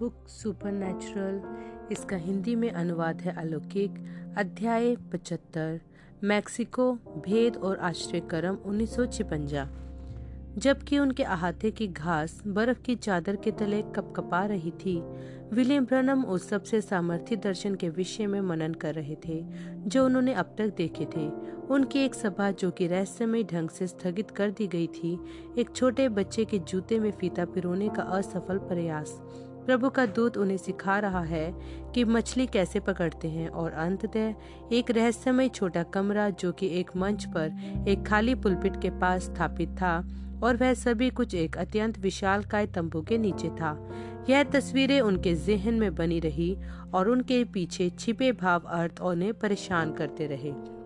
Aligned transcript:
Book 0.00 0.28
supernatural, 0.28 1.40
इसका 1.92 2.16
हिंदी 2.16 2.54
में 2.56 2.70
अनुवाद 2.70 3.20
है 3.20 3.34
अलौकिक, 3.36 3.94
अध्याय 4.38 4.94
पचहत्तर, 5.12 5.80
मैक्सिको, 6.24 6.92
भेद 7.26 7.56
और 7.56 7.78
आश्रय 7.78 8.20
कर्म 8.20 8.58
उन्नीस 8.64 8.96
जबकि 10.58 10.98
उनके 10.98 11.22
अहाते 11.22 11.70
की 11.70 11.86
घास 11.86 12.42
बर्फ़ 12.46 12.80
की 12.82 12.94
चादर 12.96 13.36
के 13.36 13.50
तले 13.50 13.82
कपकपा 13.82 14.44
रही 14.44 14.70
थी, 14.70 15.00
विलियम 15.52 15.84
ब्रनम 15.84 16.24
उस 16.24 16.48
सबसे 16.48 16.80
सामर्थ्य 16.80 17.36
दर्शन 17.36 17.74
के 17.74 17.88
विषय 17.88 18.26
में 18.26 18.40
मनन 18.40 18.74
कर 18.74 18.94
रहे 18.94 19.16
थे, 19.28 19.44
जो 19.86 20.04
उन्होंने 20.04 20.34
अब 20.34 20.54
तक 20.58 20.74
देखे 20.76 21.06
थे। 21.16 21.28
उनकी 21.66 21.98
एक 21.98 22.14
सभा 22.14 22.50
जो 22.50 22.70
कि 22.70 22.86
रहस्यमय 22.86 23.42
ढंग 23.42 23.68
से 23.68 23.86
स्थगित 23.86 24.30
कर 24.30 24.50
दी 24.50 24.66
गई 24.66 24.86
थी, 24.86 25.18
एक 25.58 25.70
छोटे 25.76 26.08
बच्चे 26.08 26.44
के 26.44 26.58
जूते 26.58 26.98
में 26.98 27.10
फीता 27.10 27.44
पिरोने 27.44 27.88
का 27.88 28.02
असफल 28.02 28.58
प्रयास। 28.58 29.20
प्रभु 29.70 29.88
का 29.90 30.06
दूत 30.06 30.36
उन्हें 30.36 30.56
सिखा 30.56 30.98
रहा 30.98 31.20
है 31.20 31.54
कि 31.94 32.04
मछली 32.04 32.46
कैसे 32.46 32.80
पकड़ते 32.80 33.28
हैं 33.28 33.48
और 33.48 33.72
अंततः 33.72 34.34
एक 34.72 34.90
रहस्यमय 34.90 35.48
छोटा 35.48 35.82
कमरा 35.82 36.30
जो 36.30 36.52
कि 36.52 36.68
एक 36.80 36.90
मंच 36.96 37.24
पर 37.24 37.84
एक 37.88 38.06
खाली 38.06 38.34
पुलपिट 38.34 38.80
के 38.82 38.90
पास 38.90 39.22
स्थापित 39.22 39.68
था 39.68 40.08
और 40.42 40.56
वह 40.56 40.74
सभी 40.74 41.10
कुछ 41.10 41.34
एक 41.34 41.56
अत्यंत 41.56 41.98
विशाल 41.98 42.44
काय 42.44 42.66
तंबू 42.66 43.02
के 43.02 43.18
नीचे 43.18 43.48
था। 43.48 43.72
यह 44.30 44.42
तस्वीरें 44.42 45.00
उनके 45.00 45.34
जहन 45.34 45.74
में 45.74 45.94
बनी 45.94 46.20
रही 46.20 46.56
और 46.94 47.08
उनके 47.08 47.44
पीछे 47.44 47.90
छिपे 47.90 48.32
भाव 48.32 48.60
अर्थ 48.60 49.00
उन्हें 49.00 49.32
परेशान 49.34 49.92
करते 49.92 50.26
रहे। 50.26 50.79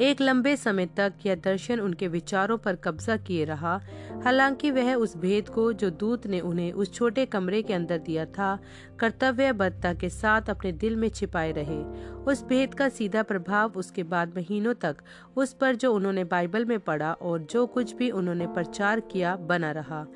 एक 0.00 0.20
लंबे 0.20 0.56
समय 0.56 0.86
तक 0.86 1.12
यह 1.26 1.34
दर्शन 1.34 1.80
उनके 1.80 2.08
विचारों 2.08 2.58
पर 2.58 2.76
कब्जा 2.76 3.16
किए 3.16 3.44
रहा। 3.44 3.80
हालाँकि 4.24 4.70
वह 4.70 4.94
उस 4.94 5.16
भेद 5.16 5.48
को 5.48 5.72
जो 5.72 5.90
दूत 5.90 6.26
ने 6.26 6.40
उन्हें 6.40 6.72
उस 6.72 6.92
छोटे 6.92 7.26
कमरे 7.26 7.62
के 7.62 7.74
अंदर 7.74 7.98
दिया 7.98 8.26
था, 8.26 8.58
कर्तव्यबद्धता 8.98 9.94
के 9.94 10.08
साथ 10.08 10.42
अपने 10.50 10.72
दिल 10.72 10.96
में 10.96 11.08
छिपाए 11.08 11.52
रहे। 11.52 11.82
उस 12.24 12.44
भेद 12.44 12.74
का 12.74 12.88
सीधा 12.88 13.22
प्रभाव 13.22 13.72
उसके 13.76 14.02
बाद 14.02 14.36
महीनों 14.36 14.74
तक 14.74 14.96
उस 15.36 15.52
पर 15.52 15.74
जो 15.74 15.94
उन्होंने 15.94 16.24
बाइबल 16.24 16.64
में 16.64 16.80
पढ़ा 16.80 17.12
और 17.12 17.46
जो 17.50 17.66
कुछ 17.66 17.94
भी 17.94 18.10
उन्होंने 18.10 18.46
प्रचार 18.46 19.00
किया 19.00 19.36
बना 19.36 19.72
रहा। 19.72 20.06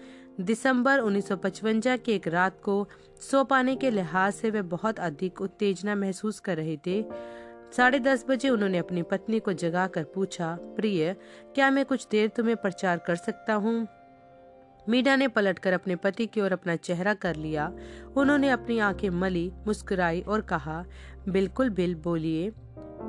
दिसंबर 0.40 0.98
1955 0.98 1.96
की 1.96 2.12
एक 2.12 2.28
रात 2.28 2.60
को 2.62 2.88
सो 3.30 3.44
पाने 3.44 3.76
के 3.76 3.90
लिहाज 3.90 4.32
से 4.32 4.50
वे 4.50 4.62
बहुत 4.62 4.98
अधिक 4.98 5.40
उत्तेजना 5.40 5.94
महसूस 5.94 6.40
कर 6.40 6.56
रहे 6.56 6.76
थे। 6.76 7.04
साढ़े 7.76 7.98
दस 7.98 8.24
बजे 8.28 8.48
उन्होंने 8.48 8.78
अपनी 8.78 9.02
पत्नी 9.02 9.40
को 9.40 9.52
जगाकर 9.52 10.04
पूछा, 10.04 10.58
प्रिय, 10.60 11.16
क्या 11.54 11.70
मैं 11.70 11.84
कुछ 11.84 12.06
देर 12.10 12.28
तुम्हें 12.28 12.56
प्रचार 12.56 12.98
कर 12.98 13.16
सकता 13.16 13.54
हूँ? 13.54 13.88
मीडा 14.88 15.16
ने 15.16 15.28
पलटकर 15.28 15.72
अपने 15.72 15.96
पति 15.96 16.26
की 16.26 16.40
ओर 16.40 16.52
अपना 16.52 16.76
चेहरा 16.76 17.14
कर 17.14 17.36
लिया। 17.36 17.72
उन्होंने 18.16 18.50
अपनी 18.50 18.78
आँखें 18.78 19.10
मली, 19.10 19.52
मुस्कुराई 19.66 20.20
और 20.20 20.40
कहा, 20.40 20.84
बिल्कुल, 21.28 21.70
बिल, 21.70 21.94
बोलिए। 21.94 22.52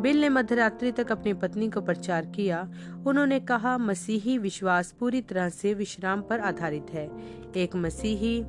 बिल 0.01 0.21
ने 0.21 0.29
मध्यरात्रि 0.29 0.91
तक 0.91 1.11
अपनी 1.11 1.33
पत्नी 1.33 1.69
को 1.69 1.81
प्रचार 1.81 2.25
किया। 2.25 2.71
उन्होंने 3.07 3.39
कहा, 3.39 3.77
मसीही 3.77 4.37
विश्वास 4.37 4.91
पूरी 4.91 5.21
तरह 5.21 5.49
से 5.49 5.73
विश्राम 5.73 6.21
पर 6.21 6.39
आधारित 6.39 6.85
है। 6.89 7.11
एक 7.57 7.75
मसीही 7.75 8.45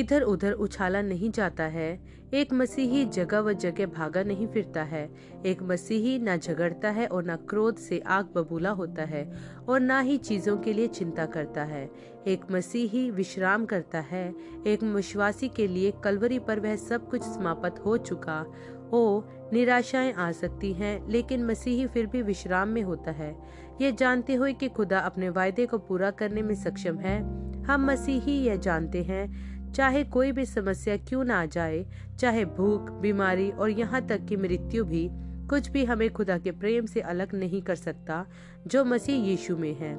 इधर 0.00 0.22
उधर 0.22 0.52
उछाला 0.52 1.02
नहीं 1.02 1.30
जाता 1.30 1.64
है। 1.64 2.17
एक 2.34 2.52
मसीही 2.52 3.04
जगह 3.04 3.40
व 3.40 3.52
जगह 3.52 3.86
भागा 3.86 4.22
नहीं 4.22 4.46
फिरता 4.46 4.82
है। 4.82 5.10
एक 5.46 5.62
मसीही 5.62 6.18
ना 6.18 6.36
झगड़ता 6.36 6.90
है 6.90 7.06
और 7.06 7.24
ना 7.24 7.36
क्रोध 7.36 7.76
से 7.76 7.98
आग 7.98 8.24
बबूला 8.24 8.70
होता 8.70 9.02
है 9.02 9.32
और 9.68 9.80
ना 9.80 10.00
ही 10.00 10.18
चीज़ों 10.18 10.56
के 10.56 10.72
लिए 10.72 10.86
चिंता 10.86 11.26
करता 11.26 11.64
है। 11.64 11.90
एक 12.26 12.44
मसीही 12.50 13.10
विश्राम 13.10 13.64
करता 13.66 14.00
है। 14.00 14.34
एक 14.66 14.82
विश्वासी 14.82 15.48
के 15.48 15.66
लिए 15.66 15.92
कलवरी 16.04 16.38
पर 16.38 16.60
वह 16.60 16.76
सब 16.76 17.10
कुछ 17.10 17.22
समाप्त 17.22 17.78
हो 17.78 17.96
चुका। 17.96 18.44
हो 18.92 19.28
निराशाएँ 19.52 20.12
आ 20.12 20.32
सकती 20.32 20.72
हैं, 20.72 21.08
लेकिन 21.08 21.46
मसीही 21.46 21.86
फिर 21.86 22.06
भी 22.06 22.22
विश्राम 22.22 22.68
में 22.68 22.82
होता 22.82 23.10
है। 23.10 23.36
ये 23.80 23.92
जानते 23.92 24.34
हुए 24.34 24.52
कि 24.52 24.68
खुदा 24.68 24.98
अपने 24.98 25.28
वायदे 25.28 25.66
को 25.66 25.78
पूरा 25.78 26.10
करने 26.10 26.42
में 26.42 26.54
सक्षम 26.54 26.98
है। 26.98 27.38
हम 27.64 27.86
मसीही 27.86 28.32
यह 28.32 28.56
जानते 28.56 29.02
हैं। 29.02 29.57
चाहे 29.78 30.04
कोई 30.04 30.32
भी 30.32 30.46
समस्या 30.46 30.96
क्यों 30.96 31.24
ना 31.24 31.42
आ 31.42 31.46
जाए, 31.46 31.86
चाहे 32.18 32.44
भूख, 32.44 32.90
बीमारी 32.90 33.50
और 33.50 33.70
यहाँ 33.70 34.06
तक 34.06 34.24
कि 34.24 34.36
मृत्यु 34.36 34.84
भी, 34.84 35.08
कुछ 35.46 35.68
भी 35.68 35.84
हमें 35.84 36.12
खुदा 36.12 36.38
के 36.38 36.50
प्रेम 36.50 36.86
से 36.86 37.00
अलग 37.00 37.34
नहीं 37.34 37.62
कर 37.62 37.74
सकता, 37.74 38.26
जो 38.66 38.84
मसीह 38.84 39.14
यीशु 39.14 39.56
में 39.56 39.74
है। 39.74 39.94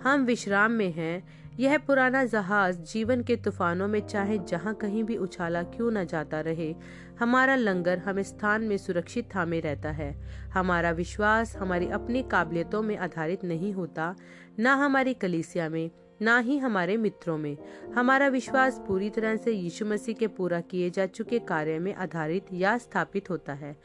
हम 0.00 0.24
विश्राम 0.24 0.70
में 0.70 0.92
हैं। 0.92 1.28
यह 1.58 1.78
पुराना 1.78 2.24
जहाज़ 2.24 2.78
जीवन 2.78 3.22
के 3.22 3.36
तूफानों 3.36 3.88
में 3.88 4.06
चाहे 4.06 4.38
जहाँ 4.38 4.74
कहीं 4.74 5.04
भी 5.04 5.16
उछाला 5.16 5.62
क्यों 5.62 5.90
न 5.90 6.04
जाता 6.04 6.40
रहे, 6.40 6.74
हमारा 7.20 7.54
लंगर 7.54 7.98
हमें 7.98 8.22
स्थान 8.22 8.62
में 8.62 8.76
सुरक्षित 8.76 9.28
थामे 9.36 9.60
रहता 9.60 9.90
है। 9.90 10.20
हमारा 10.54 10.90
विश्वास 10.90 11.56
हमारी 11.56 11.88
अपनी 11.88 12.22
काबिलियतों 12.22 12.82
में 12.82 12.96
आधारित 12.96 13.44
नहीं 13.44 13.72
होता, 13.72 14.16
न 14.58 14.66
हमारी 14.66 15.14
कलीसिया 15.14 15.68
में। 15.68 15.90
ना 16.22 16.38
ही 16.38 16.58
हमारे 16.58 16.96
मित्रों 16.96 17.38
में। 17.38 17.56
हमारा 17.94 18.28
विश्वास 18.28 18.82
पूरी 18.88 19.10
तरह 19.10 19.36
से 19.36 19.52
यीशु 19.52 19.86
मसीह 19.86 20.14
के 20.14 20.26
पूरा 20.26 20.60
किए 20.60 20.90
जा 20.90 21.06
चुके 21.06 21.38
कार्य 21.38 21.78
में 21.78 21.94
आधारित 21.94 22.46
या 22.52 22.78
स्थापित 22.78 23.30
होता 23.30 23.52
है। 23.52 23.76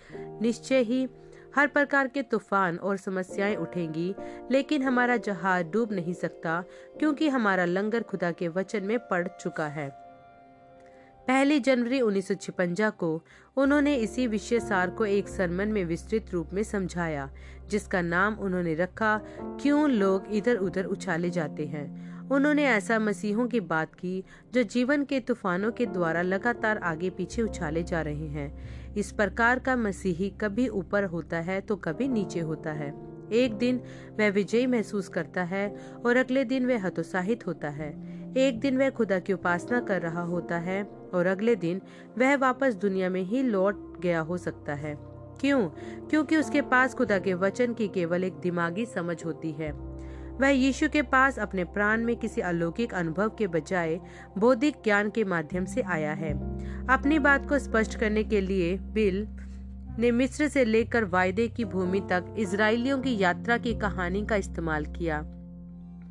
निश्चय 0.42 0.80
ही, 0.80 1.08
हर 1.56 1.68
प्रकार 1.68 2.08
के 2.08 2.22
तूफ़ान 2.22 2.78
और 2.78 2.98
समस्याएँ 2.98 3.56
उठेंगी, 3.56 4.16
लेकिन 4.52 4.84
हमारा 4.84 5.18
जहाज़ 5.18 5.66
डूब 5.66 5.92
नहीं 5.92 6.14
सकता, 6.14 6.64
क्योंकि 7.00 7.30
हमारा 7.30 7.66
लंगर 7.66 8.04
खुदा 8.04 8.32
के 8.32 8.48
वचन 8.48 8.84
में 8.84 9.00
पड़ 9.00 9.28
चुका 9.28 9.68
है। 9.68 10.04
पहली 11.28 11.60
जनवरी 11.60 12.02
उन्नीस 12.02 12.28
को, 12.82 13.24
उन्होंने 13.58 13.96
इसी 13.96 14.28
विषय 14.28 14.60
सार 14.60 14.90
को 14.90 15.06
एक 15.06 15.28
सरमन 15.28 15.68
में 15.68 15.86
विस्तृत 15.86 16.26
रूप 16.32 16.50
में 16.54 16.64
समझाया, 16.64 17.32
जिसका 17.68 18.02
नाम 18.02 18.34
उन्होंने 18.34 18.76
रखा, 18.76 19.22
क्यों 19.40 19.90
लोग 19.90 20.24
इधर 20.32 20.56
उधर 20.56 20.86
उछाले 20.86 21.30
जाते 21.30 21.66
हैं? 21.66 22.13
उन्होंने 22.34 22.66
ऐसा 22.66 23.00
मसीहों 23.00 23.48
की 23.48 23.60
बात 23.60 23.96
की, 23.96 24.24
जो 24.54 24.64
जीवन 24.64 25.04
के 25.04 25.20
तूफानों 25.20 25.72
के 25.72 25.86
द्वारा 25.86 26.22
लगातार 26.22 26.78
आगे 26.78 27.10
पीछे 27.10 27.42
उछाले 27.42 27.84
जा 27.84 28.02
रहे 28.02 28.28
हैं। 28.28 28.94
इस 28.94 29.12
प्रकार 29.12 29.60
का 29.60 29.76
मसीही 29.76 30.30
कभी 30.30 30.68
ऊपर 30.68 31.04
होता 31.04 31.38
है 31.38 31.62
तो 31.62 31.76
कभी 31.76 32.08
नीचे 32.08 32.40
होता 32.40 32.72
है। 32.72 32.94
एक 33.32 33.54
दिन 33.54 33.82
वह 34.20 34.30
विजयी 34.30 34.68
महसूस 34.68 35.08
करता 35.08 35.44
है, 35.44 35.76
और 36.06 36.18
अगले 36.18 36.46
दिन 36.46 36.66
वह 36.66 36.86
हतोत्साहित 36.86 37.48
होता 37.48 37.70
है। 37.70 37.90
एक 38.38 38.60
दिन 38.60 38.78
वह 38.78 38.90
खुदा 38.90 39.20
की 39.20 39.34
उपासना 39.34 39.80
कर 39.80 40.02
रहा 40.02 40.22
होता 40.22 40.58
है, 40.58 40.84
और 41.14 41.26
अगले 41.26 41.56
दिन 41.56 41.82
वह 42.18 42.36
वापस 42.38 42.76
दुनिया 42.76 43.10
में 43.10 43.22
ही 43.22 43.44
लौट 43.44 44.00
गया 44.00 44.20
हो 44.20 44.38
सकता 44.38 44.74
है। 44.74 44.96
क्यों? 45.42 45.70
क्योंकि 46.10 46.38
उसके 46.38 46.62
पास 46.62 46.94
खुदा 46.94 47.20
के 47.20 47.34
वचन 47.34 47.74
की 47.74 47.88
केवल 47.88 48.24
एक 48.24 48.34
दिमागी 48.34 48.86
समझ 48.86 49.26
होती 49.26 49.52
है। 49.52 49.93
वह 50.42 50.50
यीशु 50.50 50.90
के 50.90 51.02
पास 51.02 51.40
अपने 51.40 51.64
प्राण 51.64 52.04
में 52.04 52.16
किसी 52.16 52.42
अलौकिक 52.42 52.94
अनुभव 52.94 53.30
के 53.30 53.48
बजाय 53.48 54.00
बौद्धिक 54.38 54.76
ज्ञान 54.84 55.10
के 55.10 55.24
माध्यम 55.24 55.66
से 55.66 55.82
आया 55.82 56.14
है। 56.14 56.34
अपनी 56.88 57.20
बात 57.20 57.50
को 57.50 57.60
स्पष्ट 57.60 58.00
करने 58.00 58.24
के 58.24 58.42
लिए 58.42 58.78
बिल 58.78 59.28
ने 60.00 60.12
मिस्र 60.12 60.48
से 60.48 60.66
लेकर 60.66 61.04
वायदे 61.04 61.48
की 61.48 61.66
भूमि 61.66 62.00
तक 62.00 62.36
इसराइलियों 62.38 63.00
की 63.00 63.18
यात्रा 63.18 63.58
की 63.58 63.74
कहानी 63.74 64.26
का 64.26 64.36
इस्तेमाल 64.36 64.86
किया। 64.86 65.24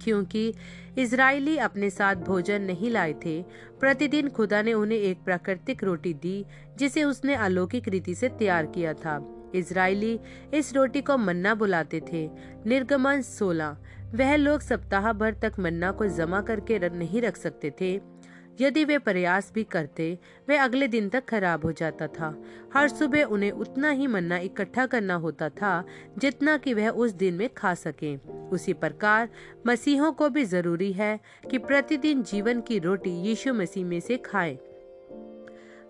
क्योंकि 0.04 0.54
इसराइली 0.98 1.56
अपने 1.56 1.90
साथ 1.90 2.14
भोजन 2.14 2.62
नहीं 2.62 2.90
लाए 2.90 3.12
थे, 3.12 3.44
प्रतिदिन 3.80 4.28
खुदा 4.28 4.62
ने 4.62 4.72
उन्हें 4.72 4.98
एक 4.98 5.18
प्राकृतिक 5.24 5.84
रोटी 5.84 6.14
दी, 6.14 6.46
जिसे 6.78 7.04
उसने 7.04 7.34
अलौकिक 7.34 7.88
रीति 7.88 8.14
से 8.14 8.28
तैयार 8.28 8.66
किया 8.66 8.94
था। 8.94 9.34
इसराइली 9.54 10.20
इस 10.54 10.74
रोटी 10.74 11.00
को 11.00 11.16
मन्ना 11.16 11.54
बुलाते 11.54 12.02
थे। 12.12 12.30
निर्गमन 12.66 13.22
16 13.22 13.76
वह 14.14 14.36
लोग 14.36 14.60
सप्ताह 14.60 15.12
भर 15.12 15.34
तक 15.34 15.52
मन्ना 15.58 15.92
को 15.92 16.06
जमा 16.06 16.40
करके 16.40 16.88
नहीं 16.88 17.22
रख 17.22 17.36
सकते 17.36 17.72
थे। 17.80 18.00
यदि 18.60 18.84
वे 18.84 18.98
प्रयास 18.98 19.52
भी 19.54 19.64
करते, 19.64 20.18
वह 20.48 20.64
अगले 20.64 20.88
दिन 20.88 21.08
तक 21.08 21.24
खराब 21.24 21.64
हो 21.64 21.72
जाता 21.72 22.06
था। 22.06 22.42
हर 22.74 22.88
सुबह 22.88 23.22
उन्हें 23.22 23.50
उतना 23.50 23.90
ही 23.90 24.06
मन्ना 24.06 24.38
इकट्ठा 24.38 24.86
करना 24.86 25.14
होता 25.14 25.48
था, 25.48 25.84
जितना 26.18 26.56
कि 26.56 26.74
वह 26.74 26.88
उस 26.88 27.12
दिन 27.12 27.34
में 27.34 27.54
खा 27.54 27.74
सके। 27.74 28.16
उसी 28.48 28.72
प्रकार 28.72 29.28
मसीहों 29.66 30.12
को 30.12 30.28
भी 30.28 30.44
ज़रूरी 30.44 30.92
है 30.92 31.20
कि 31.50 31.58
प्रतिदिन 31.58 32.22
जीवन 32.22 32.60
की 32.60 32.78
रोटी 32.78 33.10
यीशु 33.10 33.54
मसीह 33.54 33.84
में 33.84 34.00
से 34.00 34.16
खाएँ। 34.16 34.58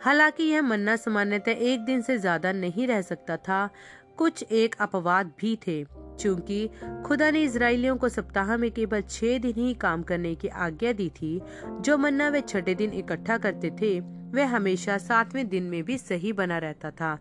हालाँकि 0.02 0.42
यह 0.42 0.62
मन्ना 0.62 0.96
सामान्यतः 0.96 1.52
एक 1.52 1.80
दिन 1.80 2.02
से 2.02 2.18
ज़्यादा 2.18 2.52
नहीं 2.52 2.86
रह 2.86 3.02
सकता 3.02 3.36
था, 3.36 3.70
कुछ 4.16 4.44
एक 4.52 4.74
अपवाद 4.80 5.32
भी 5.40 5.58
थे। 5.66 6.01
चूँकि 6.20 6.70
खुदा 7.06 7.30
ने 7.30 7.42
इसराइलियों 7.42 7.96
को 7.96 8.08
सप्ताह 8.08 8.56
में 8.56 8.70
केवल 8.70 9.00
छह 9.00 9.38
दिन 9.38 9.54
ही 9.56 9.74
काम 9.74 10.02
करने 10.02 10.34
की 10.34 10.48
आज्ञा 10.48 10.92
दी 10.92 11.08
थी, 11.08 11.42
जो 11.80 11.98
मन्ना 11.98 12.28
वे 12.28 12.40
छठे 12.40 12.74
दिन 12.74 12.92
इकट्ठा 12.92 13.38
करते 13.38 13.70
थे, 13.70 14.00
वह 14.00 14.46
हमेशा 14.46 14.98
सातवें 14.98 15.48
दिन 15.48 15.62
में 15.62 15.84
भी 15.84 15.98
सही 15.98 16.32
बना 16.32 16.58
रहता 16.58 16.90
था। 16.90 17.18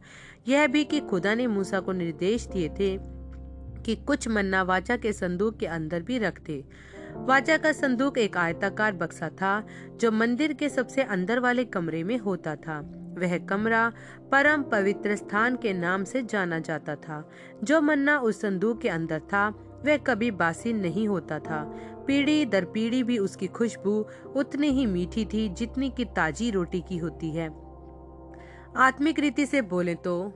यह 0.47 0.67
भी 0.67 0.83
कि 0.83 0.99
खुदा 0.99 1.35
ने 1.35 1.47
मूसा 1.47 1.79
को 1.79 1.91
निर्देश 1.91 2.47
दिए 2.47 2.69
थे 2.69 2.97
कि 3.83 3.95
कुछ 3.95 4.27
मन्ना 4.27 4.63
वाचा 4.63 4.97
के 4.97 5.13
संदूक 5.13 5.57
के 5.57 5.65
अंदर 5.65 6.01
भी 6.01 6.17
रखते 6.17 6.63
वाचा 7.15 7.57
का 7.57 7.71
संदूक 7.71 8.17
एक 8.17 8.38
आयताकार 8.38 8.93
बक्सा 8.93 9.29
था, 9.29 9.67
जो 9.95 10.11
मंदिर 10.11 10.53
के 10.53 10.69
सबसे 10.69 11.03
अंदर 11.03 11.39
वाले 11.39 11.65
कमरे 11.65 12.03
में 12.03 12.17
होता 12.17 12.55
था। 12.55 13.00
वह 13.17 13.37
कमरा 13.37 13.91
परम 14.31 14.63
पवित्र 14.63 15.15
स्थान 15.15 15.55
के 15.55 15.73
नाम 15.73 16.03
से 16.03 16.21
जाना 16.23 16.59
जाता 16.59 16.95
था। 16.95 17.29
जो 17.63 17.81
मन्ना 17.81 18.19
उस 18.19 18.41
संदूक 18.41 18.81
के 18.81 18.89
अंदर 18.89 19.19
था, 19.19 19.47
वह 19.85 19.97
कभी 19.97 20.31
बासी 20.31 20.73
नहीं 20.73 21.07
होता 21.07 21.39
था। 21.39 21.63
पीढ़ी 22.07 22.45
दर 22.45 22.65
पीढ़ी 22.65 23.03
भी 23.03 23.17
उसकी 23.17 23.47
खुशबू 23.47 24.05
उतनी 24.35 24.67
ही 24.67 24.85
मीठी 24.85 25.25
थी 25.25 25.49
जितनी 25.49 25.89
की 25.89 26.05
ताजी 26.05 26.51
रोटी 26.51 26.81
की 26.81 26.97
होती 26.97 27.31
है। 27.31 27.49
आत्मिक 28.77 29.19
रीति 29.19 29.45
से 29.45 29.61
बोले 29.61 29.95
तो 29.95 30.33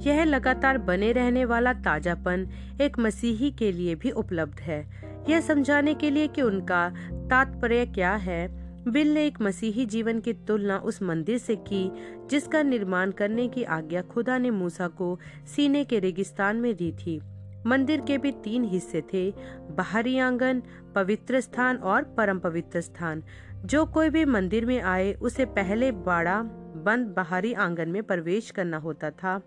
यह 0.00 0.24
लगातार 0.24 0.78
बने 0.78 1.12
रहने 1.12 1.44
वाला 1.44 1.72
ताजापन 1.72 2.48
एक 2.80 2.98
मसीही 2.98 3.50
के 3.50 3.72
लिए 3.72 3.94
भी 3.94 4.10
उपलब्ध 4.10 4.60
है। 4.60 4.88
यह 5.28 5.40
समझाने 5.40 5.94
के 5.94 6.10
लिए 6.10 6.28
कि 6.28 6.42
उनका 6.42 6.88
तात्पर्य 7.30 7.86
क्या 7.86 8.14
है 8.14 8.57
बिल 8.88 9.14
ने 9.14 9.26
एक 9.26 9.40
मसीही 9.40 9.86
जीवन 9.86 10.20
की 10.20 10.32
तुलना 10.32 10.78
उस 10.78 11.02
मंदिर 11.02 11.38
से 11.38 11.56
की, 11.56 11.92
जिसका 12.26 12.62
निर्माण 12.62 13.10
करने 13.10 13.48
की 13.48 13.62
आज्ञा 13.62 14.02
खुदा 14.02 14.38
ने 14.38 14.50
मूसा 14.50 14.88
को 14.88 15.18
सीने 15.56 15.84
के 15.84 15.98
रेगिस्तान 15.98 16.56
में 16.56 16.76
दी 16.76 16.92
थी। 16.92 17.20
मंदिर 17.66 18.00
के 18.00 18.18
भी 18.18 18.32
तीन 18.32 18.64
हिस्से 18.64 19.00
थे, 19.00 19.30
बाहरी 19.70 20.18
आँगन, 20.18 20.62
पवित्र 20.94 21.40
स्थान 21.40 21.76
और 21.76 22.02
परम 22.02 22.38
पवित्र 22.38 22.80
स्थान। 22.80 23.22
जो 23.64 23.86
कोई 23.86 24.10
भी 24.10 24.24
मंदिर 24.24 24.66
में 24.66 24.82
आए, 24.82 25.12
उसे 25.12 25.44
पहले 25.44 25.92
बाड़ा, 25.92 26.42
बंद 26.76 27.06
बाहरी 27.06 27.52
आँगन 27.52 27.88
में 27.88 28.02
प्रवेश 28.02 28.50
करना 28.50 28.76
होता 28.76 29.10
था। 29.10 29.42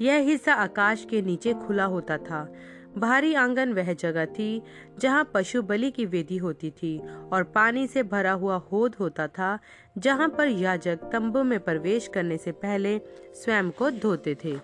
यह 0.00 0.14
हिस्सा 0.14 0.54
आकाश 0.54 1.06
के 1.10 1.22
नीचे 1.22 1.54
खुला 1.54 1.84
होता 1.84 2.16
था। 2.16 2.52
बाहरी 2.98 3.34
आँगन 3.34 3.72
वह 3.72 3.92
जगह 3.92 4.26
थी, 4.26 4.62
जहाँ 4.98 5.30
पशु 5.34 5.62
बलि 5.62 5.90
की 5.90 6.06
वेदी 6.06 6.36
होती 6.36 6.70
थी 6.70 6.98
और 7.32 7.42
पानी 7.42 7.86
से 7.86 8.02
भरा 8.02 8.32
हुआ 8.32 8.56
होद 8.56 8.94
होता 8.94 9.26
था, 9.26 9.58
जहाँ 9.98 10.28
पर 10.28 10.48
याजक 10.48 10.98
तंबू 11.12 11.42
में 11.42 11.60
प्रवेश 11.60 12.08
करने 12.08 12.36
से 12.36 12.52
पहले 12.52 12.98
स्वयं 13.34 13.70
को 13.70 13.90
धोते 13.90 14.36
थे। 14.44 14.56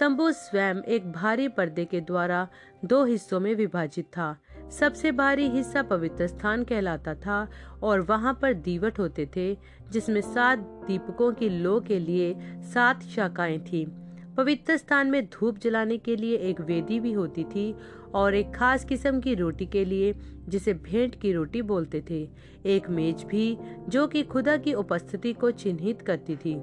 तंबू 0.00 0.32
स्वयं 0.32 0.82
एक 0.82 1.12
भारी 1.12 1.48
पर्दे 1.48 1.84
के 1.84 2.00
द्वारा 2.00 2.48
दो 2.84 3.04
हिस्सों 3.04 3.40
में 3.40 3.54
विभाजित 3.54 4.04
था। 4.04 4.36
सबसे 4.70 5.12
भारी 5.12 5.48
हिस्सा 5.48 5.82
पवित्र 5.82 6.26
स्थान 6.26 6.64
कहलाता 6.64 7.14
था 7.14 7.48
और 7.82 8.00
वहाँ 8.00 8.38
पर 8.42 8.54
दीवट 8.54 8.98
होते 8.98 9.28
थे, 9.36 9.58
जिसमें 9.90 10.20
सात 10.20 10.58
दीपकों 10.58 11.32
की 11.32 11.48
लो 11.48 11.80
के 11.80 11.98
लिए 11.98 12.34
सात 12.74 13.02
शाखाएँ 13.02 13.58
थी। 13.58 14.05
पवित्र 14.36 14.76
स्थान 14.76 15.10
में 15.10 15.26
धूप 15.26 15.58
जलाने 15.58 15.98
के 15.98 16.16
लिए 16.16 16.36
एक 16.36 16.60
वेदी 16.60 17.00
भी 17.00 17.12
होती 17.12 17.44
थी 17.44 17.74
और 18.14 18.34
एक 18.34 18.54
खास 18.54 18.84
किस्म 18.84 19.20
की 19.20 19.34
रोटी 19.34 19.66
के 19.66 19.84
लिए, 19.84 20.14
जिसे 20.48 20.74
भेंट 20.74 21.20
की 21.20 21.32
रोटी 21.32 21.62
बोलते 21.62 22.04
थे। 22.10 22.28
एक 22.66 22.90
मेज 22.90 23.24
भी, 23.24 23.58
जो 23.88 24.06
कि 24.06 24.22
खुदा 24.22 24.56
की 24.56 24.74
उपस्थिति 24.74 25.32
को 25.32 25.50
चिन्हित 25.50 26.02
करती 26.02 26.36
थी। 26.36 26.62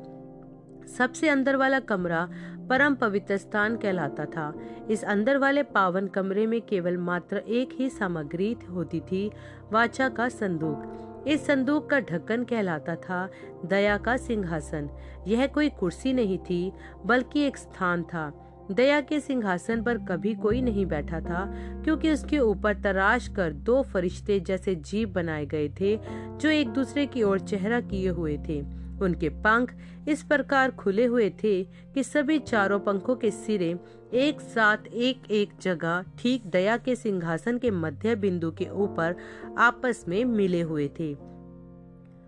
सबसे 0.98 1.30
अंदर 1.30 1.56
वाला 1.56 1.80
कमरा 1.80 2.30
परम 2.70 2.96
पवित्र 2.96 3.38
स्थान 3.38 3.78
कहलाता 3.78 4.26
था। 4.26 4.54
इस 4.90 5.04
अंदर 5.04 5.38
वाले 5.38 5.64
पावन 5.64 6.08
कमरे 6.08 6.48
में 6.48 6.62
केवल 6.62 6.98
मात्र 6.98 7.38
एक 7.38 7.70
ही 7.74 7.90
सामग्री 7.90 8.58
होती 8.72 9.00
थी, 9.00 9.32
वाचा 9.72 10.10
का 10.10 10.30
संदूक। 10.30 11.00
इस 11.28 11.46
संदूक 11.46 11.90
का 11.90 12.00
ढक्कन 12.00 12.44
कहलाता 12.44 12.96
था 12.96 13.30
दया 13.66 13.98
का 13.98 14.18
सिंहासन। 14.18 14.90
यह 15.28 15.48
कोई 15.48 15.70
कुर्सी 15.70 16.14
नहीं 16.14 16.38
थी, 16.38 16.72
बल्कि 17.06 17.42
एक 17.42 17.58
स्थान 17.58 18.04
था। 18.04 18.40
दया 18.72 19.02
के 19.02 19.20
सिंहासन 19.20 19.84
पर 19.84 19.98
कभी 19.98 20.34
कोई 20.36 20.62
नहीं 20.62 20.86
बैठा 20.86 21.20
था, 21.20 21.54
क्योंकि 21.84 22.12
उसके 22.12 22.40
ऊपर 22.40 22.74
तराश 22.74 23.28
कर 23.28 23.54
दो 23.54 23.82
फरिश्ते 23.82 24.40
जैसे 24.40 24.76
जीव 24.76 25.10
बनाए 25.10 25.46
गए 25.46 25.70
थे, 25.70 26.00
जो 26.38 26.50
एक 26.50 26.70
दूसरे 26.70 27.06
की 27.06 27.24
ओर 27.24 27.40
चेहरा 27.40 27.82
किए 27.82 28.10
हुए 28.10 28.38
थे। 28.38 28.83
उनके 29.04 29.30
पंख 29.46 29.74
इस 30.08 30.24
प्रकार 30.24 30.72
खुले 30.72 31.06
हुए 31.06 31.30
थे 31.44 31.64
कि 31.94 32.04
सभी 32.04 32.40
चारों 32.40 32.80
पंखों 32.80 33.16
के 33.16 33.32
सिरे 33.32 33.76
एक 34.14 34.42
साथ 34.42 34.88
एक 34.88 35.32
एक 35.32 35.54
जगह 35.62 36.04
ठीक 36.20 36.46
दया 36.46 36.78
के 36.78 36.96
सिंहासन 36.96 37.58
के 37.58 37.72
मध्य 37.72 38.16
बिंदु 38.16 38.52
के 38.52 38.68
ऊपर 38.72 39.16
आपस 39.58 40.06
में 40.08 40.24
मिले 40.26 40.62
हुए 40.62 40.88
थे। 41.00 41.14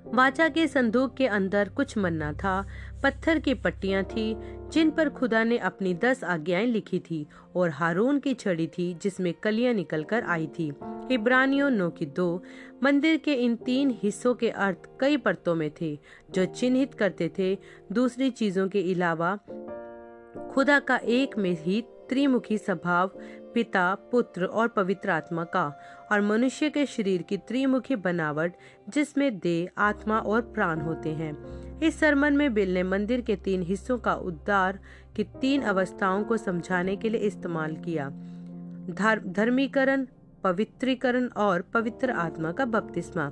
वाचा 0.07 0.47
के 0.49 0.67
संदूक 0.67 1.15
के 1.15 1.27
अंदर 1.27 1.69
कुछ 1.69 1.97
मन्ना 1.97 2.31
था 2.33 2.65
पत्थर 3.03 3.39
की 3.39 3.53
पट्टियाँ 3.53 4.03
थी, 4.03 4.35
जिन 4.71 4.91
पर 4.91 5.09
खुदा 5.09 5.43
ने 5.43 5.57
अपनी 5.57 5.93
दस 5.93 6.23
आज्ञाएँ 6.23 6.67
लिखी 6.67 6.99
थी 6.99 7.27
और 7.55 7.69
हारून 7.69 8.19
की 8.19 8.33
छड़ी 8.33 8.67
थी, 8.67 8.93
जिसमें 8.93 9.33
कलियाँ 9.33 9.73
निकलकर 9.73 10.23
आई 10.23 10.47
थी। 10.47 10.73
इब्रानियों 11.11 11.69
नौ 11.69 11.89
की 11.89 12.05
दो, 12.05 12.43
मंदिर 12.83 13.17
के 13.17 13.33
इन 13.33 13.55
तीन 13.55 13.99
हिस्सों 14.03 14.35
के 14.35 14.49
अर्थ 14.49 14.89
कई 14.99 15.17
परतों 15.17 15.55
में 15.55 15.71
थे, 15.81 15.99
जो 16.31 16.45
चिन्हित 16.45 16.93
करते 16.93 17.31
थे। 17.39 17.57
दूसरी 17.91 18.29
चीज़ों 18.29 18.67
के 18.67 18.93
अलावा, 18.93 19.39
खुदा 20.51 20.79
का 20.79 20.97
एक 20.97 21.37
में 21.37 21.57
ही 21.63 21.81
त्रिमुखी 21.81 22.57
स्वभाव, 22.57 23.07
पिता, 23.53 23.95
पुत्र 23.95 24.45
और 24.45 24.67
पवित्र 24.67 25.09
आत्मा 25.09 25.43
का, 25.43 25.79
और 26.11 26.21
मनुष्य 26.21 26.69
के 26.69 26.85
शरीर 26.85 27.21
की 27.21 27.37
त्रिमुखी 27.37 27.95
बनावट, 27.95 28.53
जिसमें 28.89 29.39
देह, 29.39 29.69
आत्मा 29.77 30.19
और 30.19 30.41
प्राण 30.41 30.79
होते 30.79 31.09
हैं। 31.09 31.64
इस 31.83 31.99
सरमन 31.99 32.33
में 32.33 32.53
बिल 32.53 32.73
ने 32.73 32.83
मंदिर 32.83 33.21
के 33.21 33.35
तीन 33.35 33.61
हिस्सों 33.61 33.97
का 33.97 34.13
उद्धार 34.13 34.79
की 35.15 35.23
तीन 35.23 35.61
अवस्थाओं 35.61 36.23
को 36.23 36.37
समझाने 36.37 36.95
के 36.95 37.09
लिए 37.09 37.21
इस्तेमाल 37.21 37.75
किया। 37.75 38.09
धर्मीकरण, 39.27 40.05
पवित्रीकरण 40.43 41.27
और 41.27 41.61
पवित्र 41.61 42.11
आत्मा 42.11 42.51
का 42.51 42.65
बपतिस्मा। 42.65 43.31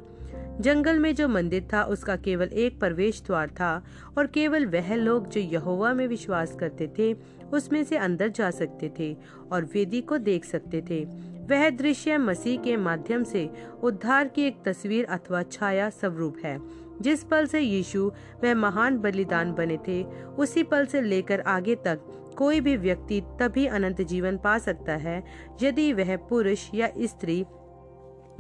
जंगल 0.62 1.00
में 1.00 1.16
जो 1.16 1.28
मंदिर 1.28 1.68
था, 1.74 1.84
उसका 1.84 2.16
केवल 2.16 2.48
एक 2.48 2.80
प्रवेश 2.80 3.22
द्वार 3.26 3.50
था 3.50 3.84
और 4.18 4.28
केवल 4.28 4.66
वह 4.66 4.96
लोग 4.96 5.30
जो 5.30 5.40
यहोवा 5.40 5.94
में 5.94 6.08
विश्वास 6.08 6.56
करते 6.56 6.90
थे, 6.98 7.14
उसमें 7.54 7.84
से 7.84 7.98
अंदर 7.98 8.28
जा 8.28 8.52
सकते 8.52 8.92
थे 9.00 9.18
और 9.52 9.66
वेदी 9.66 10.02
को 10.02 10.18
देख 10.18 10.46
सकते 10.46 10.82
थे। 10.90 11.04
वह 11.50 11.70
दृश्य 11.70 12.18
मसीह 12.18 12.62
के 12.62 12.78
माध्यम 12.78 13.24
से 13.24 13.50
उद्धार 13.84 14.28
की 14.28 14.42
एक 14.42 14.64
तस्वीर 14.66 15.06
अथवा 15.06 15.44
छाया 15.44 15.90
स्वरूप 15.90 16.38
है। 16.46 16.83
जिस 17.02 17.24
पल 17.24 17.46
से 17.46 17.60
यीशु 17.60 18.12
वह 18.44 18.56
महान 18.56 18.98
बलिदान 18.98 19.54
बने 19.54 19.78
थे, 19.88 20.04
उसी 20.38 20.64
पल 20.64 20.86
से 20.86 21.02
लेकर 21.02 21.40
आगे 21.40 21.76
तक 21.76 22.00
कोई 22.38 22.60
भी 22.60 22.78
व्यक्ति 22.78 23.22
तभी 23.40 23.66
अनंत 23.66 24.02
जीवन 24.02 24.38
पा 24.38 24.58
सकता 24.58 24.96
है 24.96 25.24
यदि 25.62 25.94
वह 25.94 26.18
पुरुष 26.18 26.70
या 26.76 26.90
स्त्री 27.02 27.46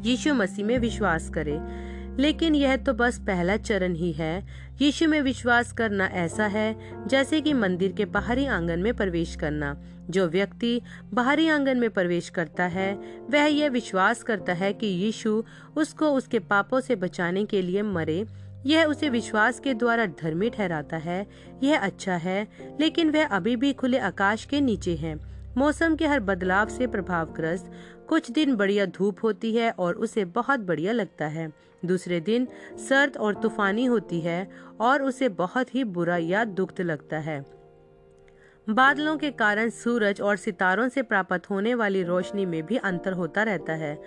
यीशु 0.01 0.34
मसीह 0.34 0.66
में 0.66 0.78
विश्वास 0.78 1.30
करे। 1.30 1.60
लेकिन 2.22 2.56
यह 2.56 2.75
तो 2.75 2.94
बस 2.94 3.20
पहला 3.20 3.58
चरण 3.58 3.94
ही 3.94 4.12
है। 4.12 4.48
यीशु 4.82 5.10
में 5.10 5.22
विश्वास 5.22 5.72
करना 5.72 6.06
ऐसा 6.06 6.46
है 6.46 6.75
जैसे 7.08 7.42
कि 7.42 7.54
मंदिर 7.54 7.92
के 7.92 8.06
बाहरी 8.06 8.46
आँगन 8.46 8.80
में 8.80 8.94
प्रवेश 8.94 9.36
करना। 9.36 9.84
जो 10.10 10.28
व्यक्ति 10.28 10.82
बाहरी 11.13 11.48
आँगन 11.48 11.78
में 11.78 11.89
प्रवेश 11.89 12.30
करता 12.30 12.63
है, 12.63 12.94
वह 13.30 13.44
यह 13.44 13.70
विश्वास 13.70 14.24
करता 14.24 14.54
है 14.54 14.74
कि 14.74 14.88
यीशु 14.88 15.44
उसको 15.78 16.06
उसके 16.06 16.39
पापों 16.39 16.80
से 16.80 16.96
बचाने 16.96 17.46
के 17.46 17.62
लिए 17.62 17.82
मरे। 17.82 18.25
यह 18.65 18.86
उसे 18.86 19.10
विश्वास 19.10 19.60
के 19.60 19.74
द्वारा 19.74 20.05
धर्मी 20.05 20.50
ठहराता 20.50 20.98
है। 20.98 21.27
यह 21.63 21.79
अच्छा 21.79 22.15
है, 22.15 22.48
लेकिन 22.79 23.10
वह 23.10 23.27
अभी 23.27 23.55
भी 23.55 23.74
खुले 23.74 23.98
आकाश 23.98 24.46
के 24.46 24.62
नीचे 24.62 24.96
है। 24.96 25.34
मौसम 25.58 25.96
के 25.96 26.08
हर 26.08 26.20
बदलाव 26.20 26.70
से 26.70 26.88
प्रभावग्रस्त। 26.88 27.72
कुछ 28.10 28.32
दिन 28.32 28.55
बढ़िया 28.55 28.86
धूप 28.86 29.17
होती 29.24 29.55
है 29.55 29.72
और 29.72 29.96
उसे 29.96 30.25
बहुत 30.25 30.60
बढ़िया 30.60 30.91
लगता 30.91 31.27
है। 31.27 31.53
दूसरे 31.86 32.20
दिन 32.20 32.48
सर्द 32.89 33.17
और 33.17 33.36
तूफानी 33.36 33.86
होती 33.86 34.22
है 34.22 34.50
और 34.79 35.03
उसे 35.03 35.29
बहुत 35.29 35.75
ही 35.75 35.84
बुरा 35.84 36.17
या 36.17 36.43
दुख 36.43 36.82
लगता 36.82 37.17
है। 37.17 37.46
बादलों 38.70 39.17
के 39.17 39.32
कारण 39.32 39.70
सूरज 39.70 40.22
और 40.22 40.36
सितारों 40.38 40.89
से 40.89 41.01
प्राप्त 41.01 41.50
होने 41.50 41.74
वाली 41.74 42.03
रोशनी 42.03 42.46
में 42.46 42.65
भी 42.65 42.77
अंतर 42.77 43.13
होता 43.13 43.43
रहता 43.43 43.74
है। 43.74 44.01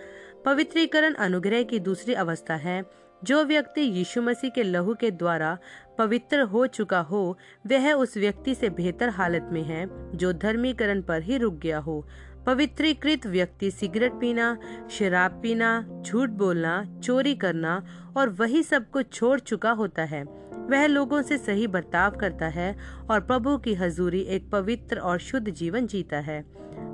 पवित्रीकरण 0.44 1.14
अनुग्रह 1.14 1.62
की 1.62 1.78
दूसरी 1.78 2.14
अवस्था 2.14 2.54
है। 2.54 3.05
जो 3.26 3.45
व्यक्ति 3.45 3.80
यीशु 3.80 4.23
मसीह 4.23 4.50
के 4.50 4.62
लहू 4.62 4.95
के 4.95 5.11
द्वारा 5.11 5.59
पवित्र 5.99 6.40
हो 6.40 6.66
चुका 6.66 7.00
हो, 7.00 7.38
वह 7.66 7.92
उस 7.92 8.16
व्यक्ति 8.16 8.54
से 8.54 8.71
बेहतर 8.71 9.09
हालत 9.09 9.49
में 9.52 9.62
है, 9.62 9.87
जो 10.16 10.33
धर्मीकरण 10.33 11.02
पर 11.02 11.23
ही 11.23 11.37
रुक 11.37 11.54
गया 11.54 11.78
हो। 11.78 12.09
पवित्रीकृत 12.47 13.26
व्यक्ति 13.26 13.71
सिगरेट 13.71 14.12
पीना, 14.12 14.59
शराब 14.90 15.40
पीना, 15.42 16.02
झूठ 16.06 16.28
बोलना, 16.28 17.00
चोरी 17.04 17.35
करना 17.35 17.87
और 18.16 18.28
वही 18.28 18.62
सब 18.62 18.90
कुछ 18.90 19.12
छोड़ 19.12 19.40
चुका 19.40 19.71
होता 19.71 20.04
है। 20.04 20.25
वह 20.66 20.87
लोगों 20.87 21.23
से 21.23 21.38
सही 21.38 21.66
बर्ताव 21.66 22.11
करता 22.11 22.47
है 22.47 22.76
और 23.11 23.21
प्रभु 23.21 23.59
की 23.59 23.75
हजूरी 23.75 24.21
एक 24.21 24.50
पवित्र 24.50 24.99
और 24.99 25.18
शुद्ध 25.18 25.50
जीवन 25.50 25.87
जीता 25.87 26.16
है। 26.16 26.45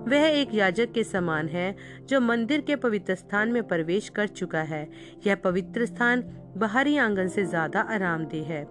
वह 0.03 0.27
एक 0.29 0.55
याजक 0.55 0.93
के 0.93 1.05
समान 1.05 1.49
है, 1.49 1.75
जो 2.03 2.21
मंदिर 2.21 2.61
के 2.61 2.77
पवित्र 2.77 3.15
स्थान 3.15 3.53
में 3.53 3.63
प्रवेश 3.63 4.09
कर 4.09 4.27
चुका 4.29 4.61
है। 4.63 4.87
यह 5.27 5.35
पवित्र 5.35 5.87
स्थान 5.87 6.23
बाहरी 6.57 6.97
आँगन 6.97 7.29
से 7.29 7.45
ज़्यादा 7.45 7.81
आरामदेह 7.81 8.47
है। 8.47 8.67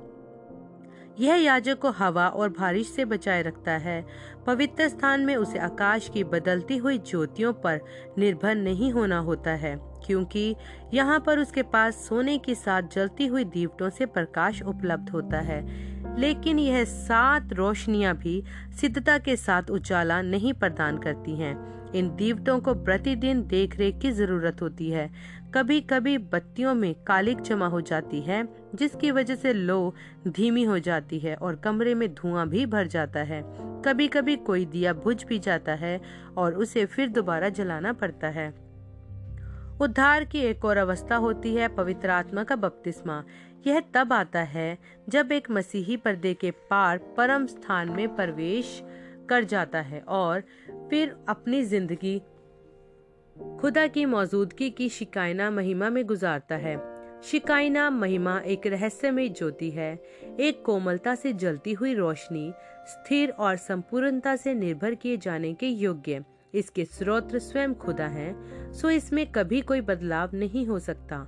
यह 1.20 1.36
याजक 1.36 1.80
को 1.80 1.90
हवा 1.92 2.28
और 2.28 2.50
बारिश 2.50 2.88
से 2.88 3.06
बचाए 3.06 3.42
रखता 3.44 3.72
है। 3.72 4.04
पवित्र 4.48 4.88
स्थान 4.88 5.22
में 5.22 5.36
उसे 5.36 5.60
आकाश 5.60 6.10
की 6.10 6.24
बदलती 6.24 6.78
हुई 6.78 6.98
ज्योतियों 7.00 7.54
पर 7.56 7.80
निर्भर 8.18 8.56
नहीं 8.56 8.92
होना 8.92 9.18
होता 9.20 9.52
है, 9.54 9.76
क्योंकि 10.06 10.56
यहाँ 10.94 11.20
पर 11.20 11.40
उसके 11.40 11.64
पास 11.64 12.06
सोने 12.08 12.38
के 12.38 12.56
साथ 12.56 12.94
जलती 12.94 13.28
हुई 13.28 13.44
दीवटों 13.46 13.90
से 13.90 14.06
प्रकाश 14.08 14.62
उपलब्ध 14.64 15.10
होता 15.10 15.40
है। 15.42 15.62
लेकिन 16.20 16.60
यह 16.60 16.84
सात 16.84 17.54
रोशनियाँ 17.54 18.16
भी 18.16 18.44
सिद्धता 18.82 19.18
के 19.18 19.36
साथ 19.36 19.70
उजाला 19.72 20.22
नहीं 20.22 20.54
प्रदान 20.54 20.98
करती 20.98 21.36
हैं। 21.36 21.72
इन 21.92 22.16
दीवटों 22.16 22.60
को 22.60 22.74
प्रतिदिन 22.74 23.48
देखरेख 23.48 24.00
की 24.00 24.12
ज़रूरत 24.12 24.62
होती 24.62 24.90
है। 24.90 25.10
कभी 25.56 25.82
कभी 25.82 26.18
बत्तियों 26.18 26.76
में 26.76 26.96
कालिक 27.08 27.42
जमा 27.42 27.68
हो 27.68 27.82
जाती 27.82 28.22
है, 28.22 28.48
जिसकी 28.76 29.12
वजह 29.12 29.36
से 29.36 29.54
लो 29.54 29.94
धीमी 30.28 30.64
हो 30.64 30.80
जाती 30.80 31.20
है 31.20 31.36
और 31.36 31.56
कमरे 31.56 31.96
में 31.96 32.14
धुआँ 32.14 32.48
भी 32.48 32.66
भर 32.66 32.88
जाता 32.88 33.20
है। 33.20 33.44
कभी 33.86 34.08
कभी 34.08 34.36
कोई 34.36 34.66
दिया 34.66 34.94
बुझ 34.94 35.24
भी 35.24 35.40
जाता 35.40 35.72
है 35.72 36.02
और 36.38 36.54
उसे 36.54 36.86
फिर 36.86 37.10
दोबारा 37.10 37.50
जलाना 37.50 37.94
पड़ता 37.94 38.28
है। 38.28 38.72
उद्धार 39.82 40.24
की 40.24 40.40
एक 40.40 40.66
और 40.66 40.78
अवस्था 40.78 41.16
होती 41.16 41.56
है 41.56 41.68
पवित्र 41.68 42.10
आत्मा 42.10 42.44
का 42.44 42.56
बपतिस्मा। 42.56 43.24
यह 43.68 43.80
तब 43.94 44.14
आता 44.14 44.42
है 44.42 44.78
जब 45.10 45.32
एक 45.32 45.50
मसीही 45.52 45.98
पर्दे 45.98 46.34
के 46.34 46.52
पार 46.70 46.98
परम 47.18 47.46
स्थान 47.46 47.90
में 47.90 48.16
प्रवेश 48.16 48.82
कर 49.30 49.44
जाता 49.44 49.82
है 49.82 50.00
और 50.00 50.44
फिर 50.90 51.16
अपनी 51.30 51.64
ज़िंदगी 51.64 52.22
खुदा 53.62 53.88
की 53.88 54.06
मौजूदगी 54.06 54.70
की 54.70 54.90
शिकायना 54.90 55.50
महिमा 55.52 55.90
में 55.90 56.06
गुजारता 56.06 56.56
है। 56.56 56.76
शिकायना 57.24 57.90
महिमा 57.90 58.38
एक 58.40 58.66
रहस्यमय 58.68 59.30
ज्योति 59.30 59.70
है। 59.72 59.94
एक 60.40 60.62
कोमलता 60.66 61.16
से 61.16 61.34
जलती 61.34 61.74
हुई 61.74 61.94
रोशनी 61.94 62.54
स्थिर 62.88 63.30
और 63.30 63.56
संपूर्णता 63.58 64.36
से 64.36 64.54
निर्भर 64.54 64.96
किए 64.96 65.18
जाने 65.18 65.54
के 65.54 65.68
योग्य 65.68 66.24
इसके 66.54 66.86
स्रोत 66.86 67.36
स्वयं 67.36 67.74
खुदा 67.74 68.08
हैं, 68.08 68.72
सो 68.74 68.90
इसमें 68.90 69.26
कभी 69.32 69.62
कोई 69.62 69.82
बदलाव 69.82 70.30
नहीं 70.34 70.66
हो 70.68 70.80
सकता। 70.80 71.26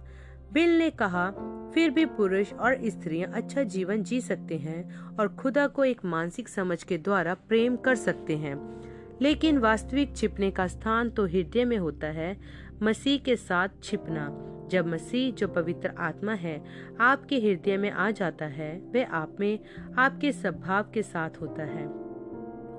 बिल 0.54 0.78
ने 0.78 0.90
कहा, 0.90 1.32
फिर 1.74 1.90
भी 1.90 2.06
पुरुष 2.06 2.54
और 2.54 2.78
स्त्रियाँ 2.84 3.32
अच्छा 3.32 3.64
जीवन 3.64 4.04
जी 4.04 4.22
सकते 4.22 4.58
हैं 4.58 5.08
और 5.20 5.28
खुदा 5.28 5.68
को 5.68 5.84
एक 5.84 6.06
मानसिक 6.06 6.50
समझ 6.50 6.84
के 6.84 6.98
द्वारा 6.98 7.34
प्रेम 7.34 7.76
कर 7.76 7.96
सकते 7.96 8.38
हैं। 8.38 8.82
लेकिन 9.22 9.58
वास्तविक 9.58 10.16
छिपने 10.16 10.52
का 10.52 10.68
स्थान 10.68 11.10
तो 11.10 11.26
हृदय 11.26 11.66
में 11.66 11.78
होता 11.78 12.08
है, 12.08 12.38
मसीह 12.84 13.20
के 13.20 13.36
साथ 13.36 13.70
छिपना। 13.84 14.50
जब 14.72 14.88
मसीह, 14.88 15.34
जो 15.34 15.48
पवित्र 15.48 15.92
आत्मा 15.98 16.34
है, 16.34 16.64
आपके 17.00 17.40
हृदय 17.40 17.78
में 17.78 17.92
आ 17.92 18.12
जाता 18.12 18.46
है, 18.46 18.80
वह 18.80 19.06
आप 19.06 19.38
में, 19.40 19.60
आपके 19.98 20.32
स्वभाव 20.32 20.84
के 20.94 21.04
साथ 21.04 21.30
होता 21.42 21.64
है। 21.64 21.88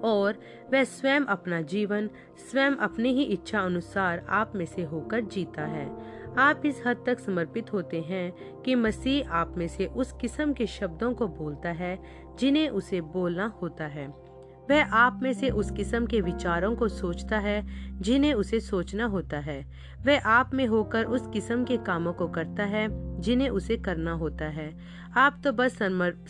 और 0.04 0.35
वह 0.73 0.85
स्वयं 0.85 1.21
अपना 1.21 1.62
जीवन, 1.62 2.11
स्वयं 2.50 2.71
अपनी 2.71 3.12
ही 3.12 3.23
इच्छा 3.23 3.61
अनुसार 3.61 4.26
आप 4.28 4.52
में 4.54 4.66
से 4.66 4.83
होकर 4.83 5.21
जीता 5.21 5.62
है। 5.62 6.14
आप 6.38 6.62
इस 6.66 6.82
हद 6.86 7.02
तक 7.06 7.18
समर्पित 7.18 7.72
होते 7.72 8.00
हैं 8.00 8.32
कि 8.62 8.74
मसीह 8.74 9.30
आप 9.30 9.54
में 9.56 9.68
से 9.68 9.86
उस 9.86 10.12
किस्म 10.12 10.52
के 10.52 10.66
शब्दों 10.66 11.14
को 11.14 11.28
बोलता 11.28 11.68
है, 11.68 11.98
जिन्हें 12.38 12.68
उसे 12.68 13.00
बोलना 13.00 13.46
होता 13.62 13.86
है। 13.86 14.08
वह 14.70 14.84
आप 14.84 15.20
में 15.22 15.32
से 15.32 15.50
उस 15.50 15.70
किस्म 15.70 16.06
के 16.06 16.20
विचारों 16.20 16.76
को 16.76 16.88
सोचता 16.88 17.38
है, 17.38 17.66
जिन्हें 18.00 18.34
उसे 18.34 18.60
सोचना 18.60 19.04
होता 19.04 19.38
है। 19.38 19.66
वह 20.06 20.20
आप 20.20 20.50
में 20.54 20.66
होकर 20.66 21.04
उस 21.04 21.26
किस्म 21.32 21.64
के 21.64 21.76
कामों 21.76 22.12
को 22.12 22.28
करता 22.28 22.64
है, 22.64 22.88
जिन्हें 23.20 23.48
उसे 23.48 23.76
करना 23.76 24.12
होता 24.12 24.44
है। 24.44 24.78
आप 25.16 25.40
तो 25.44 25.52
बस 25.52 25.78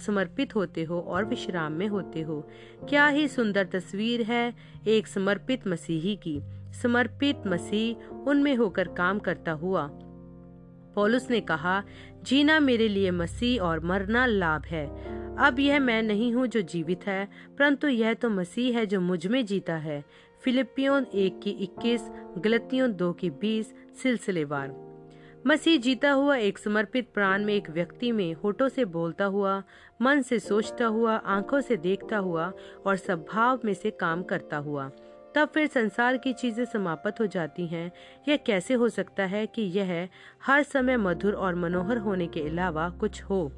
समर्पित 0.07 0.55
होते 0.55 0.85
हो 0.85 1.01
और 1.01 1.25
विश्राम 1.25 1.73
में 1.73 1.89
होते 1.89 2.21
हो। 2.21 2.49
क्या 2.89 3.07
ही 3.07 3.29
सुंदर 3.29 3.65
तस्वीर 3.65 4.23
है 4.23 4.55
एक 4.87 5.07
समर्पित 5.07 5.67
मसीही 5.69 6.17
की। 6.17 6.41
समर्पित 6.83 7.43
मसीह 7.47 8.14
उनमें 8.29 8.57
होकर 8.57 8.89
काम 8.89 9.19
करता 9.19 9.53
हुआ। 9.53 9.91
पौलुस 10.95 11.31
ने 11.31 11.41
कहा, 11.41 11.83
जीना 12.23 12.61
मेरे 12.61 12.89
लिए 12.89 13.11
मसीह 13.11 13.63
और 13.63 13.81
मरना 13.81 14.27
लाभ 14.27 14.63
है। 14.63 15.15
अब 15.37 15.61
यह 15.61 15.81
मैं 15.81 16.03
नहीं 16.03 16.33
हूँ 16.35 16.47
जो 16.47 16.61
जीवित 16.61 17.07
है, 17.07 17.29
परंतु 17.59 17.89
यह 17.89 18.15
तो 18.15 18.31
मसीह 18.31 18.79
है 18.79 18.87
जो 18.87 19.01
मुझमें 19.01 19.47
जीता 19.47 19.75
है। 19.75 20.05
फिलिपियों 20.45 21.05
एक 21.05 21.41
की 21.43 21.51
इक्कीस, 21.51 22.11
गलतियों 22.39 22.93
दो 22.93 23.13
की 23.13 23.31
बीस, 23.31 23.75
सिलसिलेवार। 24.03 24.85
मसीह 25.47 25.81
जीता 25.81 26.11
हुआ 26.11 26.37
एक 26.37 26.59
समर्पित 26.59 27.09
प्राण 27.15 27.45
में 27.45 27.55
एक 27.55 27.71
व्यक्ति 27.71 28.13
में 28.13 28.35
होठों 28.35 28.69
से 28.69 28.85
बोलता 28.85 29.25
हुआ, 29.25 29.63
मन 30.03 30.23
से 30.23 30.39
सोचता 30.39 30.87
हुआ, 30.87 31.17
आँखों 31.17 31.61
से 31.61 31.77
देखता 31.77 32.17
हुआ 32.17 32.53
और 32.87 32.97
स्वभाव 32.97 33.61
में 33.65 33.75
से 33.75 33.91
काम 33.91 34.23
करता 34.23 34.57
हुआ। 34.57 34.91
तब 35.35 35.49
फिर 35.49 35.67
संसार 35.67 36.17
की 36.17 36.33
चीज़ें 36.33 36.65
समाप्त 36.65 37.21
हो 37.21 37.27
जाती 37.27 37.67
हैं। 37.67 37.93
यह 38.29 38.37
कैसे 38.37 38.75
हो 38.75 38.89
सकता 38.89 39.25
है 39.25 39.47
कि 39.47 39.63
यह 39.63 40.09
हर 40.47 40.63
समय 40.63 40.97
मधुर 40.97 41.33
और 41.33 41.55
मनोहर 41.55 41.99
होने 41.99 42.27
के 42.27 42.41
अलावा 42.41 42.89
कुछ 42.91 43.23
हो? 43.23 43.53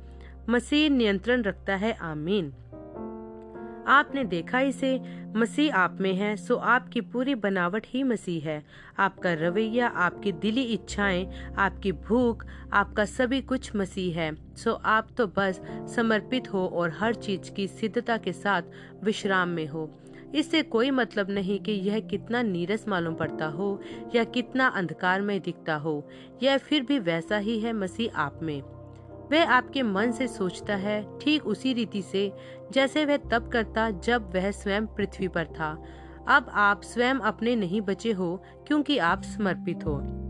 मसीह 0.49 0.91
नियंत्रण 0.91 1.43
रखता 1.43 1.77
है, 1.77 1.93
आमीन। 1.93 2.55
आपने 3.89 4.25
देखा 4.25 4.61
इसे, 4.61 5.01
मसीह 5.37 5.75
आप 5.75 5.99
में 6.01 6.15
है, 6.15 6.37
सो 6.37 6.57
आपकी 6.57 7.01
पूरी 7.01 7.35
बनावट 7.35 7.87
ही 7.87 8.03
मसीह 8.03 8.45
है। 8.45 8.65
आपका 8.99 9.33
रवैया, 9.33 9.89
आपकी 9.89 10.33
दिली 10.33 10.63
इच्छाएँ, 10.63 11.53
आपकी 11.59 11.93
भूख, 11.93 12.47
आपका 12.73 13.05
सभी 13.05 13.41
कुछ 13.41 13.77
मसीह 13.77 14.21
है। 14.21 14.55
सो 14.55 14.73
आप 14.73 15.09
तो 15.17 15.27
बस 15.27 15.61
समर्पित 15.97 16.53
हो 16.53 16.67
और 16.67 16.91
हर 16.91 17.15
चीज़ 17.15 17.53
की 17.53 17.69
सिद्धता 17.69 18.17
के 18.17 18.33
साथ 18.33 18.63
विश्राम 19.05 19.49
में 19.49 19.67
हो। 19.67 20.01
इससे 20.37 20.63
कोई 20.63 20.91
मतलब 20.91 21.31
नहीं 21.31 21.61
कि 21.61 21.73
यह 21.73 22.01
कितना 22.01 22.43
नीरस 22.43 22.89
मालूम 22.89 23.15
पड़ता 23.15 23.47
हो 23.47 23.81
या 24.15 24.25
कितना 24.25 24.67
अंधकार 24.67 25.21
में 25.21 25.41
दिखता 25.41 25.75
हो। 25.75 26.09
यह 26.43 26.59
फिर 26.59 26.83
भी 26.83 26.99
वैसा 26.99 27.37
ही 27.37 27.61
है 27.61 27.73
मसीह 27.73 28.17
आप 28.17 28.41
में। 28.43 28.63
वह 29.33 29.45
आपके 29.45 29.83
मन 29.83 30.11
से 30.11 30.29
सोचता 30.29 30.77
है, 30.77 31.19
ठीक 31.19 31.47
उसी 31.47 31.73
रीति 31.73 32.03
से, 32.03 32.33
जैसे 32.73 33.05
वह 33.05 33.17
तब 33.17 33.49
करता 33.49 33.91
जब 33.91 34.35
वह 34.35 34.51
स्वयं 34.51 34.87
पृथ्वी 34.87 35.29
पर 35.29 35.47
था। 35.47 35.85
अब 36.29 36.51
आप 36.53 36.83
स्वयं 36.83 37.15
अपने 37.15 37.57
नहीं 37.57 37.81
बचे 37.81 38.13
हो, 38.13 38.43
क्योंकि 38.67 38.99
आप 38.99 39.23
समर्पित 39.23 39.85
हो। 39.85 40.26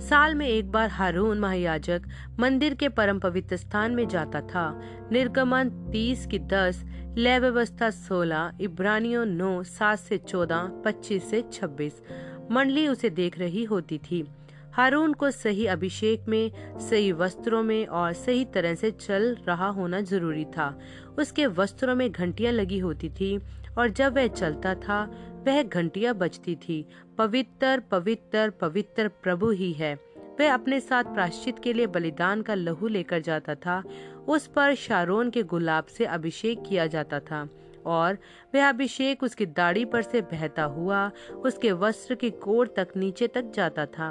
साल 0.00 0.34
में 0.34 0.48
एक 0.48 0.70
बार 0.70 0.88
हारून 0.88 1.38
महायाजक 1.38 2.02
मंदिर 2.38 2.74
के 2.74 2.88
परम 2.88 3.18
पवित्र 3.18 3.56
स्थान 3.56 3.92
में 3.92 4.08
जाता 4.08 4.40
था। 4.40 4.82
निर्गमन 5.12 5.68
तीस 5.92 6.26
की 6.26 6.38
दस, 6.38 6.84
लय 7.18 7.38
व्यवस्था 7.38 7.90
सोलह, 7.90 8.52
इब्रानियों 8.60 9.26
नौ, 9.26 9.62
सात 9.62 9.98
से 9.98 10.18
चौदह, 10.18 10.70
पच्चीस 10.84 11.30
से 11.30 11.44
छब्बीस। 11.52 12.02
मंडली 12.50 12.88
उसे 12.88 13.10
देख 13.10 13.38
रही 13.38 13.64
होती 13.64 13.98
थी। 13.98 14.24
हारून 14.72 15.12
को 15.12 15.30
सही 15.30 15.66
अभिषेक 15.66 16.24
में, 16.28 16.52
सही 16.78 17.12
वस्त्रों 17.12 17.62
में 17.62 17.86
और 17.86 18.12
सही 18.12 18.44
तरह 18.44 18.74
से 18.74 18.90
चल 18.90 19.36
रहा 19.48 19.68
होना 19.68 20.00
ज़रूरी 20.00 20.44
था। 20.44 20.78
उसके 21.18 21.46
वस्त्रों 21.46 21.94
में 21.94 22.12
घंटियाँ 22.12 22.52
लगी 22.52 22.78
होती 22.78 23.08
थी 23.08 23.38
और 23.78 23.88
जब 23.88 24.14
वह 24.14 24.26
चलता 24.26 24.74
था, 24.74 25.04
वह 25.46 25.62
घंटियाँ 25.62 26.14
बजती 26.14 26.56
थी। 26.56 26.88
पवित्र 27.18 27.80
पवित्र 27.80 28.50
पवित्र 28.50 29.08
प्रभु 29.08 29.50
ही 29.50 29.72
है। 29.72 29.94
वह 30.40 30.54
अपने 30.54 30.80
साथ 30.80 31.04
प्राश्चित 31.04 31.58
के 31.58 31.72
लिए 31.72 31.86
बलिदान 31.86 32.42
का 32.42 32.54
लहू 32.54 32.88
लेकर 32.88 33.20
जाता 33.20 33.54
था। 33.54 33.82
उस 34.28 34.46
पर 34.46 34.74
शारोन 34.74 35.30
के 35.30 35.42
गुलाब 35.42 35.84
से 35.84 36.04
अभिषेक 36.04 36.62
किया 36.68 36.86
जाता 36.86 37.20
था 37.20 37.48
और 37.86 38.18
वह 38.54 38.68
अभिषेक 38.68 39.22
उसकी 39.22 39.46
दाढ़ी 39.46 39.84
पर 39.84 40.02
से 40.02 40.20
बहता 40.20 40.64
हुआ, 40.64 41.10
उसके 41.44 41.72
वस्त्र 41.72 42.14
की 42.14 42.30
कोर 42.30 42.74
तक 42.76 42.88
नीचे 42.96 43.28
तक 43.28 43.52
जाता 43.54 43.86
था। 43.86 44.10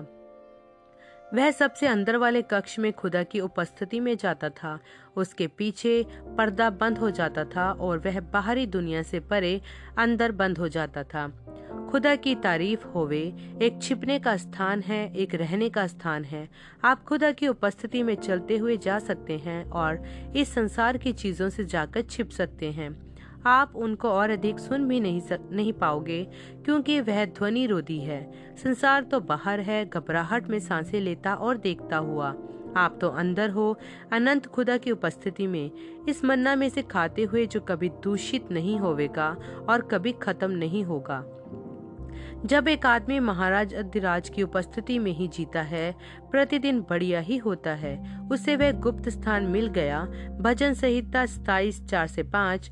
वह 1.33 1.51
सबसे 1.51 1.88
अंदर 1.88 2.17
वाले 2.17 2.41
कक्ष 2.41 2.79
में 2.79 2.93
खुदा 2.93 3.24
की 3.24 3.39
उपस्थिति 3.39 4.00
में 4.00 4.17
जाता 4.17 4.50
था। 4.50 4.79
उसके 5.15 5.47
पीछे 5.47 6.05
पर्दा 6.38 6.69
बंद 6.69 6.97
हो 6.97 7.09
जाता 7.09 7.43
था 7.45 7.71
और 7.71 8.00
वह 8.00 8.19
बाहरी 8.19 8.65
दुनिया 8.65 9.01
से 9.03 9.19
परे 9.19 9.62
अंदर 9.97 10.31
बंद 10.31 10.57
हो 10.57 10.67
जाता 10.67 11.03
था। 11.03 11.54
खुदा 11.92 12.15
की 12.15 12.36
तारीफ़ 12.36 12.86
होवे। 12.86 13.22
एक 13.62 13.80
छिपने 13.82 14.20
का 14.20 14.38
स्थान 14.38 14.82
है 14.82 15.15
एक 15.15 15.36
रहने 15.36 15.70
का 15.70 15.88
स्थान 15.88 16.24
है। 16.24 16.50
आप 16.84 17.04
खुदा 17.04 17.32
की 17.32 17.48
उपस्थिति 17.48 18.04
में 18.04 18.15
चलते 18.15 18.58
हुए 18.58 18.77
जा 18.77 19.00
सकते 19.00 19.38
हैं 19.38 19.70
और 19.70 20.04
इस 20.36 20.54
संसार 20.54 20.98
की 20.98 21.13
चीज़ों 21.13 21.50
से 21.50 21.63
जाकर 21.63 22.01
छिप 22.01 22.30
सकते 22.30 22.72
हैं। 22.72 23.13
आप 23.46 23.75
उनको 23.75 24.10
और 24.10 24.30
अधिक 24.30 24.60
सुन 24.60 24.88
भी 24.88 25.00
नहीं 25.00 25.20
सक, 25.22 25.39
नहीं 25.51 25.74
पाओगे 25.74 26.27
क्योंकि 26.65 27.00
वह 27.01 27.25
ध्वनि 27.25 27.65
रोधी 27.65 28.00
है। 28.00 28.32
संसार 28.63 29.04
तो 29.04 29.20
बाहर 29.20 29.60
है 29.60 29.86
घबराहट 29.86 30.48
में 30.48 30.60
साँसें 30.60 31.00
लेता 31.01 31.34
और 31.34 31.58
देखता 31.58 31.98
हुआ। 31.98 32.36
आप 32.77 32.98
तो 33.01 33.10
अंदर 33.10 33.50
हो 33.50 33.77
अनंत 34.12 34.46
खुदा 34.46 34.77
की 34.77 34.92
उपस्थिति 34.92 35.48
में। 35.48 35.72
इस 36.10 36.25
मन्ना 36.25 36.56
में 36.56 36.70
से 36.70 36.82
खाते 36.82 37.24
हुए 37.24 37.46
जो 37.46 37.60
कभी 37.60 37.89
दूषित 37.89 38.51
नहीं 38.51 38.80
होवेगा 38.80 39.36
और 39.70 39.82
कभी 39.82 40.12
खत्म 40.12 40.51
नहीं 40.51 40.84
होगा। 40.84 41.24
जब 42.45 42.67
एक 42.67 42.85
आदमी 42.85 43.19
महाराज 43.19 43.73
अधिराज 43.73 44.29
की 44.29 44.43
उपस्थिति 44.43 44.99
में 44.99 45.11
ही 45.11 45.27
जीता 45.27 45.61
है, 45.61 45.95
प्रतिदिन 46.31 46.81
बढ़िया 46.81 47.19
ही 47.19 47.37
होता 47.37 47.71
है। 47.71 48.21
उसे 48.31 48.55
वह 48.55 48.71
गुप्त 48.71 49.09
स्थान 49.09 49.43
मिल 49.43 49.67
गया। 49.67 50.01
भजन 50.41 50.73
संहिता 50.73 51.25
सताइस 51.25 51.83
चार 51.85 52.07
से 52.07 52.23
पाँच 52.23 52.69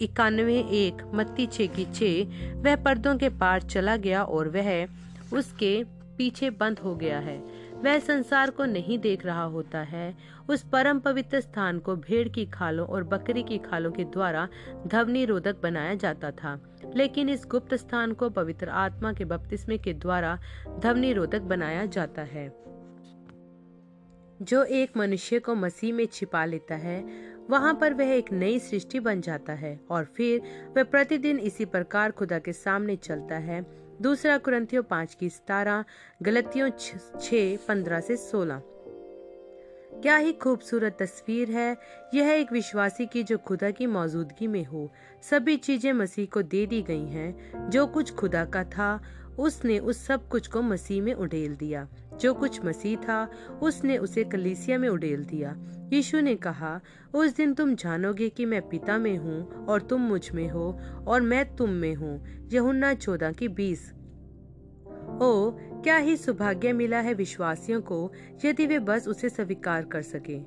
इक्यानवे 0.00 0.58
एक, 0.58 1.02
मत्ती 1.14 1.46
छे 1.46 1.66
की 1.66 1.84
छे, 1.84 2.22
वह 2.54 2.76
पर्दों 2.76 3.16
के 3.16 3.28
पार 3.28 3.62
चला 3.62 3.96
गया 3.96 4.22
और 4.22 4.48
वह 4.48 4.86
उसके 5.32 5.84
पीछे 6.18 6.50
बंद 6.50 6.78
हो 6.78 6.94
गया 6.94 7.18
है। 7.18 7.38
वह 7.74 7.98
संसार 7.98 8.50
को 8.50 8.64
नहीं 8.64 8.98
देख 8.98 9.26
रहा 9.26 9.44
होता 9.44 9.78
है। 9.78 10.14
उस 10.48 10.62
परम 10.62 11.00
पवित्र 11.00 11.40
स्थान 11.40 11.78
को 11.78 11.96
भेड़ 11.96 12.28
की 12.28 12.46
खालों 12.46 12.86
और 12.86 13.04
बकरी 13.04 13.42
की 13.42 13.58
खालों 13.58 13.92
के 13.92 14.04
द्वारा 14.04 14.48
ध्वनि 14.86 15.24
रोधक 15.24 15.56
बनाया 15.62 15.94
जाता 15.94 16.30
था। 16.30 16.76
लेकिन 16.96 17.28
इस 17.28 17.46
गुप्त 17.46 17.74
स्थान 17.74 18.12
को 18.12 18.30
पवित्र 18.30 18.68
आत्मा 18.68 19.12
के 19.12 19.24
बपतिस्मे 19.24 19.78
के 19.78 19.92
द्वारा 19.92 20.38
ध्वनि 20.78 21.12
रोधक 21.12 21.40
बनाया 21.40 21.86
जाता 21.86 22.22
है। 22.22 22.64
जो 24.42 24.64
एक 24.64 24.96
मनुष्य 24.96 25.38
को 25.38 25.54
मसीह 25.54 25.94
में 25.94 26.06
छिपा 26.06 26.44
लेता 26.44 26.74
है, 26.74 27.04
वहाँ 27.50 27.74
पर 27.74 27.94
वह 27.94 28.06
एक 28.06 28.32
नई 28.32 28.58
सृष्टि 28.58 29.00
बन 29.00 29.20
जाता 29.20 29.52
है 29.52 29.80
और 29.90 30.04
फिर 30.04 30.40
वह 30.76 30.84
प्रतिदिन 30.84 31.38
इसी 31.38 31.64
प्रकार 31.64 32.10
खुदा 32.10 32.38
के 32.38 32.52
सामने 32.52 32.96
चलता 32.96 33.36
है। 33.36 33.66
दूसरा 34.02 34.38
कुरंथियों 34.38 34.82
पाँच 34.82 35.14
की 35.14 35.28
सतारह, 35.28 35.84
गलतियों 36.22 36.70
छ 37.20 37.30
पंद्रह 37.68 38.00
से 38.00 38.16
सोलह। 38.16 38.62
क्या 40.02 40.16
ही 40.16 40.32
खूबसूरत 40.32 40.96
तस्वीर 41.00 41.50
है। 41.50 41.76
यह 42.14 42.30
एक 42.30 42.52
विश्वासी 42.52 43.06
की 43.06 43.22
जो 43.22 43.38
खुदा 43.38 43.70
की 43.70 43.86
मौजूदगी 43.86 44.46
में 44.46 44.64
हो। 44.64 44.92
सभी 45.30 45.56
चीज़ें 45.56 45.92
मसीह 45.92 46.26
को 46.26 46.42
दे 46.42 46.66
दी 46.66 46.82
गई 46.82 47.06
हैं। 47.06 47.70
जो 47.70 47.86
कुछ 47.86 48.14
खुदा 48.14 48.44
का 48.44 48.64
था, 48.64 49.02
उसने 49.38 49.78
उस 49.78 50.06
सब 50.06 50.28
कुछ 50.28 50.46
को 50.46 50.62
मसीह 50.62 51.02
में 51.02 51.14
उड़ेल 51.14 51.54
दिया। 51.54 51.88
जो 52.20 52.34
कुछ 52.34 52.64
मसीह 52.64 52.96
था, 52.96 53.30
उसने 53.62 53.98
उसे 53.98 54.24
कलीसिया 54.24 54.78
में 54.78 54.88
उड़ेल 54.88 55.24
दिया। 55.24 55.56
यीशु 55.92 56.20
ने 56.20 56.34
कहा, 56.36 56.80
उस 57.14 57.36
दिन 57.36 57.54
तुम 57.54 57.74
जानोगे 57.74 58.28
कि 58.28 58.44
मैं 58.44 58.68
पिता 58.68 58.98
में 58.98 59.16
हूँ 59.16 59.66
और 59.66 59.82
तुम 59.82 60.00
मुझमें 60.00 60.48
हो 60.48 60.80
और 61.06 61.20
मैं 61.20 61.56
तुम 61.56 61.70
में 61.70 61.94
हूँ। 61.94 62.26
यहुन्ना 62.52 62.94
चौदह 62.94 63.32
की 63.32 63.48
बीस। 63.48 63.92
ओ, 65.14 65.50
क्या 65.82 65.96
ही 65.96 66.16
सौभाग्य 66.16 66.72
मिला 66.72 66.98
है 66.98 67.14
विश्वासियों 67.14 67.80
को, 67.80 68.12
यदि 68.44 68.66
वे 68.66 68.78
बस 68.78 69.08
उसे 69.08 69.28
स्वीकार 69.28 69.84
कर 69.84 70.02
सके। 70.02 70.38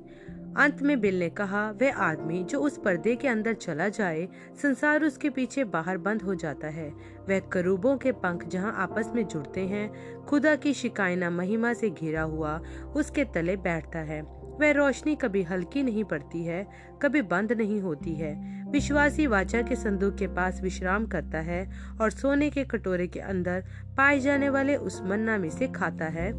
अंत 0.58 0.82
में 0.82 1.02
बिल 1.02 1.20
ने 1.20 1.30
कहा, 1.30 1.72
वह 1.72 1.94
आदमी 1.94 2.44
जो 2.44 2.60
उस 2.60 2.78
पर्दे 2.78 3.16
के 3.16 3.28
अंदर 3.28 3.54
चला 3.54 3.90
जाए, 3.90 4.28
संसार 4.62 5.04
उसके 5.04 5.30
पीछे 5.30 5.64
बाहर 5.64 5.98
बंद 5.98 6.22
हो 6.22 6.36
जाता 6.36 6.68
है। 6.68 6.90
वह 7.30 7.40
करूबों 7.40 7.98
के 7.98 8.12
पंख 8.12 8.48
जहाँ 8.48 8.74
आपस 8.76 9.12
में 9.16 9.28
जुड़ते 9.28 9.62
हैं, 9.62 10.18
खुदा 10.26 10.56
की 10.56 10.74
शिकायना 10.74 11.30
महिमा 11.30 11.74
से 11.74 11.90
घिरा 11.90 12.22
हुआ, 12.22 12.62
उसके 12.96 13.24
तले 13.24 13.56
बैठता 13.56 14.00
है। 14.00 14.37
वह 14.60 14.72
रोशनी 14.72 15.16
कभी 15.16 15.44
हल्की 15.44 15.84
नहीं 15.84 16.04
पड़ती 16.04 16.44
है, 16.44 16.66
कभी 17.02 17.22
बंद 17.24 17.52
नहीं 17.52 17.80
होती 17.82 18.14
है। 18.16 18.36
विश्वासी 18.72 19.28
वाचा 19.28 19.62
के 19.62 19.76
संदूक 19.76 20.16
के 20.16 20.28
पास 20.28 20.62
विश्राम 20.62 21.06
करता 21.06 21.40
है 21.40 21.68
और 22.02 22.12
सोने 22.12 22.50
के 22.50 22.64
कटोरे 22.66 23.08
के 23.08 23.20
अंदर 23.20 23.64
पाए 23.98 24.20
जाने 24.20 24.50
वाले 24.50 24.76
उस 24.76 25.02
मन्ना 25.02 25.38
में 25.38 25.50
से 25.50 25.68
खाता 25.68 26.06
है, 26.06 26.32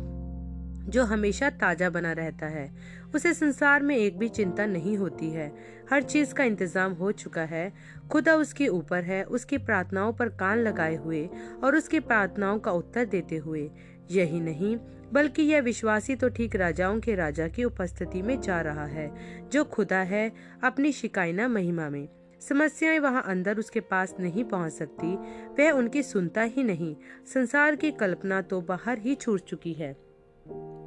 जो 0.88 1.04
हमेशा 1.04 1.48
ताज़ा 1.50 1.88
बना 1.90 2.12
रहता 2.12 2.46
है। 2.46 2.68
उसे 3.14 3.32
संसार 3.34 3.82
में 3.82 3.96
एक 3.96 4.18
भी 4.18 4.28
चिंता 4.28 4.66
नहीं 4.66 4.96
होती 4.98 5.30
है। 5.30 5.52
हर 5.90 6.02
चीज़ 6.02 6.34
का 6.34 6.44
इंतज़ाम 6.44 6.92
हो 6.92 7.10
चुका 7.12 7.42
है। 7.42 7.72
खुदा 8.10 8.34
उसके 8.34 8.68
ऊपर 8.68 9.02
है, 9.02 9.22
उसकी 9.24 9.58
प्रार्थनाओं 9.58 10.12
पर 10.12 10.28
कान 10.36 10.58
लगाए 10.58 10.96
हुए 10.96 11.28
और 11.64 11.76
उसकी 11.76 12.00
प्रार्थनाओं 12.00 12.58
का 12.58 12.72
उत्तर 12.72 13.04
देते 13.06 13.36
हुए। 13.36 13.70
यही 14.10 14.40
नहीं 14.40 14.76
बल्कि 15.12 15.42
यह 15.42 15.60
विश्वासी 15.60 16.16
तो 16.16 16.28
ठीक 16.28 16.56
राजाओं 16.56 17.00
के 17.00 17.14
राजा 17.14 17.48
की 17.48 17.64
उपस्थिति 17.64 18.22
में 18.22 18.40
जा 18.40 18.60
रहा 18.60 18.86
है, 18.86 19.10
जो 19.48 19.64
खुदा 19.64 19.98
है 19.98 20.32
अपनी 20.64 20.92
शिकायना 20.92 21.48
महिमा 21.48 21.88
में। 21.88 22.08
समस्याएँ 22.40 22.98
वहाँ 22.98 23.22
अंदर 23.26 23.58
उसके 23.58 23.80
पास 23.80 24.14
नहीं 24.20 24.44
पहुँच 24.44 24.72
सकती, 24.72 25.14
वह 25.58 25.70
उनकी 25.70 26.02
सुनता 26.02 26.42
ही 26.42 26.62
नहीं। 26.62 26.94
संसार 27.34 27.76
की 27.76 27.90
कल्पना 27.90 28.42
तो 28.42 28.60
बाहर 28.60 28.98
ही 28.98 29.14
छूट 29.14 29.40
चुकी 29.40 29.72
है। 29.72 29.96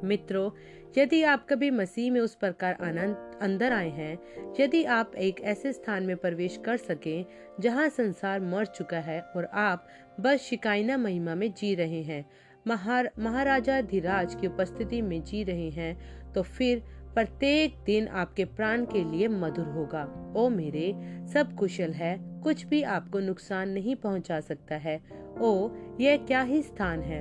मित्रों, 0.04 0.50
यदि 0.98 1.22
आप 1.22 1.46
कभी 1.50 1.70
मसीह 1.70 2.10
में 2.12 2.20
उस 2.20 2.34
प्रकार 2.34 2.76
आनंद 2.82 3.38
अंदर 3.42 3.72
आए 3.72 3.90
हैं, 3.90 4.18
यदि 4.60 4.84
आप 4.84 5.14
एक 5.14 5.40
ऐसे 5.40 5.72
स्थान 5.72 6.02
में 6.02 6.16
प्रवेश 6.16 6.58
कर 6.64 6.76
सकें, 6.76 7.24
जहाँ 7.60 7.88
संसार 7.88 8.40
मर 8.40 8.66
चुका 8.66 8.98
है 8.98 9.20
और 9.20 9.44
आप 9.44 9.86
बस 10.20 10.40
शिकायना 10.40 10.96
महिमा 10.96 11.34
में 11.34 11.52
जी 11.52 11.74
रहे 11.74 12.02
हैं 12.02 12.24
महार, 12.66 13.10
महाराजा 13.18 13.80
धीराज 13.80 14.34
की 14.34 14.46
उपस्थिति 14.46 15.02
में 15.02 15.22
जी 15.24 15.42
रहे 15.44 15.70
हैं 15.70 15.96
तो 16.32 16.42
फिर 16.42 16.82
प्रत्येक 17.14 17.74
दिन 17.86 18.08
आपके 18.08 18.44
प्राण 18.44 18.84
के 18.84 19.04
लिए 19.10 19.28
मधुर 19.28 19.66
होगा। 19.66 20.34
ओ 20.36 20.48
मेरे 20.48 20.94
सब 21.32 21.54
कुशल 21.54 21.90
है 21.90 22.16
कुछ 22.42 22.64
भी 22.66 22.82
आपको 22.82 23.18
नुकसान 23.18 23.68
नहीं 23.68 23.96
पहुँचा 23.96 24.40
सकता 24.40 24.74
है। 24.74 25.00
ओ 25.40 25.68
यह 26.00 26.16
क्या 26.16 26.42
ही 26.42 26.62
स्थान 26.62 27.00
है? 27.00 27.20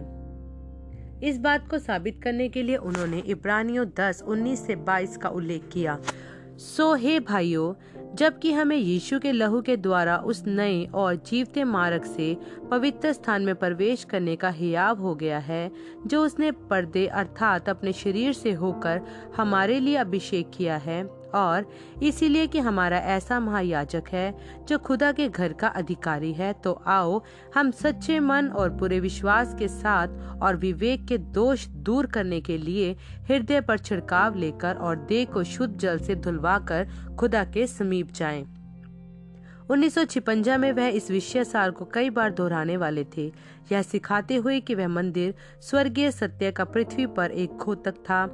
इस 1.24 1.40
बात 1.40 1.68
को 1.70 1.80
साबित 1.80 2.22
करने 2.24 2.50
के 2.50 2.64
लिए 2.64 2.76
उन्होंने 2.76 3.20
इब्रानियों 3.20 3.86
10 4.00 4.24
19 4.24 4.66
से 4.68 4.76
22 4.76 5.18
का 5.18 5.30
उल्लेख 5.30 5.70
किया। 5.74 6.00
सो 6.62 6.94
हे 6.94 7.20
भाइयों, 7.20 7.74
जबकि 8.16 8.52
हमें 8.52 8.76
यीशु 8.78 9.20
के 9.20 9.32
लहू 9.32 9.62
के 9.62 9.78
द्वारा 9.78 10.18
उस 10.18 10.44
नए 10.48 10.86
और 10.86 11.16
जीवते 11.16 11.64
मार्ग 11.64 12.04
से 12.04 12.38
पवित्र 12.72 13.14
स्थान 13.14 13.42
में 13.42 13.56
प्रवेश 13.56 14.04
करने 14.04 14.36
का 14.36 14.50
हियाव 14.50 15.00
हो 15.00 15.16
गया 15.16 15.40
है, 15.40 15.72
जो 16.08 16.26
उसने 16.26 16.52
पर्दे 16.52 17.08
अर्थात 17.08 17.70
अपने 17.70 17.94
शरीर 17.94 18.34
से 18.34 18.52
होकर 18.52 19.02
हमारे 19.38 19.80
लिए 19.80 19.96
अभिषेक 19.96 20.52
किया 20.58 20.78
है। 20.78 21.21
और 21.36 21.66
इसीलिए 22.04 22.48
कि 22.48 22.60
हमारा 22.60 22.98
ऐसा 22.98 23.40
महायाजक 23.40 24.04
है 24.12 24.34
जो 24.70 24.78
खुदा 24.78 25.12
के 25.12 25.30
घर 25.30 25.54
का 25.54 25.68
अधिकारी 25.68 26.34
है 26.34 26.54
तो 26.54 26.74
आओ 26.88 27.22
हम 27.56 27.72
सच्चे 27.72 28.20
मन 28.20 28.48
और 28.48 28.70
पूरे 28.70 29.00
विश्वास 29.00 29.56
के 29.60 29.68
साथ 29.68 30.42
और 30.42 30.56
विवेक 30.56 31.06
के 31.06 31.18
दोष 31.18 31.68
दूर 31.68 32.06
करने 32.06 32.42
के 32.42 32.58
लिए 32.58 32.96
हृदय 33.30 33.62
पर 33.62 33.78
छिड़काव 33.78 34.36
लेकर 34.36 34.76
और 34.76 34.96
देह 34.96 35.26
को 35.26 35.44
शुद्ध 35.44 35.78
जल 35.78 36.00
से 36.00 36.16
धुलवा 36.16 36.58
कर 36.60 36.88
खुदा 37.20 37.44
के 37.44 37.68
समीप 37.68 38.12
जाएँ। 38.12 38.46
उन्नीस 39.72 39.98
में 40.60 40.72
वह 40.72 40.88
इस 40.88 41.12
विषय 41.12 41.44
सार 41.44 41.72
को 41.72 41.86
कई 41.86 42.10
बार 42.10 42.32
दोहराने 42.32 42.78
वाले 42.78 43.04
थे 43.18 43.32
यह 43.72 43.82
सिखाते 43.82 44.36
हुए 44.36 44.60
कि 44.60 44.76
वह 44.76 44.88
मंदिर 44.88 45.34
स्वर्गीय 45.62 46.12
सत्य 46.12 46.52
का 46.52 46.64
पृथ्वी 46.66 47.06
पर 47.06 47.32
एक 47.32 47.58
खोतक 47.58 47.96
था 47.96 48.26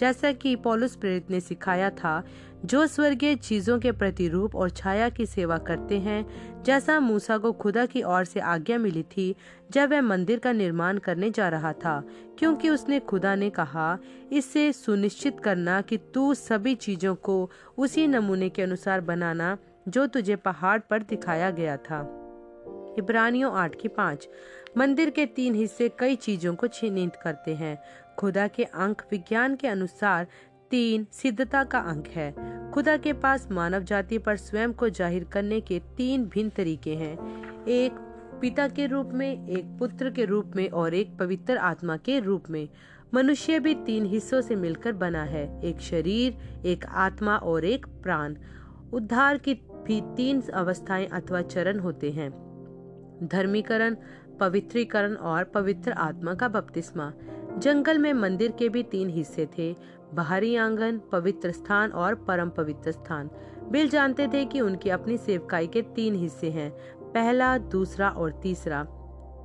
जैसा 0.00 0.32
कि 0.32 0.56
पौलुस 0.56 0.96
प्रेरित 0.96 1.30
ने 1.30 1.40
सिखाया 1.40 1.90
था 1.90 2.22
जो 2.64 2.86
स्वर्गीय 2.86 3.36
चीज़ों 3.36 3.78
के 3.78 3.92
प्रतिरूप 3.92 4.56
और 4.56 4.70
छाया 4.70 5.08
की 5.08 5.26
सेवा 5.26 5.58
करते 5.58 5.98
हैं, 5.98 6.26
जैसा 6.62 7.00
मूसा 7.00 7.38
को 7.38 7.52
खुदा 7.52 7.86
की 7.86 8.02
ओर 8.02 8.24
से 8.24 8.40
आज्ञा 8.40 8.78
मिली 8.78 9.02
थी 9.02 9.36
जब 9.70 9.90
वह 9.90 10.00
मंदिर 10.00 10.38
का 10.38 10.52
निर्माण 10.52 10.98
करने 10.98 11.30
जा 11.30 11.48
रहा 11.48 11.72
था, 11.72 12.04
क्योंकि 12.38 12.70
उसने 12.70 13.00
खुदा 13.00 13.34
ने 13.34 13.50
कहा, 13.50 13.98
इससे 14.32 14.72
सुनिश्चित 14.72 15.40
करना 15.40 15.80
कि 15.80 15.96
तू 15.96 16.34
सभी 16.34 16.74
चीज़ों 16.74 17.14
को 17.14 17.50
उसी 17.78 18.06
नमूने 18.06 18.48
के 18.48 18.62
अनुसार 18.62 19.00
बनाना 19.00 19.58
जो 19.88 20.06
तुझे 20.06 20.36
पहाड़ 20.36 20.80
पर 20.80 21.02
दिखाया 21.02 21.50
गया 21.50 21.76
था। 21.76 22.22
इब्रानियों 22.98 23.52
आठ 23.52 23.74
की 23.80 23.88
पाँच। 23.88 24.28
मंदिर 24.78 25.10
के 25.10 25.26
तीन 25.26 25.54
हिस्से 25.54 25.88
कई 25.98 26.16
चीज़ों 26.16 26.54
को 26.54 26.66
चिन्हित 26.66 27.16
करते 27.16 27.54
हैं। 27.54 27.78
खुदा 28.18 28.48
के 28.48 28.64
अंक 28.64 29.02
विज्ञान 29.12 29.56
के 29.56 29.68
अनुसार 29.68 30.26
तीन 30.70 31.06
सिद्धता 31.12 31.64
का 31.64 31.78
अंक 31.78 32.06
है। 32.06 32.34
खुदा 32.70 32.96
के 32.96 33.12
पास 33.12 33.48
मानव 33.50 33.82
जाति 33.82 34.18
पर 34.18 34.36
स्वयं 34.36 34.72
को 34.72 34.88
ज़ाहिर 34.88 35.24
करने 35.24 35.60
के 35.60 35.78
तीन 35.96 36.24
भिन्न 36.24 36.50
तरीके 36.50 36.94
हैं। 36.94 37.14
एक, 37.66 37.92
पिता 38.40 38.68
के 38.68 38.86
रूप 38.86 39.10
में, 39.14 39.48
एक 39.48 39.64
पुत्र 39.78 40.10
के 40.10 40.24
रूप 40.24 40.52
में 40.56 40.68
और 40.70 40.94
एक 40.94 41.16
पवित्र 41.18 41.56
आत्मा 41.56 41.96
के 41.96 42.18
रूप 42.20 42.44
में। 42.50 42.68
मनुष्य 43.14 43.58
भी 43.58 43.74
तीन 43.74 44.06
हिस्सों 44.06 44.40
से 44.40 44.56
मिलकर 44.56 44.92
बना 44.92 45.22
है। 45.22 45.60
एक 45.64 45.80
शरीर, 45.80 46.38
एक 46.66 46.86
आत्मा 46.86 47.36
और 47.36 47.64
एक 47.64 47.86
प्राण। 47.86 48.36
उद्धार 48.92 49.38
की 49.38 49.54
भी 49.54 50.00
तीन 50.16 50.40
अवस्थाएँ 50.40 51.06
अथवा 51.06 51.42
चरण 51.42 51.78
होते 51.78 52.10
हैं। 52.10 52.30
धर्मीकरण, 53.22 53.96
पवित्रीकरण 54.40 55.14
और 55.14 55.44
पवित्र 55.44 55.92
आत्मा 55.92 56.34
का 56.34 56.48
बपतिस्मा। 56.48 57.12
जंगल 57.58 57.98
में 57.98 58.12
मंदिर 58.12 58.52
के 58.52 58.68
भी 58.68 58.82
तीन 58.82 59.08
हिस्से 59.08 59.48
थे। 59.58 59.76
बाहरी 60.14 60.56
आँगन, 60.56 61.00
पवित्र 61.12 61.52
स्थान 61.52 61.90
और 61.90 62.14
परम 62.14 62.50
पवित्र 62.50 62.92
स्थान। 62.92 63.30
बिल 63.70 63.88
जानते 63.88 64.28
थे 64.28 64.44
कि 64.44 64.60
उनकी 64.60 64.90
अपनी 64.90 65.16
सेवकाई 65.16 65.66
के 65.66 65.82
तीन 65.82 66.14
हिस्से 66.14 66.50
हैं, 66.50 66.70
पहला, 67.12 67.58
दूसरा 67.58 68.08
और 68.08 68.40
तीसरा। 68.42 68.86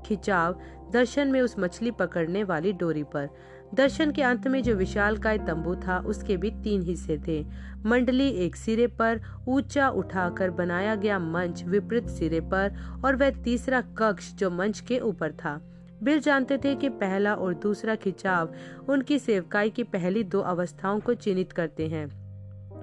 खिंचाव, 0.05 0.59
दर्शन 0.91 1.27
में 1.27 1.41
उस 1.41 1.59
मछली 1.59 1.91
पकड़ने 1.91 2.43
वाली 2.43 2.73
डोरी 2.73 3.03
पर। 3.03 3.29
दर्शन 3.73 4.11
के 4.11 4.21
अंत 4.21 4.47
में 4.47 4.63
जो 4.63 4.75
विशाल 4.75 5.17
काय 5.17 5.37
तंबू 5.37 5.75
था, 5.75 5.99
उसके 5.99 6.37
भी 6.37 6.51
तीन 6.51 6.81
हिस्से 6.81 7.21
थे। 7.27 7.45
मंडली 7.85 8.29
एक 8.29 8.55
सिरे 8.55 8.87
पर, 8.87 9.21
ऊँचा 9.47 9.89
उठाकर 9.89 10.49
बनाया 10.49 10.95
गया 10.95 11.19
मंच 11.19 11.63
विपरीत 11.63 12.07
सिरे 12.07 12.39
पर, 12.39 12.75
और 13.05 13.15
वह 13.15 13.29
तीसरा 13.29 13.81
कक्ष 13.81 14.33
जो 14.33 14.49
मंच 14.49 14.79
के 14.79 14.99
ऊपर 14.99 15.31
था। 15.31 15.70
बिल 16.03 16.19
जानते 16.19 16.57
थे 16.57 16.75
कि 16.75 16.89
पहला 16.89 17.33
और 17.35 17.53
दूसरा 17.53 17.95
खिंचाव 17.95 18.53
उनकी 18.89 19.19
सेवकाई 19.19 19.69
की 19.69 19.83
पहली 19.83 20.23
दो 20.23 20.39
अवस्थाओं 20.41 20.99
को 20.99 21.13
चिन्हित 21.13 21.51
करते 21.51 21.87
हैं। 21.87 22.05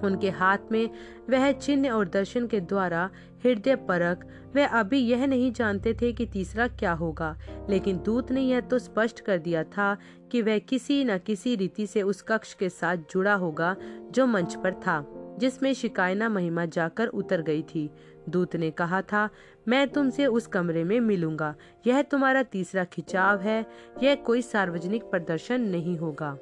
उनके 0.03 0.29
हाथ 0.29 0.71
में 0.71 0.89
वह 1.29 1.51
चिन्ह 1.51 1.89
और 1.89 2.09
दर्शन 2.09 2.47
के 2.47 2.59
द्वारा 2.59 3.09
हृदय 3.43 3.75
परक 3.87 4.25
वे 4.55 4.63
अभी 4.63 4.99
यह 4.99 5.25
नहीं 5.27 5.51
जानते 5.51 5.93
थे 5.93 6.11
कि 6.13 6.25
तीसरा 6.25 6.67
क्या 6.69 6.91
होगा, 6.91 7.35
लेकिन 7.69 7.97
दूत 7.97 8.31
ने 8.31 8.41
यह 8.41 8.61
तो 8.61 8.79
स्पष्ट 8.79 9.19
कर 9.19 9.37
दिया 9.37 9.63
था 9.63 9.95
कि 10.31 10.41
वह 10.41 10.59
किसी 10.59 11.03
न 11.03 11.17
किसी 11.17 11.55
रीति 11.55 11.87
से 11.87 12.01
उस 12.01 12.21
कक्ष 12.21 12.53
के 12.53 12.69
साथ 12.69 12.97
जुड़ा 13.11 13.33
होगा 13.33 13.75
जो 14.11 14.25
मंच 14.25 14.55
पर 14.55 14.73
था, 14.77 15.03
जिसमें 15.39 15.73
शिकायना 15.73 16.29
महिमा 16.29 16.65
जाकर 16.67 17.07
उतर 17.07 17.41
गई 17.41 17.61
थी। 17.65 17.89
दूत 18.29 18.55
ने 18.55 18.71
कहा 18.71 19.01
था 19.01 19.29
मैं 19.69 19.89
तुमसे 19.89 20.25
उस 20.25 20.47
कमरे 20.47 20.83
में 20.83 20.99
मिलूँगा। 20.99 21.55
यह 21.87 22.01
तुम्हारा 22.01 22.43
तीसरा 22.43 22.83
खिंचाव 22.83 23.39
है। 23.39 23.65
यह 24.03 24.15
कोई 24.15 24.41
सार्वजनिक 24.41 25.03
प्रदर्शन 25.03 25.61
नहीं 25.61 25.97
होगा। 25.97 26.37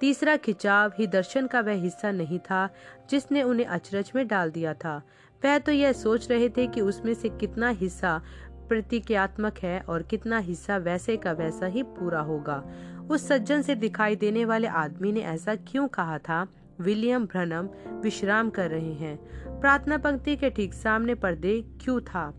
तीसरा 0.00 0.36
खिंचाव 0.36 0.92
ही 0.98 1.06
दर्शन 1.06 1.46
का 1.46 1.60
वह 1.60 1.72
हिस्सा 1.72 2.10
नहीं 2.10 2.38
था, 2.38 2.68
जिसने 3.10 3.42
उन्हें 3.42 3.66
अचरज 3.66 4.12
में 4.14 4.28
डाल 4.28 4.50
दिया 4.50 4.74
था। 4.74 5.02
वह 5.44 5.58
तो 5.58 5.72
यह 5.72 5.92
सोच 5.92 6.30
रहे 6.30 6.48
थे 6.48 6.66
कि 6.66 6.80
उसमें 6.80 7.14
से 7.14 7.28
कितना 7.28 7.68
हिस्सा 7.68 8.22
प्रतिक्रियात्मक 8.68 9.58
है 9.58 9.80
और 9.80 10.02
कितना 10.02 10.38
हिस्सा 10.38 10.76
वैसे 10.76 11.16
का 11.16 11.32
वैसा 11.32 11.66
ही 11.66 11.82
पूरा 11.82 12.20
होगा। 12.20 12.64
उस 13.10 13.28
सज्जन 13.28 13.62
से 13.62 13.74
दिखाई 13.74 14.16
देने 14.16 14.44
वाले 14.44 14.66
आदमी 14.66 15.12
ने 15.12 15.20
ऐसा 15.20 15.54
क्यों 15.54 15.88
कहा 15.88 16.18
था? 16.18 16.46
विलियम 16.80 17.26
भ्रनम 17.26 17.68
विश्राम 18.00 18.50
कर 18.50 18.70
रहे 18.70 18.92
हैं। 18.92 19.18
प्रार्थना 19.60 19.98
पंक्ति 19.98 20.36
के 20.36 20.50
ठीक 20.50 20.74
सामने 20.74 21.14
पर्दे 21.14 21.64
क्यों 21.80 22.00
था? 22.00 22.34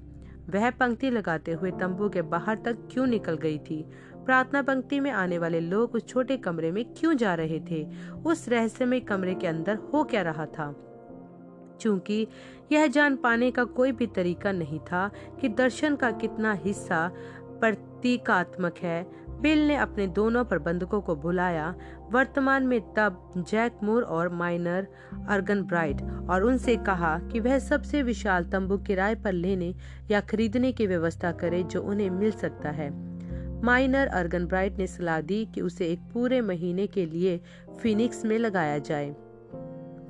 वह 0.49 0.69
पंक्ति 0.69 1.09
लगाते 1.09 1.51
हुए 1.51 1.71
तंबू 1.71 2.09
के 2.09 2.21
बाहर 2.21 2.55
तक 2.55 2.89
क्यों 2.91 3.07
निकल 3.07 3.37
गई 3.37 3.57
थी? 3.57 3.89
प्रार्थना 4.15 4.61
पंक्ति 4.61 4.99
में 4.99 5.11
आने 5.11 5.37
वाले 5.37 5.59
लोग 5.59 5.95
उस 5.95 6.05
छोटे 6.07 6.37
कमरे 6.37 6.71
में 6.71 6.93
क्यों 6.93 7.13
जा 7.13 7.33
रहे 7.35 7.59
थे? 7.59 7.87
उस 8.25 8.49
रहस्यमय 8.49 8.99
कमरे 8.99 9.35
के 9.35 9.47
अंदर 9.47 9.75
हो 9.75 10.03
क्या 10.03 10.21
रहा 10.21 10.45
था? 10.45 10.75
चूँकि 11.81 12.27
यह 12.71 12.87
जान 12.87 13.15
पाने 13.15 13.51
का 13.51 13.63
कोई 13.63 13.91
भी 13.91 14.07
तरीका 14.07 14.51
नहीं 14.51 14.79
था 14.79 15.11
कि 15.41 15.49
दर्शन 15.49 15.95
का 15.95 16.11
कितना 16.11 16.53
हिस्सा 16.53 17.11
प्रतीकात्मक 17.41 18.77
है 18.77 19.20
बिल 19.41 19.67
ने 19.67 19.75
अपने 19.75 20.07
दोनों 20.07 20.45
प्रबंधकों 20.45 21.01
को 21.01 21.15
बुलाया। 21.15 21.75
वर्तमान 22.11 22.67
में 22.67 22.81
तब 22.93 23.33
जैक 23.37 23.79
मूर 23.83 24.03
और 24.03 24.29
माइनर 24.29 24.87
अर्गन 25.29 25.61
ब्राइट 25.63 26.01
और 26.29 26.43
उनसे 26.43 26.75
कहा 26.75 27.19
कि 27.19 27.39
वह 27.39 27.59
सबसे 27.59 28.03
विशाल 28.03 28.45
तंबू 28.45 28.77
किराए 28.77 29.15
पर 29.15 29.33
लेने 29.33 29.75
या 30.11 30.21
खरीदने 30.21 30.71
की 30.71 30.87
व्यवस्था 30.87 31.31
करे 31.31 31.63
जो 31.63 31.81
उन्हें 31.81 32.09
मिल 32.09 32.31
सकता 32.31 32.69
है। 32.69 32.89
माइनर 33.63 34.07
अर्गन 34.07 34.45
ब्राइट 34.45 34.77
ने 34.77 34.87
सलाह 34.87 35.21
दी 35.21 35.45
कि 35.45 35.61
उसे 35.61 35.87
एक 35.87 35.99
पूरे 36.13 36.41
महीने 36.41 36.87
के 36.87 37.05
लिए 37.05 37.41
फिनिक्स 37.81 38.25
में 38.25 38.39
लगाया 38.39 38.77
जाए। 38.77 39.15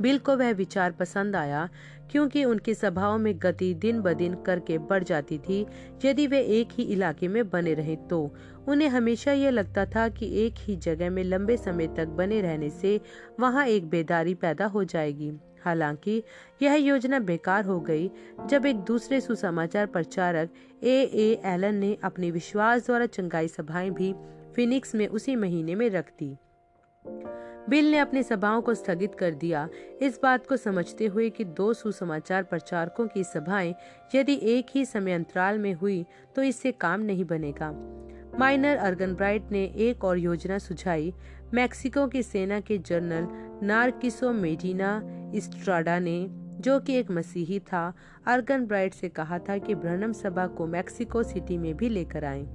बिल 0.01 0.17
को 0.17 0.35
वह 0.37 0.51
विचार 0.51 0.91
पसंद 0.91 1.35
आया 1.35 1.69
क्योंकि 2.11 2.45
उनकी 2.45 2.73
सभाओं 2.73 3.17
में 3.17 3.39
गति 3.41 3.73
दिन 3.73 4.01
ब 4.01 4.13
दिन 4.13 4.33
करके 4.33 4.77
बढ़ 4.77 5.03
जाती 5.03 5.37
थी, 5.37 5.65
यदि 6.05 6.27
वे 6.27 6.39
एक 6.39 6.67
ही 6.71 6.83
इलाके 6.83 7.27
में 7.27 7.49
बने 7.49 7.73
रहे 7.73 7.95
तो। 7.95 8.35
उन्हें 8.67 8.89
हमेशा 8.89 9.31
यह 9.31 9.49
लगता 9.49 9.85
था 9.85 10.09
कि 10.09 10.45
एक 10.45 10.53
ही 10.57 10.75
जगह 10.75 11.09
में 11.09 11.23
लंबे 11.23 11.57
समय 11.57 11.87
तक 11.87 12.07
बने 12.07 12.41
रहने 12.41 12.69
से 12.69 13.01
वहाँ 13.39 13.67
एक 13.67 13.89
बेदारी 13.89 14.33
पैदा 14.33 14.65
हो 14.65 14.83
जाएगी। 14.83 15.31
हालाँकि, 15.65 16.23
यह 16.61 16.73
योजना 16.73 17.19
बेकार 17.19 17.65
हो 17.65 17.79
गई, 17.79 18.11
जब 18.45 18.65
एक 18.65 18.75
दूसरे 18.75 19.21
सुसमाचार 19.21 19.85
प्रचारक 19.85 20.49
ए. 20.83 21.01
ए. 21.13 21.41
एलन 21.45 21.75
ने 21.75 21.97
अपने 22.03 22.31
विश्वास 22.31 22.85
द्वारा 22.85 23.05
चंगाई 23.05 23.47
सभाएँ 23.47 23.89
भी 23.89 24.15
फिनिक्स 24.55 24.95
में 24.95 25.07
उसी 25.07 25.35
महीने 25.35 25.75
में 25.75 25.89
रख 25.89 26.09
दी। 26.09 26.37
बिल 27.69 27.91
ने 27.91 27.97
अपनी 27.97 28.23
सभाओं 28.23 28.61
को 28.61 28.73
स्थगित 28.73 29.15
कर 29.15 29.31
दिया। 29.31 29.67
इस 30.01 30.19
बात 30.23 30.47
को 30.47 30.57
समझते 30.57 31.05
हुए 31.05 31.29
कि 31.29 31.43
दो 31.43 31.73
सुसमाचार 31.73 32.43
प्रचारकों 32.43 33.07
की 33.07 33.23
सभाएँ 33.23 33.73
यदि 34.15 34.39
एक 34.43 34.65
ही 34.75 34.85
समय 34.85 35.13
अंतराल 35.13 35.57
में 35.57 35.73
हुई 35.73 36.05
तो 36.35 36.43
इससे 36.43 36.71
काम 36.71 37.01
नहीं 37.01 37.25
बनेगा। 37.25 37.71
माइनर 38.39 38.77
अर्गन 38.77 39.13
ब्राइट 39.13 39.51
ने 39.51 39.63
एक 39.77 40.03
और 40.03 40.17
योजना 40.17 40.57
सुझाई। 40.57 41.13
मैक्सिको 41.53 42.07
की 42.07 42.23
सेना 42.23 42.59
के 42.59 42.77
जनरल 42.77 43.27
नार्किसो 43.65 44.31
मेडिना 44.31 45.01
स्ट्राडा 45.35 45.99
ने, 45.99 46.27
जो 46.59 46.79
कि 46.79 46.93
एक 46.93 47.11
मसीही 47.11 47.59
था 47.59 47.93
अर्गन 48.25 48.65
ब्राइट 48.65 48.93
से 48.93 49.09
कहा 49.09 49.39
था 49.39 49.57
कि 49.57 49.75
ब्रनम 49.75 50.11
सभा 50.11 50.47
को 50.47 50.67
मैक्सिको 50.67 51.23
सिटी 51.23 51.57
में 51.57 51.77
भी 51.77 51.89
लेकर 51.89 52.25
आए। 52.25 52.45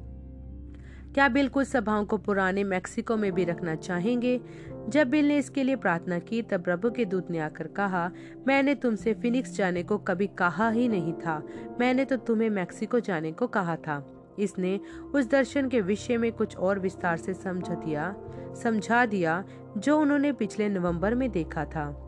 क्या 1.15 1.29
बिल 1.29 1.49
कुछ 1.49 1.67
सभाओं 1.69 2.05
को 2.05 2.17
पुराने 2.19 2.65
मैक्सिको 2.65 3.17
में 3.17 3.33
भी 3.33 3.45
रखना 3.45 3.75
चाहेंगे? 3.75 4.41
जब 4.89 5.11
बिल 5.11 5.29
ने 5.29 5.39
इसके 5.39 5.63
लिए 5.63 5.77
प्रार्थना 5.77 6.19
की, 6.19 6.43
तब 6.43 6.63
प्रभु 6.63 6.91
के 6.91 7.05
दूत 7.05 7.31
ने 7.31 7.39
आकर 7.39 7.67
कहा, 7.67 8.11
मैंने 8.47 8.75
तुमसे 8.75 9.15
फिनिक्स 9.15 9.57
जाने 9.57 9.83
को 9.83 9.99
कभी 9.99 10.27
कहा 10.27 10.71
ही 10.71 10.89
नहीं 10.89 11.13
था। 11.13 11.43
मैंने 11.81 12.05
तो 12.05 12.17
तुम्हें 12.17 12.51
मैक्सिको 12.51 13.01
जाने 13.01 13.33
को 13.33 13.47
कहा 13.47 13.77
था। 13.77 14.13
इसने 14.39 14.81
उस 15.15 15.31
दर्शन 15.31 15.69
के 15.69 15.81
विषय 15.81 16.17
में 16.17 16.33
कुछ 16.33 16.57
और 16.57 16.79
विस्तार 16.79 17.17
से 17.17 17.35
समझ 17.35 17.69
दिया, 17.71 18.17
समझा 18.63 19.07
दिया, 19.07 19.45
जो 19.79 20.01
उन्होंने 20.01 20.33
पिछले 20.33 20.69
नवंबर 20.69 21.15
में 21.15 21.31
देखा 21.31 21.65
था। 21.65 22.03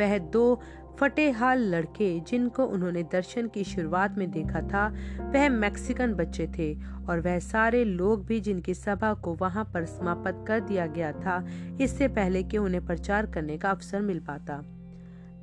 वह 0.00 0.18
दो 0.18 0.60
फटे 1.00 1.30
हाल 1.30 1.58
लड़के 1.58 2.20
जिनको 2.20 2.64
उन्होंने 2.64 3.02
दर्शन 3.02 3.46
की 3.48 3.64
शुरुआत 3.64 4.18
में 4.18 4.30
देखा 4.30 4.60
था, 4.60 4.86
वह 5.20 5.48
मैक्सिकन 5.48 6.12
बच्चे 6.14 6.46
थे 6.58 6.74
और 7.08 7.20
वह 7.20 7.38
सारे 7.38 7.84
लोग 7.84 8.26
भी 8.26 8.40
जिनकी 8.40 8.74
सभा 8.74 9.14
को 9.14 9.34
वहाँ 9.34 9.64
पर 9.74 9.84
समाप्त 9.84 10.44
कर 10.48 10.60
दिया 10.60 10.86
गया 10.86 11.12
था, 11.12 11.46
इससे 11.80 12.08
पहले 12.08 12.42
कि 12.42 12.58
उन्हें 12.58 12.86
प्रचार 12.86 13.26
करने 13.26 13.58
का 13.58 13.70
अवसर 13.70 14.00
मिल 14.00 14.20
पाता। 14.20 14.62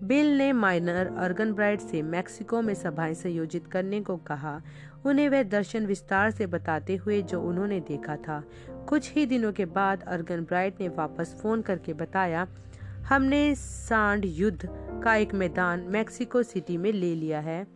बिल 0.04 0.38
ने 0.38 0.54
माइनर 0.54 1.16
अर्गन 1.18 1.54
ब्राइड 1.54 1.80
से 1.80 2.02
मैक्सिको 2.02 2.62
में 2.62 2.74
सभाएँ 2.74 3.14
संयोजित 3.14 3.68
करने 3.68 4.02
को 4.02 4.18
कहा। 4.18 4.62
उन्हें 5.06 5.30
वह 5.30 5.44
दर्शन 5.44 5.86
विस्तार 5.86 6.32
से 6.32 6.48
बताते 6.48 6.96
हुए 6.96 7.22
जो 7.22 7.42
उन्होंने 7.42 7.80
देखा 7.80 8.16
था। 8.16 8.44
कुछ 8.90 9.14
ही 9.14 9.26
दिनों 9.26 9.52
के 9.52 9.66
बाद 9.66 10.04
अर्गन 10.04 10.42
ब्राइट 10.42 10.82
ने 10.82 10.88
वापस 10.88 11.36
फ़ोन 11.42 11.62
करके 11.62 11.94
बताया 11.94 12.48
हमने 13.10 13.56
सांड 13.56 14.26
युद्ध 14.26 14.70
का 15.04 15.16
एक 15.16 15.34
मैदान 15.34 15.80
मैक्सिको 15.80 16.44
सिटी 16.44 16.78
में 16.78 16.92
ले 16.92 17.16
लिया 17.16 17.40
है। 17.40 17.68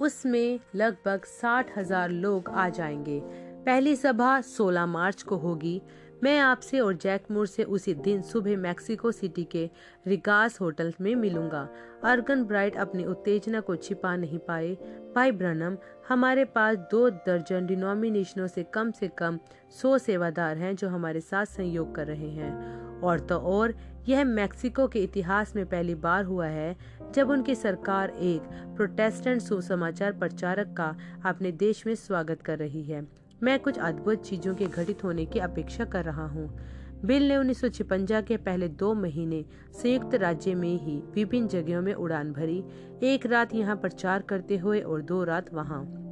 उसमें 0.00 0.60
लगभग 0.74 1.24
साठ 1.24 1.78
हज़ार 1.78 2.10
लोग 2.10 2.48
आ 2.48 2.68
जाएँगे। 2.68 3.20
पहली 3.66 3.96
सभा 3.96 4.40
16 4.40 4.86
मार्च 4.86 5.22
को 5.22 5.36
होगी। 5.36 5.82
मैं 6.22 6.38
आपसे 6.38 6.80
और 6.80 6.94
जैकमूर 6.94 7.46
से 7.46 7.64
उसी 7.64 7.94
दिन 7.94 8.22
सुबह 8.22 8.56
मैक्सिको 8.56 9.12
सिटी 9.12 9.44
के 9.44 9.70
रिगास 10.06 10.60
होटल 10.60 10.92
में 11.00 11.14
मिलूँगा। 11.14 11.68
अर्गन 12.04 12.44
ब्राइट 12.44 12.76
अपनी 12.76 13.04
उत्तेजना 13.04 13.60
को 13.60 13.76
छिपा 13.76 14.16
नहीं 14.16 14.38
पाए। 14.38 14.74
भाई 15.14 15.32
ब्रनम, 15.32 15.76
हमारे 16.08 16.44
पास 16.44 16.76
दो 16.76 17.10
दर्जन 17.10 17.66
डिनोमिनेशनों 17.66 18.46
से 18.46 18.62
कम 18.62 18.90
से 18.90 19.08
कम 19.08 19.38
सौ 19.82 19.98
सेवादार 19.98 20.58
हैं 20.58 20.76
जो 20.76 20.88
हमारे 20.88 21.20
साथ 21.20 21.46
संयोग 21.46 21.94
कर 21.94 22.06
रहे 22.06 22.30
हैं। 22.30 23.00
और 23.00 23.20
तो 23.20 23.38
और, 23.38 23.74
यह 24.08 24.24
मैक्सिको 24.24 24.88
के 24.88 24.98
इतिहास 24.98 25.56
में 25.56 25.66
पहली 25.66 25.94
बार 25.94 26.24
हुआ 26.24 26.46
है 26.46 26.76
जब 27.14 27.30
उनकी 27.30 27.54
सरकार 27.54 28.10
एक 28.10 28.42
प्रोटेस्टेंट 28.76 29.40
सुसमाचार 29.40 30.12
प्रचारक 30.12 30.74
का 30.76 30.96
अपने 31.24 31.52
देश 31.52 31.86
में 31.86 31.94
स्वागत 31.94 32.42
कर 32.42 32.58
रही 32.58 32.82
है। 32.82 33.06
मैं 33.42 33.60
कुछ 33.60 33.78
अद्भुत 33.78 34.22
चीज़ों 34.22 34.54
के 34.54 34.66
घटित 34.66 35.04
होने 35.04 35.26
की 35.26 35.38
अपेक्षा 35.38 35.84
कर 35.84 36.04
रहा 36.04 36.26
हूँ। 36.26 36.58
बिल 37.04 37.28
ने 37.28 37.36
उन्नीस 37.36 37.60
के 37.64 38.36
पहले 38.36 38.68
दो 38.68 38.94
महीने 38.94 39.44
संयुक्त 39.82 40.14
राज्य 40.14 40.54
में 40.54 40.80
ही 40.80 41.02
विभिन्न 41.14 41.48
जगहों 41.48 41.82
में 41.82 41.94
उड़ान 41.94 42.32
भरी, 42.32 42.64
एक 43.02 43.26
रात 43.26 43.54
यहाँ 43.54 43.76
प्रचार 43.76 44.22
करते 44.22 44.56
हुए 44.56 44.80
और 44.80 45.02
दो 45.02 45.24
रात 45.24 45.54
वहाँ। 45.54 46.03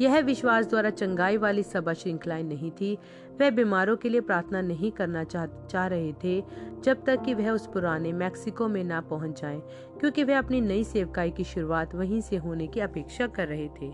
यह 0.00 0.18
विश्वास 0.20 0.66
द्वारा 0.66 0.90
चंगाई 0.90 1.36
वाली 1.36 1.62
सभा 1.62 1.92
श्रृंखलाएँ 1.92 2.42
नहीं 2.42 2.70
थी। 2.70 2.94
वह 3.40 3.50
बीमारों 3.50 3.96
के 3.96 4.08
लिए 4.08 4.20
प्रार्थना 4.20 4.60
नहीं 4.60 4.90
करना 4.92 5.24
चाह 5.24 5.46
चाह 5.66 5.86
रहे 5.86 6.12
थे 6.24 6.40
जब 6.84 7.04
तक 7.04 7.22
कि 7.24 7.34
वह 7.34 7.50
उस 7.50 7.66
पुराने 7.66 8.12
मैक्सिको 8.12 8.68
में 8.68 8.82
ना 8.84 9.00
पहुँच 9.00 9.40
जाएँ, 9.40 9.60
क्योंकि 10.00 10.24
वह 10.24 10.38
अपनी 10.38 10.60
नई 10.60 10.84
सेवकाई 10.84 11.30
की 11.30 11.44
शुरुआत 11.44 11.94
वहीं 11.94 12.20
से 12.20 12.36
होने 12.36 12.66
की 12.66 12.80
अपेक्षा 12.80 13.26
कर 13.26 13.48
रहे 13.48 13.68
थे। 13.68 13.92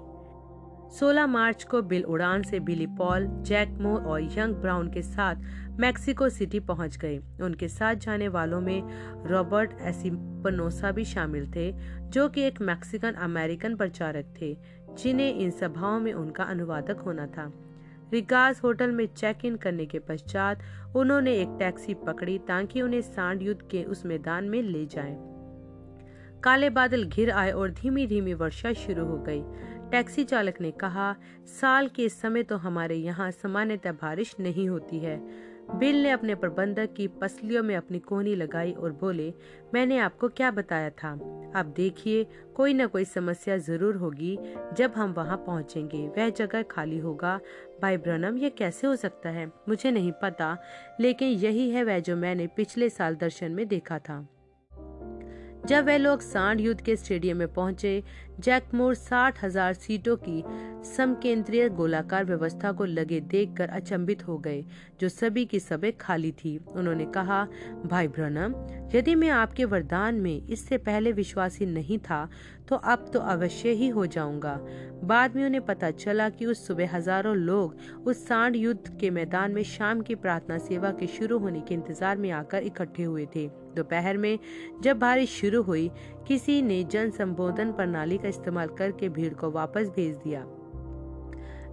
16 0.91 1.27
मार्च 1.27 1.63
को 1.65 1.81
बिल 1.83 2.05
उड़ान 2.05 2.43
से 2.43 2.59
बिली 2.61 2.87
पॉल 2.87 3.27
जैक 3.43 3.77
मो 3.81 3.97
और 3.97 4.23
यंग 4.23 4.55
ब्राउन 4.55 4.89
के 4.93 5.03
साथ 5.03 5.37
मैक्सिको 5.81 6.29
सिटी 6.29 6.61
पहुँच 6.61 6.97
गए। 6.97 7.19
उनके 7.43 7.69
साथ 7.69 7.95
जाने 7.95 8.29
वालों 8.29 8.61
में 8.61 8.83
रॉबर्ट 9.27 9.71
एसिपनोसा 9.81 10.91
भी 10.93 11.05
शामिल 11.05 11.51
थे 11.57 11.71
जो 12.11 12.29
कि 12.29 12.43
एक 12.43 12.61
मैक्सिकन 12.61 13.13
अमेरिकन 13.13 13.77
प्रचारक 13.77 14.35
थे। 14.41 14.57
जिन्हें 14.99 15.35
इन 15.35 15.51
सभाओं 15.51 16.01
में 16.01 16.13
उनका 16.13 16.45
अनुवादक 16.45 17.01
होना 17.01 17.27
था। 17.27 17.53
रिगास 18.13 18.63
होटल 18.65 18.93
में 18.93 19.07
चेक 19.07 19.45
इन 19.45 19.57
करने 19.57 19.87
के 19.87 19.99
पश्चात 19.99 20.63
उन्होंने 20.97 21.35
एक 21.35 21.49
टैक्सी 21.59 21.95
पकड़ी 21.95 22.39
ताकि 22.39 22.83
उन्हें 22.83 23.01
सांड 23.01 23.43
युद्ध 23.43 23.63
के 23.63 23.85
उस 23.85 24.07
मैदान 24.07 24.45
में 24.45 24.63
ले 24.63 24.87
जाएँ। 24.87 25.17
काले 26.45 26.71
बादल 26.71 27.05
घिर 27.05 27.31
आए 27.31 27.51
और 27.51 27.71
धीमी 27.71 28.07
धीमी 28.07 28.35
वर्षा 28.35 28.73
शुरू 28.73 29.05
हो 29.05 29.19
गई। 29.19 29.43
टैक्सी 29.91 30.25
चालक 30.25 30.61
ने 30.61 30.71
कहा, 30.71 31.17
साल 31.61 31.89
के 31.89 32.09
समय 32.09 32.43
तो 32.43 32.57
हमारे 32.57 32.95
यहाँ 32.95 33.31
सामान्यतः 33.31 33.93
बारिश 33.93 34.37
नहीं 34.41 34.69
होती 34.69 34.99
है। 34.99 35.50
बिल 35.75 36.03
ने 36.03 36.11
अपने 36.11 36.35
प्रबंधक 36.35 36.93
की 36.97 37.09
पसलियों 37.09 37.63
में 37.63 37.77
अपनी 37.77 37.99
कोहनी 37.99 38.35
लगाई 38.35 38.73
और 38.73 38.93
बोले, 38.93 39.35
मैंने 39.75 39.99
आपको 39.99 40.29
क्या 40.29 40.51
बताया 40.51 40.91
था? 40.91 41.13
अब 41.55 41.73
देखिए, 41.77 42.27
कोई 42.57 42.75
ना 42.75 42.87
कोई 42.87 43.05
समस्या 43.05 43.57
ज़रूर 43.57 43.97
होगी 43.97 44.39
जब 44.77 44.93
हम 44.97 45.13
वहाँ 45.13 45.37
पहुँचेंगे। 45.37 46.09
वह 46.09 46.31
जगह 46.31 46.63
खाली 46.63 46.99
होगा। 46.99 47.41
भाई 47.83 47.97
ब्रनम, 47.97 48.39
यह 48.39 48.49
कैसे 48.49 48.87
हो 48.87 48.97
सकता 48.97 49.29
है? 49.29 49.47
मुझे 49.47 49.91
नहीं 49.91 50.13
पता, 50.13 50.57
लेकिन 51.01 51.29
यही 51.29 51.71
है 51.71 51.85
वह 51.85 51.99
जो 51.99 52.17
मैंने 52.17 52.47
पिछले 52.47 52.89
साल 52.89 53.17
दर्शन 53.17 53.53
में 53.53 53.69
देखा 53.69 53.99
था। 53.99 54.29
जब 55.67 55.85
वे 55.85 55.99
लोग 55.99 56.21
सांड 56.21 56.61
युद्ध 56.61 56.81
के 56.81 56.97
स्टेडियम 56.97 57.37
में 57.37 57.55
पहुँचे 57.55 58.03
जैकमोर 58.41 58.95
साठ 58.95 59.43
हज़ार 59.45 59.75
सीटों 59.75 60.17
की 60.19 60.43
समकेंद्रीय 60.87 61.69
गोलाकार 61.71 62.25
व्यवस्था 62.25 62.71
को 62.73 62.85
लगे 62.87 63.21
देखकर 63.23 63.69
अचंभित 63.71 64.27
हो 64.29 64.37
गए, 64.39 64.65
जो 65.01 65.09
सभी 65.09 65.45
की 65.45 65.61
सभी 65.61 65.91
खाली 66.01 66.31
थी। 66.35 66.57
उन्होंने 66.69 67.05
कहा, 67.07 67.47
भाई 67.87 68.09
ब्रनम, 68.09 68.55
यदि 68.95 69.15
मैं 69.15 69.29
आपके 69.31 69.65
वरदान 69.67 70.15
में 70.17 70.47
इससे 70.47 70.79
पहले 70.81 71.13
विश्वासी 71.13 71.67
नहीं 71.69 71.99
था 72.01 72.29
तो 72.69 72.77
अब 72.77 73.11
तो 73.13 73.19
अवश्य 73.21 73.71
ही 73.71 73.89
हो 73.89 74.05
जाऊँगा। 74.07 74.59
बाद 75.05 75.37
में 75.37 75.45
उन्हें 75.45 75.65
पता 75.67 75.91
चला 75.93 76.29
कि 76.31 76.47
उस 76.47 76.67
सुबह 76.67 76.95
हज़ारों 76.97 77.35
लोग 77.37 78.07
उस 78.07 78.27
सांड 78.27 78.57
युद्ध 78.57 78.99
के 79.01 79.11
मैदान 79.11 79.53
में 79.53 79.63
शाम 79.67 80.01
की 80.01 80.15
प्रार्थना 80.17 80.59
सेवा 80.61 80.91
के 80.93 81.07
शुरू 81.09 81.39
होने 81.39 81.61
के 81.61 81.75
इंतज़ार 81.75 82.17
में 82.17 82.31
आकर 82.33 82.63
इकट्ठे 82.63 83.03
हुए 83.03 83.27
थे। 83.27 83.49
दोपहर 83.77 84.17
में 84.17 84.39
जब 84.83 84.99
बारिश 84.99 85.41
शुरू 85.41 85.63
हुई 85.63 85.91
किसी 86.31 86.61
ने 86.63 86.83
जन 86.85 87.11
संबोधन 87.11 87.73
प्रणाली 87.73 88.19
का 88.19 88.29
इस्तेमाल 88.29 88.69
करके 88.69 89.09
भीड़ 89.09 89.33
को 89.35 89.51
वापस 89.51 89.89
भेज 89.89 90.17
दिया। 90.17 90.45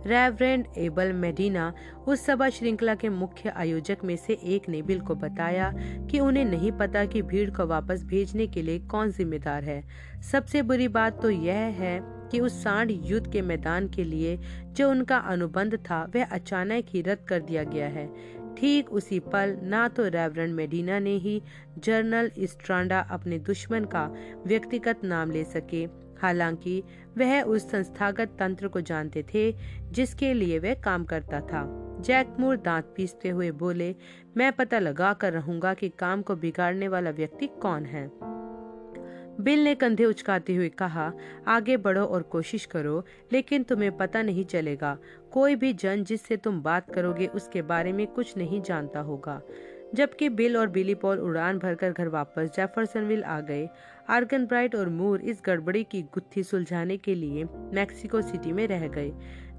रेवरेंड 0.06 0.66
एबल 0.78 1.12
मेडिना 1.14 1.74
उस 2.08 2.26
सभा 2.26 2.50
श्रृंखला 2.50 2.96
के 2.96 3.10
मुख्य 3.10 3.50
आयोजक 3.50 3.98
में 4.04 4.16
से 4.16 4.34
एक 4.34 4.70
ने 4.70 4.82
बिल 4.82 5.00
को 5.00 5.16
बताया 5.16 5.72
कि 6.12 6.20
उन्हें 6.20 6.46
नहीं 6.46 6.72
पता 6.72 7.06
कि 7.06 7.22
भीड़ 7.22 7.50
को 7.50 7.66
वापस 7.66 8.04
भेजने 8.04 8.48
के 8.48 8.62
लिए 8.62 8.80
कौन 8.80 9.12
जिम्मेदार 9.12 9.64
है। 9.64 9.82
सबसे 10.32 10.62
बुरी 10.62 10.88
बात 10.88 11.22
तो 11.22 11.30
यह 11.30 11.76
है 11.80 12.00
कि 12.32 12.40
उस 12.40 12.64
सांड 12.64 12.92
युद्ध 13.06 13.32
के 13.32 13.42
मैदान 13.42 13.88
के 13.90 14.04
लिए 14.04 14.38
जो 14.72 14.90
उनका 14.92 15.18
अनुबंध 15.18 15.76
था, 15.76 16.04
वह 16.16 16.26
अचानक 16.26 16.86
ही 16.90 17.02
रद्द 17.02 17.28
कर 17.28 17.40
दिया 17.40 17.64
गया 17.64 17.88
है। 17.88 18.10
ठीक 18.58 18.92
उसी 18.92 19.20
पल 19.20 19.58
ना 19.64 19.88
तो 19.88 20.08
रेवरेंड 20.08 20.56
मेडिना 20.56 21.00
ने 21.00 21.16
ही 21.16 21.44
जर्नल 21.80 22.32
स्ट्रांडा 22.40 23.00
अपने 23.00 23.40
दुश्मन 23.40 23.86
का 23.86 24.14
व्यक्तिगत 24.48 25.02
नाम 25.04 25.32
ले 25.32 25.44
सके। 25.44 25.86
हालाँकि, 26.22 26.84
वह 27.18 27.42
उस 27.42 27.72
संस्थागत 27.72 28.36
तंत्र 28.40 28.68
को 28.68 28.82
जानते 28.82 29.26
थे, 29.34 29.56
जिसके 29.92 30.34
लिए 30.34 30.60
वह 30.60 30.74
काम 30.74 31.04
करता 31.04 31.42
था। 31.42 31.84
जैकमूर 32.02 32.58
दांत 32.58 32.94
पीसते 32.98 33.30
हुए 33.30 33.52
बोले, 33.52 33.96
मैं 34.38 34.54
पता 34.54 34.80
लगा 34.80 35.14
कर 35.14 35.34
रहूँगा 35.34 35.74
कि 35.74 35.90
काम 35.90 36.22
को 36.22 36.36
बिगाड़ने 36.36 36.88
वाला 36.88 37.10
व्यक्ति 37.10 37.48
कौन 37.48 37.86
है। 37.86 38.08
बिल 39.42 39.64
ने 39.64 39.76
कंधे 39.76 40.06
उचकाते 40.06 40.56
हुए 40.56 40.70
कहा, 40.70 41.14
आगे 41.48 41.78
बढ़ो 41.78 42.06
और 42.06 42.22
कोशिश 42.22 42.66
करो, 42.66 43.06
लेकिन 43.34 43.64
तुम्हें 43.64 43.98
पता 43.98 44.22
नहीं 44.22 44.46
चलेगा। 44.46 44.98
कोई 45.32 45.56
भी 45.56 45.74
जन 45.74 46.04
जिससे 46.04 46.38
तुम 46.38 46.62
बात 46.62 46.94
करोगे, 46.94 47.28
उसके 47.28 47.62
बारे 47.62 47.92
में 47.92 48.08
कुछ 48.08 48.38
नहीं 48.38 48.62
जानता 48.62 49.00
होगा। 49.00 49.42
जबकि 49.96 50.30
बिल 50.30 50.58
और 50.58 50.68
बिली 50.68 50.96
पॉल 50.96 51.20
उड़ान 51.20 51.60
भरकर 51.60 51.92
घर 51.92 52.08
वापस 52.08 52.50
जेफरसनविल 52.56 53.24
आ 53.24 53.40
गए। 53.40 53.70
आर्गन 54.10 54.46
ब्राइट 54.46 54.76
और 54.76 54.90
मूर 54.90 55.22
इस 55.22 55.42
गड़बड़ी 55.46 55.84
की 55.84 56.02
गुत्थी 56.02 56.44
सुलझाने 56.44 56.98
के 56.98 57.16
लिए 57.16 57.44
मैक्सिको 57.74 58.22
सिटी 58.22 58.52
में 58.52 58.68
रह 58.68 58.88
गए। 58.88 59.14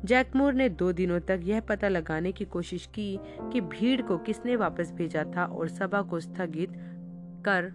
जैकमूर 0.05 0.55
ने 0.55 0.69
दो 0.69 0.93
दिनों 0.93 1.21
तक 1.21 1.41
यह 1.43 1.61
पता 1.61 1.89
लगाने 1.89 2.33
की 2.33 2.45
कोशिश 2.45 2.87
की 2.87 3.19
कि 3.53 3.61
भीड़ 3.61 4.03
को 4.03 4.19
किसने 4.19 4.57
वापस 4.57 4.93
भेजा 4.93 5.25
था 5.37 5.45
और 5.45 5.69
सभा 5.69 6.03
को 6.03 6.21
स्थगित 6.21 6.73
कर 7.45 7.73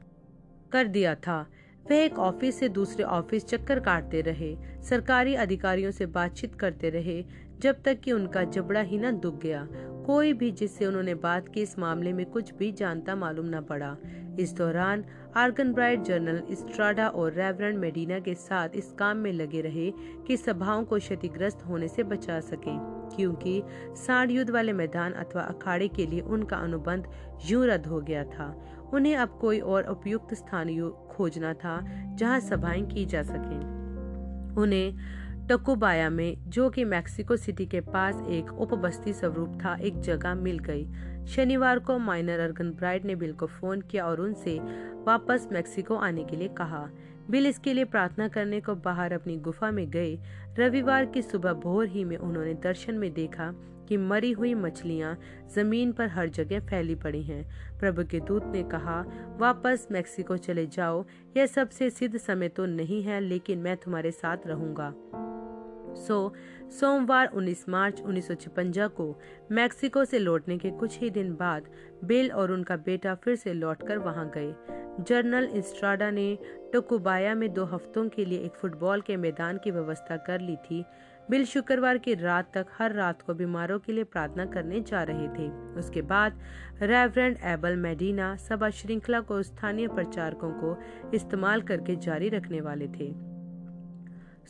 कर 0.71 0.87
दिया 0.87 1.15
था। 1.15 1.47
वह 1.85 1.95
एक 1.95 2.19
ऑफ़िस 2.19 2.59
से 2.59 2.69
दूसरे 2.69 3.03
ऑफ़िस 3.03 3.45
चक्कर 3.45 3.79
काटते 3.79 4.21
रहे, 4.21 4.55
सरकारी 4.89 5.35
अधिकारियों 5.35 5.91
से 5.91 6.05
बातचीत 6.07 6.55
करते 6.55 6.89
रहे, 6.89 7.23
जब 7.61 7.81
तक 7.85 7.99
कि 7.99 8.11
उनका 8.11 8.43
जबड़ा 8.43 8.81
ही 8.81 8.97
न 8.97 9.11
दुख 9.19 9.39
गया। 9.39 9.67
कोई 10.05 10.33
भी 10.33 10.51
जिससे 10.51 10.85
उन्होंने 10.85 11.13
बात 11.15 11.47
की 11.47 11.61
इस 11.61 11.77
मामले 11.79 12.13
में 12.13 12.25
कुछ 12.25 12.53
भी 12.53 12.71
जानता 12.71 13.15
मालूम 13.15 13.45
न 13.49 13.61
पड़ा। 13.61 13.95
इस 14.39 14.53
दौरान 14.53 15.03
आर्गन 15.37 15.71
ब्राइट 15.73 16.01
जर्नल 16.01 16.41
स्ट्राडा 16.51 17.07
और 17.07 17.33
रेवरेंड 17.33 17.77
मेडिना 17.79 18.19
के 18.19 18.33
साथ 18.33 18.75
इस 18.75 18.91
काम 18.91 19.17
में 19.17 19.31
लगे 19.33 19.61
रहे 19.61 19.89
कि 20.27 20.37
सभाओं 20.37 20.83
को 20.83 20.97
क्षतिग्रस्त 20.99 21.65
होने 21.65 21.87
से 21.87 22.03
बचा 22.03 22.39
सके, 22.41 22.77
क्योंकि 23.15 23.61
साढ़ 23.97 24.31
युद्ध 24.31 24.49
वाले 24.49 24.73
मैदान 24.73 25.13
अथवा 25.13 25.41
अखाड़े 25.41 25.87
के 25.87 26.05
लिए 26.05 26.21
उनका 26.21 26.57
अनुबंध 26.57 27.07
यूँ 27.45 27.65
रद्द 27.67 27.87
हो 27.87 28.01
गया 28.01 28.23
था। 28.25 28.53
उन्हें 28.93 29.15
अब 29.15 29.37
कोई 29.41 29.59
और 29.59 29.83
उपयुक्त 29.83 30.33
स्थान 30.33 30.89
खोजना 31.11 31.53
था, 31.53 31.81
जहाँ 32.15 32.39
सभाएँ 32.39 32.85
की 32.85 33.05
जा 33.05 33.23
सके। 33.23 33.83
उन्हें 34.61 34.97
टकुबाया 35.47 36.09
में, 36.09 36.37
जो 36.49 36.69
कि 36.69 36.85
मैक्सिको 36.85 37.37
सिटी 37.37 37.65
के 37.65 37.81
पास 37.81 38.15
एक 38.29 38.53
उपबस्ती 38.53 39.13
स्वरूप 39.13 39.59
था, 39.65 39.75
एक 39.75 39.99
जगह 39.99 40.35
मिल 40.35 40.59
गई। 40.59 40.87
शनिवार 41.25 41.79
को 41.79 41.97
माइनर 41.97 42.39
अर्गन 42.39 42.71
ब्राइड 42.71 43.05
ने 43.05 43.15
बिल 43.15 43.33
को 43.33 43.45
फ़ोन 43.45 43.81
किया 43.81 44.05
और 44.05 44.21
उनसे 44.21 44.59
वापस 45.03 45.49
मैक्सिको 45.51 45.95
आने 45.95 46.23
के 46.23 46.35
लिए 46.35 46.47
कहा। 46.47 46.89
बिल 47.29 47.47
इसके 47.47 47.73
लिए 47.73 47.85
प्रार्थना 47.85 48.27
करने 48.27 48.61
को 48.61 48.75
बाहर 48.75 49.13
अपनी 49.13 49.37
गुफा 49.37 49.71
में 49.71 49.89
गए। 49.89 50.19
रविवार 50.59 51.05
की 51.05 51.21
सुबह 51.21 51.53
भोर 51.53 51.87
ही 51.87 52.03
में 52.03 52.17
उन्होंने 52.17 52.53
दर्शन 52.53 52.95
में 52.95 53.13
देखा। 53.13 53.53
कि 53.89 53.97
मरी 53.97 54.31
हुई 54.31 54.53
मछलियाँ 54.53 55.19
ज़मीन 55.55 55.91
पर 55.91 56.07
हर 56.07 56.29
जगह 56.29 56.59
फैली 56.59 56.95
पड़ी 56.95 57.23
हैं। 57.23 57.51
प्रभु 57.79 58.03
के 58.03 58.19
दूत 58.19 58.45
ने 58.45 58.63
कहा, 58.63 59.05
वापस 59.37 59.87
मैक्सिको 59.91 60.37
चले 60.37 60.65
जाओ। 60.65 61.05
यह 61.37 61.45
सबसे 61.45 61.89
सिद्ध 61.89 62.17
समय 62.17 62.49
तो 62.49 62.65
नहीं 62.65 63.03
है, 63.03 63.19
लेकिन 63.19 63.59
मैं 63.59 63.77
तुम्हारे 63.77 64.11
साथ 64.11 64.37
रहूँगा। 64.47 64.93
सो, 65.93 66.33
सोमवार 66.79 67.27
19 67.27 67.69
मार्च 67.69 68.01
उन्नीस 68.01 68.27
को 68.79 69.19
मैक्सिको 69.51 70.05
से 70.05 70.19
लौटने 70.19 70.57
के 70.57 70.71
कुछ 70.71 70.99
ही 70.99 71.09
दिन 71.09 71.33
बाद 71.33 71.63
बिल 72.03 72.31
और 72.31 72.51
उनका 72.51 72.77
बेटा 72.77 73.15
फिर 73.15 73.35
से 73.35 73.53
लौटकर 73.53 73.97
वहाँ 73.97 74.31
गए। 74.37 74.55
जर्नल 75.03 75.43
इंस्ट्राडा 75.43 76.11
ने 76.11 76.37
टोकुबाया 76.73 77.35
में 77.35 77.53
दो 77.53 77.65
हफ्तों 77.65 78.09
के 78.09 78.25
लिए 78.25 78.39
एक 78.39 78.51
फुटबॉल 78.51 79.01
के 79.01 79.17
मैदान 79.17 79.57
की 79.57 79.71
व्यवस्था 79.71 80.17
कर 80.17 80.41
ली 80.41 80.55
थी। 80.55 80.85
बिल 81.29 81.45
शुक्रवार 81.45 81.97
की 81.97 82.13
रात 82.13 82.51
तक 82.53 82.67
हर 82.77 82.93
रात 82.93 83.21
को 83.21 83.33
बीमारों 83.33 83.79
के 83.79 83.91
लिए 83.91 84.03
प्रार्थना 84.03 84.45
करने 84.45 84.81
जा 84.81 85.03
रहे 85.03 85.27
थे। 85.27 85.49
उसके 85.79 86.01
बाद 86.01 86.39
रेवरेंड 86.81 87.37
एबल 87.43 87.75
मेडिना 87.75 88.35
सभा 88.35 88.69
श्रृंखला 88.69 89.19
को 89.19 89.41
स्थानीय 89.43 89.87
प्रचारकों 89.87 90.51
को 90.51 90.77
इस्तेमाल 91.13 91.61
करके 91.61 91.95
जारी 91.95 92.29
रखने 92.29 92.61
वाले 92.61 92.87
थे। 92.87 93.11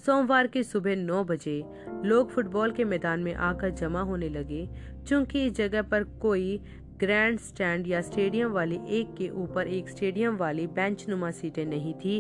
सोमवार 0.06 0.48
की 0.48 0.64
सुबह 0.64 0.96
नौ 0.96 1.24
बजे 1.24 1.64
लोग 2.06 2.30
फुटबॉल 2.30 2.72
के 2.72 2.84
मैदान 2.84 3.20
में 3.20 3.34
आकर 3.34 3.70
जमा 3.70 4.02
होने 4.02 4.30
लगे, 4.30 4.68
चूँकि 5.08 5.46
इस 5.46 5.54
जगह 5.54 5.82
पर 5.82 6.04
कोई 6.04 6.60
ग्रैंड 7.04 7.40
स्टैंड 7.40 7.88
या 7.88 8.00
स्टेडियम 8.02 8.52
वाली 8.52 8.76
एक 8.90 9.14
के 9.16 9.28
ऊपर 9.38 9.68
एक 9.68 9.90
स्टेडियम 9.90 10.36
वाली 10.38 10.68
बेंच 10.68 11.06
नुमा 11.10 11.32
सीटें 11.32 11.66
नहीं 11.66 11.94
थी। 11.94 12.20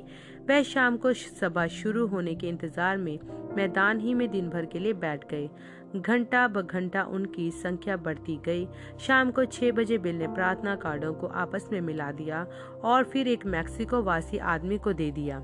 वह 0.50 0.62
शाम 0.64 0.98
को 0.98 1.14
सभा 1.14 1.66
शुरू 1.68 2.06
होने 2.08 2.34
के 2.36 2.48
इंतज़ार 2.48 2.98
में 2.98 3.20
मैदान 3.56 4.00
ही 4.00 4.14
में 4.14 4.30
दिन 4.32 4.50
भर 4.50 4.66
के 4.66 4.80
लिए 4.80 4.94
बैठ 4.96 5.24
गए। 5.30 5.50
घंटा 5.96 6.48
ब 6.48 6.62
घंटा 6.62 7.04
उनकी 7.12 7.50
संख्या 7.54 7.98
बढ़ती 7.98 8.38
गई। 8.46 8.68
शाम 9.00 9.32
को 9.32 9.46
छह 9.48 9.72
बजे 9.72 9.98
बिल 9.98 10.16
ने 10.16 10.28
प्रार्थना 10.30 10.76
कार्डों 10.76 11.14
को 11.14 11.28
आपस 11.28 11.70
में 11.72 11.80
मिला 11.82 12.12
दिया 12.12 12.46
और 12.84 13.04
फिर 13.04 13.28
एक 13.28 13.46
मैक्सिको 13.46 14.02
वासी 14.04 14.38
आदमी 14.38 14.78
को 14.78 14.94
दे 14.94 15.10
दिया, 15.12 15.40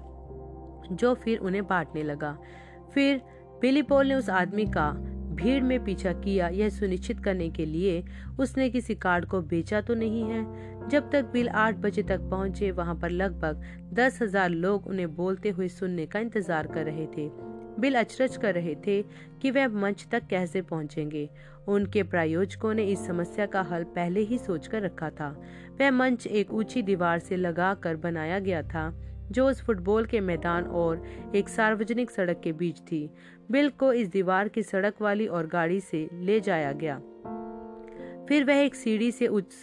जो 0.92 1.14
फिर 1.16 1.40
उन्हें 1.40 1.66
बांटने 1.68 2.04
लगा। 2.04 2.38
फिर 2.94 3.22
बिली 3.62 3.82
पोल 3.84 4.08
ने 4.08 4.16
उस 4.16 4.30
आदमी 4.32 4.66
का 4.68 4.92
भीड़ 5.40 5.62
में 5.64 5.84
पीछा 5.84 6.12
किया 6.14 6.48
यह 6.50 6.70
सुनिश्चित 6.70 7.20
करने 7.20 7.50
के 7.50 7.66
लिए 7.66 8.04
उसने 8.40 8.70
किसी 8.70 8.96
कार्ड 8.96 9.26
को 9.26 9.42
बेचा 9.42 9.82
तो 9.82 9.94
नहीं 9.96 10.24
है। 10.24 10.90
जब 10.90 11.10
तक 11.12 11.30
बिल 11.34 11.50
आठ 11.50 11.76
बजे 11.76 12.04
तक 12.04 12.30
पहुँचे, 12.32 12.72
वहाँ 12.72 12.96
पर 12.96 13.10
लगभग 13.10 13.64
दस 13.94 14.22
हज़ार 14.22 14.50
लोग 14.50 14.88
उन्हें 14.88 15.16
बोलते 15.16 15.50
हुए 15.50 15.68
सुनने 15.68 16.06
का 16.06 16.20
इंतज़ार 16.20 16.68
कर 16.68 16.86
रहे 16.86 17.06
थे। 17.08 17.30
बिल 17.80 17.96
अचरज 17.96 18.38
कर 18.38 18.54
रहे 18.54 18.76
थे 18.88 19.02
कि 19.42 19.52
वह 19.52 19.68
मंच 19.74 20.08
तक 20.12 20.28
कैसे 20.30 20.62
पहुँचेंगे। 20.62 21.30
उनके 21.68 22.04
प्रायोजकों 22.04 22.74
ने 22.74 22.84
इस 22.84 23.06
समस्या 23.08 23.46
का 23.46 23.62
हल 23.62 23.84
पहले 23.96 24.20
ही 24.20 24.38
सोचकर 24.38 24.82
रखा 24.82 25.10
था। 25.10 25.30
वह 25.80 25.92
मंच 25.92 26.28
एक 26.28 26.54
ऊँची 26.54 26.82
दीवार 26.82 27.20
से 27.20 27.36
लगाकर 27.36 27.96
बनाया 27.96 28.40
गया 28.40 28.62
था, 28.64 28.92
जो 29.32 29.48
उस 29.50 29.62
फुटबॉल 29.62 30.06
के 30.06 30.20
मैदान 30.20 30.64
और 30.64 31.04
एक 31.36 31.50
सार्वजनिक 31.50 32.12
सड़क 32.12 32.42
के 32.44 32.52
बीच 32.54 32.80
थी। 32.82 33.10
बिल 33.50 33.70
को 33.70 33.92
इस 33.94 34.08
दीवार 34.08 34.48
की 34.48 34.64
सड़क 34.64 35.02
वाली 35.02 35.28
और 35.28 35.48
गाड़ी 35.48 35.80
से 35.80 36.08
ले 36.14 36.40
जाया 36.40 36.72
गया। 36.74 36.98
फिर 38.28 38.44
वह 38.44 38.56
एक 38.56 38.76
सीढ़ी 38.76 39.12
से 39.12 39.28
उच्च, 39.28 39.54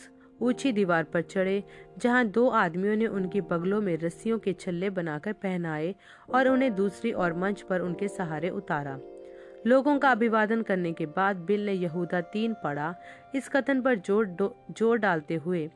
ऊँची 0.41 0.73
दीवार 0.73 1.05
पर 1.05 1.23
चढ़े, 1.23 1.63
जहाँ 1.99 2.25
दो 2.27 2.49
आदमियों 2.49 2.97
ने 2.97 3.07
उनकी 3.07 3.41
बगलों 3.41 3.81
में 3.81 3.97
रस्सियों 3.99 4.39
के 4.39 4.53
छल्ले 4.53 4.91
बनाकर 4.91 5.33
पहनाए 5.33 5.95
और 6.35 6.49
उन्हें 6.49 6.75
दूसरी 6.75 7.13
और 7.13 7.35
मंच 7.35 7.63
पर 7.63 7.81
उनके 7.81 8.09
सहारे 8.09 8.51
उतारा। 8.51 8.99
लोगों 9.67 9.99
का 9.99 10.11
अभिवादन 10.11 10.63
करने 10.63 10.93
के 10.93 11.07
बाद 11.07 11.37
बिल 11.37 11.65
ने 11.67 11.73
यहूदा 11.73 12.21
तीन 12.33 12.55
पढ़ा 12.65 12.95
इस 13.35 13.49
कथन 13.49 13.81
पर 13.83 13.99
ज़ोर 13.99 14.27
ज़ोर 14.71 14.99
डालते 14.99 15.35
हुए, 15.37 15.69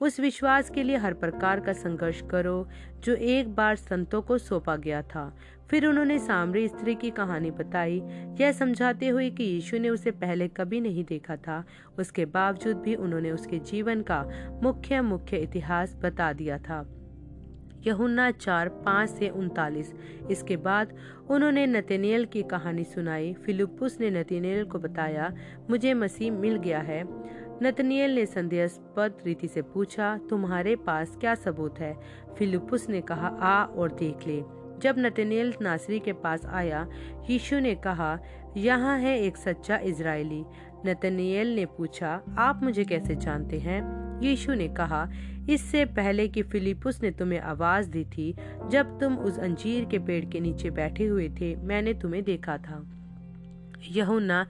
उस 0.00 0.18
विश्वास 0.20 0.70
के 0.70 0.82
लिए 0.82 0.96
हर 0.96 1.14
प्रकार 1.14 1.60
का 1.60 1.72
संघर्ष 1.72 2.20
करो, 2.30 2.66
जो 3.04 3.14
एक 3.14 3.54
बार 3.54 3.76
संतों 3.76 4.22
को 4.22 4.38
सौंपा 4.38 4.76
गया 4.76 5.02
था। 5.04 5.32
फिर 5.72 5.86
उन्होंने 5.86 6.18
सामरी 6.18 6.68
स्त्री 6.68 6.94
की 6.94 7.10
कहानी 7.10 7.50
बताई। 7.50 8.02
यह 8.40 8.52
समझाते 8.52 9.08
हुए 9.08 9.30
कि 9.30 9.44
यीशु 9.44 9.78
ने 9.78 9.88
उसे 9.88 10.10
पहले 10.10 10.48
कभी 10.48 10.80
नहीं 10.80 11.04
देखा 11.04 11.36
था। 11.36 11.64
उसके 11.98 12.24
बावजूद 12.24 12.76
भी 12.76 12.94
उन्होंने 12.94 13.30
उसके 13.30 13.58
जीवन 13.58 14.02
का 14.02 14.28
मुख्य 14.62 15.00
मुख्य 15.00 15.36
इतिहास 15.36 15.96
बता 16.02 16.32
दिया 16.32 16.58
था। 16.58 16.98
यहुन्ना 17.86 18.30
चार, 18.30 18.68
पाँच 18.68 19.10
से 19.10 19.28
उनतालीस। 19.28 19.94
इसके 20.30 20.56
बाद 20.56 20.94
उन्होंने 21.30 21.66
नतनेल 21.66 22.24
की 22.24 22.42
कहानी 22.42 22.84
सुनाई। 22.84 23.32
फिलिपुस 23.32 24.00
ने 24.00 24.10
नतनेल 24.10 24.64
को 24.64 24.78
बताया, 24.78 25.34
मुझे 25.70 25.94
मसीह 25.94 26.32
मिल 26.32 26.56
गया 26.56 26.78
है। 26.78 27.04
नतनियल 27.62 28.14
ने 28.14 28.26
संदेहास्पद 28.26 29.14
रीति 29.26 29.48
से 29.48 29.62
पूछा, 29.62 30.18
तुम्हारे 30.30 30.76
पास 30.76 31.16
क्या 31.20 31.34
सबूत 31.34 31.78
है? 31.78 31.96
फिलिपुस 32.38 32.88
ने 32.88 33.00
कहा, 33.00 33.28
आ 33.28 33.64
और 33.64 33.92
देख 33.92 34.26
ले। 34.26 34.61
जब 34.80 34.94
नतनियल 34.98 35.54
नासरी 35.62 36.00
के 36.00 36.12
पास 36.12 36.46
आया, 36.46 36.88
यीशु 37.30 37.58
ने 37.58 37.74
कहा, 37.74 38.18
यहाँ 38.56 38.98
है 38.98 39.20
एक 39.20 39.36
सच्चा 39.36 39.76
इज़राइली 39.76 40.44
नतनियल 40.86 41.54
ने 41.54 41.66
पूछा, 41.66 42.22
आप 42.38 42.60
मुझे 42.62 42.84
कैसे 42.84 43.16
जानते 43.16 43.58
हैं? 43.58 44.02
यीशु 44.22 44.54
ने 44.54 44.68
कहा, 44.68 45.10
इससे 45.50 45.84
पहले 45.84 46.28
कि 46.28 46.42
फिलिपुस 46.42 47.02
ने 47.02 47.10
तुम्हें 47.10 47.40
आवाज़ 47.40 47.90
दी 47.90 48.04
थी, 48.04 48.34
जब 48.68 49.00
तुम 49.00 49.18
उस 49.18 49.38
अंजीर 49.38 49.84
के 49.84 49.98
पेड़ 49.98 50.24
के 50.24 50.40
नीचे 50.40 50.70
बैठे 50.70 51.04
हुए 51.04 51.28
थे, 51.28 51.56
मैंने 51.56 51.94
तुम्हें 51.94 52.24
देखा 52.24 52.58
था। 52.58 52.86
यहुना 53.90 54.46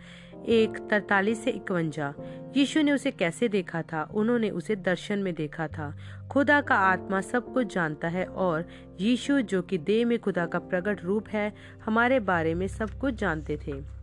एक 0.46 0.88
तरतालीस 0.90 1.44
से 1.44 1.50
इकवंजा। 1.50 2.14
यीशु 2.56 2.82
ने 2.82 2.92
उसे 2.92 3.10
कैसे 3.10 3.48
देखा 3.48 3.82
था? 3.82 4.10
उन्होंने 4.14 4.50
उसे 4.50 4.76
दर्शन 4.76 5.18
में 5.18 5.34
देखा 5.34 5.68
था। 5.68 5.96
खुदा 6.30 6.60
का 6.60 6.74
आत्मा 6.74 7.20
सब 7.20 7.52
कुछ 7.52 7.74
जानता 7.74 8.08
है 8.08 8.24
और 8.24 8.68
यीशु, 9.00 9.40
जो 9.40 9.62
कि 9.62 9.78
देह 9.78 10.06
में 10.06 10.18
खुदा 10.18 10.46
का 10.46 10.58
प्रकट 10.58 11.04
रूप 11.04 11.28
है, 11.28 11.52
हमारे 11.84 12.20
बारे 12.20 12.54
में 12.54 12.68
सब 12.68 12.90
कुछ 12.90 13.14
जानते 13.14 13.56
थे। 13.56 14.02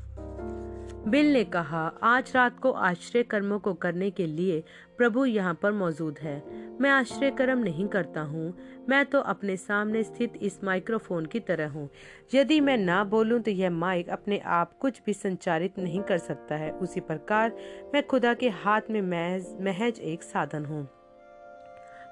बिल 1.07 1.33
ने 1.33 1.43
कहा, 1.43 1.93
आज 2.03 2.31
रात 2.35 2.59
को 2.59 2.71
आश्रय 2.71 3.23
कर्मों 3.23 3.59
को 3.59 3.73
करने 3.73 4.09
के 4.11 4.25
लिए 4.25 4.63
प्रभु 4.97 5.25
यहाँ 5.25 5.53
पर 5.53 5.71
मौजूद 5.71 6.17
है। 6.21 6.43
मैं 6.81 6.89
आश्रय 6.89 7.31
कर्म 7.31 7.59
नहीं 7.59 7.87
करता 7.87 8.21
हूँ। 8.21 8.57
मैं 8.89 9.05
तो 9.05 9.19
अपने 9.21 9.55
सामने 9.57 10.03
स्थित 10.03 10.33
इस 10.41 10.59
माइक्रोफोन 10.63 11.25
की 11.25 11.39
तरह 11.39 11.69
हूँ। 11.69 11.89
यदि 12.33 12.59
मैं 12.61 12.77
ना 12.77 13.03
बोलूँ 13.03 13.39
तो 13.39 13.51
यह 13.51 13.69
माइक 13.69 14.09
अपने 14.09 14.39
आप 14.39 14.73
कुछ 14.73 15.01
भी 15.05 15.13
संचारित 15.13 15.79
नहीं 15.79 16.01
कर 16.01 16.17
सकता 16.17 16.55
है। 16.55 16.71
उसी 16.71 16.99
प्रकार, 16.99 17.53
मैं 17.93 18.05
खुदा 18.07 18.33
के 18.33 18.49
हाथ 18.49 18.89
में 18.89 19.01
महज 19.01 19.55
महज 19.61 19.99
एक 19.99 20.23
साधन 20.23 20.65
हूँ। 20.65 20.87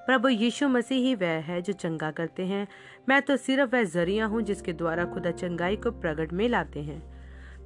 प्रभु 0.06 0.28
यीशु 0.28 0.68
मसीह 0.68 0.98
ही 0.98 1.14
वह 1.14 1.42
है 1.44 1.60
जो 1.62 1.72
चंगा 1.72 2.10
करते 2.10 2.42
हैं। 2.42 2.66
मैं 3.08 3.22
तो 3.22 3.36
सिर्फ़ 3.36 3.70
वह 3.70 3.84
ज़रिया 3.84 4.26
हूँ 4.26 4.42
जिसके 4.42 4.72
द्वारा 4.72 5.04
खुदा 5.04 5.30
चंगाई 5.30 5.76
को 5.76 5.90
प्रकट 5.90 6.32
में 6.32 6.48
लाते 6.48 6.80
हैं। 6.80 7.17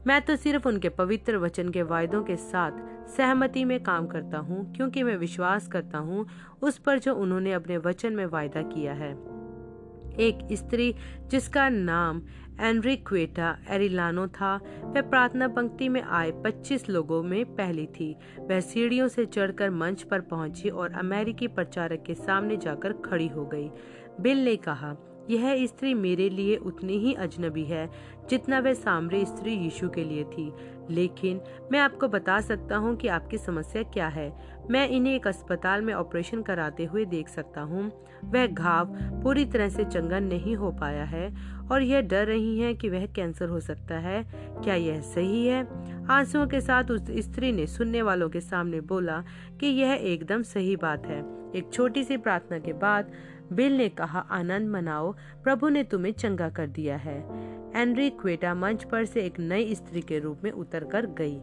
मैं 0.06 0.20
तो 0.22 0.36
सिर्फ़ 0.36 0.68
उनके 0.68 0.88
पवित्र 0.88 1.36
वचन 1.36 1.68
के 1.68 1.82
वायदों 1.82 2.22
के 2.22 2.36
साथ 2.36 3.08
सहमति 3.08 3.64
में 3.64 3.82
काम 3.82 4.06
करता 4.06 4.38
हूँ, 4.38 4.72
क्योंकि 4.74 5.02
मैं 5.02 5.16
विश्वास 5.16 5.68
करता 5.68 5.98
हूँ 5.98 6.26
उस 6.62 6.78
पर 6.78 6.98
जो 6.98 7.14
उन्होंने 7.14 7.52
अपने 7.52 7.76
वचन 7.78 8.12
में 8.12 8.26
वायदा 8.26 8.62
किया 8.62 8.92
है। 8.92 9.10
एक 10.20 10.38
स्त्री 10.52 10.94
जिसका 11.30 11.68
नाम 11.68 12.22
एनरिक्वेटा 12.60 13.56
एरिलानो 13.70 14.26
था, 14.26 14.54
वह 14.82 15.02
प्रार्थना 15.02 15.48
पंक्ति 15.48 15.88
में 15.88 16.02
आए 16.02 16.32
25 16.44 16.88
लोगों 16.88 17.22
में 17.22 17.44
पहली 17.54 17.86
थी। 17.86 18.16
वह 18.40 18.60
सीढ़ियों 18.60 19.08
से 19.08 19.26
चढ़कर 19.26 19.70
मंच 19.70 20.02
पर 20.02 20.20
पहुँची 20.20 20.68
और 20.68 20.92
अमेरिकी 20.92 21.48
प्रचारक 21.48 22.02
के 22.06 22.14
सामने 22.14 22.56
जाकर 22.56 22.92
खड़ी 22.92 23.28
हो 23.28 23.46
गई। 23.46 23.70
बिल 24.20 24.44
ने 24.44 24.56
कहा 24.56 24.94
यह 25.30 25.66
स्त्री 25.66 25.94
मेरे 25.94 26.28
लिए 26.28 26.56
उतनी 26.56 26.98
ही 26.98 27.14
अजनबी 27.14 27.64
है, 27.64 27.90
जितना 28.30 28.58
वह 28.58 28.74
सामरे 28.74 29.24
स्त्री 29.24 29.52
यीशु 29.52 29.88
के 29.88 30.04
लिए 30.04 30.24
थी। 30.24 30.52
लेकिन 30.90 31.40
मैं 31.72 31.78
आपको 31.78 32.08
बता 32.08 32.40
सकता 32.40 32.76
हूँ 32.76 32.96
कि 32.96 33.08
आपकी 33.08 33.38
समस्या 33.38 33.82
क्या 33.82 34.08
है। 34.08 34.32
मैं 34.70 34.88
इन्हें 34.88 35.14
एक 35.14 35.26
अस्पताल 35.26 35.82
में 35.82 35.94
ऑपरेशन 35.94 36.42
कराते 36.42 36.84
हुए 36.84 37.04
देख 37.04 37.28
सकता 37.28 37.60
हूँ। 37.60 37.92
वह 38.24 38.46
घाव 38.46 38.86
पूरी 39.22 39.44
तरह 39.44 39.68
से 39.68 39.84
चंगा 39.84 40.18
नहीं 40.18 40.56
हो 40.56 40.70
पाया 40.72 41.04
है, 41.04 41.34
और 41.72 41.82
यह 41.82 42.00
डर 42.00 42.26
रही 42.26 42.58
है 42.58 42.74
कि 42.74 42.88
वह 42.88 43.06
कैंसर 43.06 43.48
हो 43.48 43.60
सकता 43.60 43.94
है। 43.94 44.24
क्या 44.64 44.74
यह 44.74 45.00
सही 45.00 45.46
है? 45.46 45.66
आंसुओं 46.06 46.46
के 46.46 46.60
साथ 46.60 46.84
उस 46.84 47.10
स्त्री 47.10 47.52
ने 47.52 47.66
सुनने 47.66 48.02
वालों 48.02 48.28
के 48.28 48.40
सामने 48.40 48.80
बोला 48.80 49.24
कि 49.60 49.66
यह 49.66 49.92
एकदम 49.92 50.42
सही 50.42 50.76
बात 50.76 51.06
है। 51.06 51.42
एक 51.56 51.70
छोटी 51.72 52.04
सी 52.04 52.16
प्रार्थना 52.16 52.58
के 52.58 52.72
बाद 52.72 53.12
बिल 53.52 53.76
ने 53.76 53.88
कहा, 53.88 54.18
आनंद 54.18 54.68
मनाओ, 54.68 55.12
प्रभु 55.44 55.68
ने 55.68 55.84
तुम्हें 55.84 56.12
चंगा 56.12 56.48
कर 56.48 56.66
दिया 56.66 56.96
है। 56.96 57.18
एनरी 57.76 58.10
क्वेटा 58.10 58.54
मंच 58.54 58.84
पर 58.84 59.04
से 59.04 59.20
एक 59.20 59.40
नई 59.40 59.74
स्त्री 59.74 60.00
के 60.00 60.18
रूप 60.18 60.40
में 60.44 60.50
उतर 60.50 60.84
कर 60.84 61.06
गई। 61.06 61.40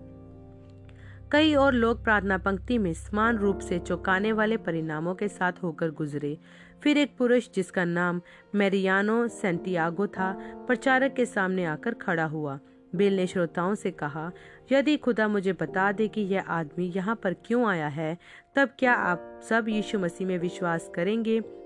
कई 1.32 1.54
और 1.54 1.74
लोग 1.74 2.04
प्रार्थना 2.04 2.38
पंक्ति 2.38 2.78
में 2.78 2.93
समान 2.93 3.38
रूप 3.38 3.60
से 3.60 3.80
चौंकाने 3.80 4.32
वाले 4.32 4.58
परिणामों 4.58 5.15
के 5.15 5.28
साथ 5.28 5.52
होकर 5.63 5.91
गुजरे। 5.91 6.38
फिर 6.84 6.98
एक 6.98 7.17
पुरुष 7.17 7.50
जिसका 7.56 7.86
नाम 7.86 8.22
मेरियानो 8.56 9.28
सेंटियागो 9.28 10.08
था, 10.08 10.34
प्रचारक 10.67 11.13
के 11.13 11.26
सामने 11.26 11.65
आकर 11.65 11.93
खड़ा 11.93 12.26
हुआ। 12.26 12.60
बिल 12.95 13.15
ने 13.15 13.28
श्रोताओं 13.28 13.76
से 13.76 13.91
कहा, 13.91 14.32
यदि 14.72 14.98
खुदा 14.98 15.28
मुझे 15.28 15.54
बता 15.54 15.91
दे 15.91 16.08
कि 16.08 16.22
यह 16.22 16.41
आदमी 16.41 16.93
यहाँ 16.95 17.15
पर 17.15 17.34
क्यों 17.34 17.67
आया 17.67 17.88
है, 17.88 18.17
तब 18.56 18.69
क्या 18.80 18.93
आप 18.93 19.39
सब 19.50 19.65
यीशु 19.69 20.00
मसीह 20.00 20.28
में 20.28 20.38
विश्वास 20.39 20.91
करेंगे? 20.95 21.59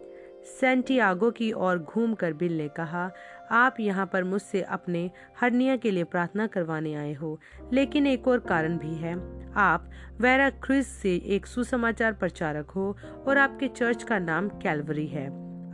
सेंटियागो 0.44 1.32
की 1.32 1.52
ओर 1.52 1.78
घूमकर 1.78 2.34
बिल 2.34 2.58
ने 2.58 2.68
कहा, 2.68 3.12
आप 3.52 3.76
यहाँ 3.80 4.06
पर 4.14 4.24
मुझसे 4.24 4.62
अपने 4.62 5.12
हरनिया 5.42 5.76
के 5.76 5.92
लिए 5.92 6.04
प्रार्थना 6.04 6.48
करवाने 6.48 6.94
आए 6.94 7.14
हो, 7.14 7.40
लेकिन 7.74 8.08
एक 8.08 8.28
और 8.28 8.40
कारण 8.40 8.78
भी 8.78 8.94
है। 8.96 9.14
आप 9.54 9.90
वेरा 10.22 10.50
क्रिस 10.50 10.88
से 10.88 11.16
एक 11.16 11.46
सुसमाचार 11.46 12.14
प्रचारक 12.14 12.70
हो 12.70 12.98
और 13.28 13.38
आपके 13.38 13.68
चर्च 13.68 14.04
का 14.04 14.20
नाम 14.20 14.50
कैलवरी 14.50 15.08
है। 15.08 15.28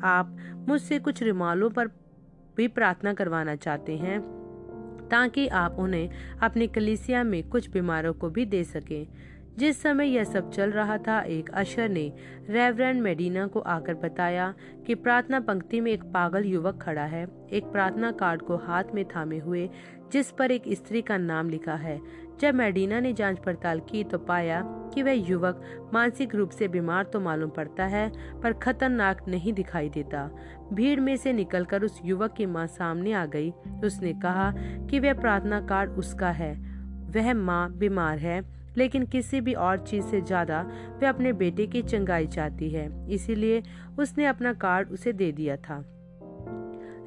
आप 0.04 0.36
मुझसे 0.70 1.00
कुछ 1.00 1.24
रिमालों 1.24 1.70
पर 1.70 1.88
भी 2.58 2.68
प्रार्थना 2.68 3.14
करवाना 3.14 3.56
चाहते 3.56 3.98
हैं, 3.98 4.20
ताकि 5.12 5.48
आप 5.48 5.76
उन्हें 5.80 6.10
अपनी 6.42 6.68
कलिसिया 6.68 7.24
में 7.24 7.50
कुछ 7.50 7.70
बीमारों 7.70 8.14
को 8.14 8.30
भी 8.30 8.46
दे 8.46 8.64
सकें। 8.64 9.08
जिस 9.60 9.82
समय 9.82 10.08
यह 10.08 10.24
सब 10.24 10.52
चल 10.52 10.72
रहा 10.72 10.98
था, 10.98 11.22
एक 11.22 11.50
अशर 11.50 11.90
ने 11.90 12.14
रेवरेंड 12.50 13.02
मेडिना 13.02 13.48
को 13.48 13.60
आकर 13.60 13.94
बताया 13.94 14.54
कि 14.88 14.96
प्रार्थना 14.96 15.40
पंक्ति 15.40 15.82
में 15.82 15.92
एक 15.92 16.04
पागल 16.04 16.46
युवक 16.46 16.82
खड़ा 16.82 17.04
है। 17.04 17.28
एक 17.52 17.64
प्रार्थना 17.64 18.12
कार्ड 18.12 18.42
को 18.42 18.58
हाथ 18.58 18.84
में 18.94 19.06
थामे 19.06 19.38
हुए, 19.38 19.70
जिस 20.12 20.32
पर 20.32 20.52
एक 20.52 20.64
स्त्री 20.68 21.02
का 21.02 21.18
नाम 21.18 21.50
लिखा 21.50 21.74
है। 21.74 22.00
जब 22.40 22.56
मेडिना 22.56 23.00
ने 23.00 23.14
जाँच 23.14 23.40
पड़ताल 23.40 23.80
की 23.80 24.04
तो 24.04 24.18
पाया 24.18 24.62
कि 24.94 25.04
वह 25.04 25.12
युवक 25.12 25.90
मानसिक 25.94 26.36
रूप 26.36 26.50
से 26.50 26.68
बीमार 26.68 27.04
तो 27.04 27.20
मालूम 27.20 27.50
पड़ता 27.50 27.86
है, 27.86 28.12
पर 28.42 28.54
खतरनाक 28.54 29.28
नहीं 29.28 29.54
दिखाई 29.54 29.90
देता। 29.90 30.30
भीड़ 30.74 31.00
में 31.00 31.18
से 31.18 31.34
निकलकर 31.34 31.84
उस 31.84 32.02
युवक 32.06 32.34
की 32.34 32.46
माँ 32.46 32.68
सामने 32.68 33.14
आ 33.14 33.26
गई। 33.26 33.52
उसने 33.84 34.14
कहा 34.14 34.54
कि 34.90 35.00
वह 35.00 35.14
प्रार्थना 35.14 35.62
कार्ड 35.62 35.90
उसका 35.90 36.30
है। 36.30 36.54
वह 37.16 37.34
माँ 37.34 37.72
बीमार 37.72 38.18
है। 38.18 38.59
लेकिन 38.78 39.06
किसी 39.06 39.42
भी 39.42 39.54
और 39.54 39.78
चीज़ 39.80 40.06
से 40.06 40.22
ज़्यादा 40.22 40.62
वह 41.02 41.10
अपने 41.10 41.34
बेटे 41.36 41.68
की 41.68 41.82
चंगाई 41.84 42.28
चाहती 42.28 42.70
है, 42.70 42.90
इसीलिए 43.08 43.64
उसने 44.00 44.26
अपना 44.26 44.54
कार्ड 44.56 44.90
उसे 44.90 45.14
दे 45.14 45.32
दिया 45.32 45.56
था। 45.60 45.84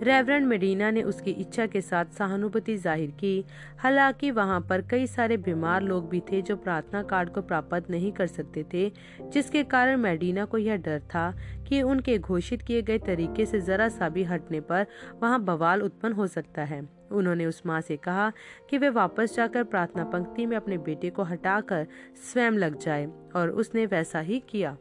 रेवरेंड 0.03 0.47
मेडिना 0.47 0.91
ने 0.91 1.03
उसकी 1.03 1.31
इच्छा 1.31 1.65
के 1.67 1.81
साथ 1.81 2.05
सहानुभूति 2.13 2.77
ज़ाहिर 2.77 3.11
की। 3.11 3.45
हालाँकि 3.79 4.31
वहाँ 4.31 4.61
पर 4.61 4.83
कई 4.83 5.07
सारे 5.07 5.37
बीमार 5.37 5.83
लोग 5.83 6.09
भी 6.11 6.21
थे 6.31 6.41
जो 6.43 6.57
प्रार्थना 6.57 7.03
कार्ड 7.03 7.31
को 7.31 7.43
प्राप्त 7.43 7.91
नहीं 7.91 8.11
कर 8.13 8.27
सकते 8.27 8.65
थे, 8.73 8.91
जिसके 9.33 9.63
कारण 9.65 9.97
मेडिना 9.97 10.45
को 10.45 10.59
यह 10.59 10.77
डर 10.77 11.01
था 11.11 11.31
कि 11.69 11.83
उनके 11.83 12.19
घोषित 12.19 12.63
किए 12.63 12.83
गए 12.83 12.99
तरीके 12.99 13.47
से 13.47 13.61
जरा 13.61 13.89
सा 13.91 14.09
भी 14.09 14.25
हटने 14.25 14.61
पर 14.63 14.87
वहाँ 15.23 15.41
बवाल 15.45 15.83
उत्पन्न 15.83 16.13
हो 16.13 16.27
सकता 16.27 16.65
है। 16.65 16.83
उन्होंने 17.13 17.47
उस 17.47 17.63
माँ 17.67 17.81
से 17.81 17.97
कहा 17.97 18.33
कि 18.71 18.79
वे 18.79 18.89
वापस 18.89 19.37
जाकर 19.37 19.65
प्रार्थना 19.65 20.05
पंक्ति 20.05 20.47
में 20.47 20.57
अपने 20.57 20.79
बेटे 20.79 21.11
को 21.11 21.23
हटाकर 21.23 21.87
स्वयं 22.33 22.53
लग 22.53 22.79
जाए 22.79 23.09
और 23.37 23.51
उसने 23.51 23.87
वैसा 23.87 24.21
ही 24.21 24.43
किया। 24.49 24.77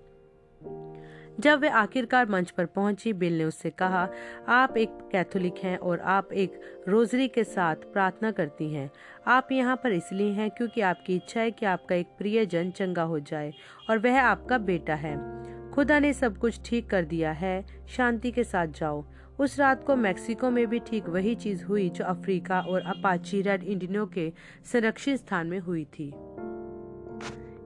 जब 1.39 1.59
वे 1.59 1.69
आखिरकार 1.69 2.29
मंच 2.29 2.51
पर 2.51 2.65
पहुँची, 2.65 3.13
बिल 3.13 3.37
ने 3.37 3.43
उससे 3.43 3.69
कहा, 3.69 4.09
आप 4.47 4.77
एक 4.77 4.89
कैथोलिक 5.11 5.55
हैं 5.63 5.77
और 5.77 5.99
आप 5.99 6.33
एक 6.33 6.61
रोजरी 6.87 7.27
के 7.27 7.43
साथ 7.43 7.75
प्रार्थना 7.75 8.31
करती 8.31 8.73
हैं। 8.73 8.91
आप 9.27 9.47
यहाँ 9.51 9.75
पर 9.75 9.91
इसलिए 9.91 10.31
हैं 10.31 10.49
क्योंकि 10.49 10.81
आपकी 10.81 11.15
इच्छा 11.15 11.41
है 11.41 11.51
कि 11.51 11.65
आपका 11.65 11.95
एक 11.95 12.07
प्रियजन 12.07 12.71
चंगा 12.71 13.03
हो 13.03 13.19
जाए 13.19 13.53
और 13.89 13.97
वह 13.97 14.21
आपका 14.21 14.57
बेटा 14.57 14.95
है। 14.95 15.41
खुदा 15.71 15.99
ने 15.99 16.13
सब 16.13 16.37
कुछ 16.37 16.61
ठीक 16.65 16.89
कर 16.89 17.05
दिया 17.05 17.31
है। 17.31 17.65
शांति 17.87 18.31
के 18.31 18.43
साथ 18.43 18.67
जाओ। 18.67 19.05
उस 19.39 19.59
रात 19.59 19.83
को 19.83 19.95
मैक्सिको 19.95 20.49
में 20.49 20.67
भी 20.67 20.79
ठीक 20.79 21.09
वही 21.09 21.35
चीज़ 21.35 21.63
हुई 21.63 21.89
जो 21.89 22.05
अफ्रीका 22.05 22.59
और 22.59 22.81
अपाची 22.81 23.41
रेड 23.41 23.63
इंडियनों 23.63 24.07
के 24.07 24.33
संरक्षित 24.73 25.17
स्थान 25.17 25.47
में 25.47 25.59
हुई 25.59 25.85
थी। 25.85 26.13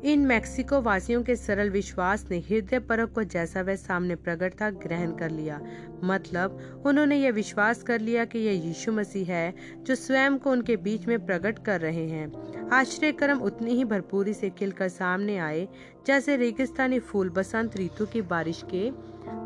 इन 0.03 0.25
मैक्सिको 0.25 0.81
वासियों 0.81 1.23
के 1.23 1.35
सरल 1.35 1.69
विश्वास 1.69 2.27
ने 2.31 2.39
हृदय 2.39 2.79
परक 2.79 3.13
को 3.13 3.23
जैसा 3.23 3.61
वह 3.61 3.75
सामने 3.75 4.15
प्रकट 4.15 4.53
था 4.61 4.69
ग्रहण 4.69 5.11
कर 5.11 5.29
लिया। 5.29 5.61
मतलब 6.03 6.83
उन्होंने 6.85 7.15
यह 7.15 7.31
विश्वास 7.31 7.83
कर 7.83 7.99
लिया 7.99 8.25
कि 8.25 8.39
यह 8.39 8.65
यीशु 8.65 8.91
मसीह 8.91 9.31
है 9.31 9.53
जो 9.77 9.95
स्वयं 9.95 10.37
को 10.37 10.51
उनके 10.51 10.75
बीच 10.77 11.07
में 11.07 11.25
प्रकट 11.25 11.59
कर 11.59 11.81
रहे 11.81 12.07
हैं। 12.07 12.69
आश्रय 12.69 13.11
कर्म 13.11 13.39
उतनी 13.39 13.71
ही 13.71 13.85
भरपूरी 13.85 14.33
से 14.33 14.49
खिलकर 14.49 14.87
सामने 14.87 15.37
आए, 15.37 15.67
जैसे 16.07 16.37
रेगिस्तानी 16.37 16.99
फूल 16.99 17.29
बसंत 17.29 17.77
ऋतु 17.77 18.05
की 18.05 18.21
बारिश 18.21 18.63
के 18.65 18.91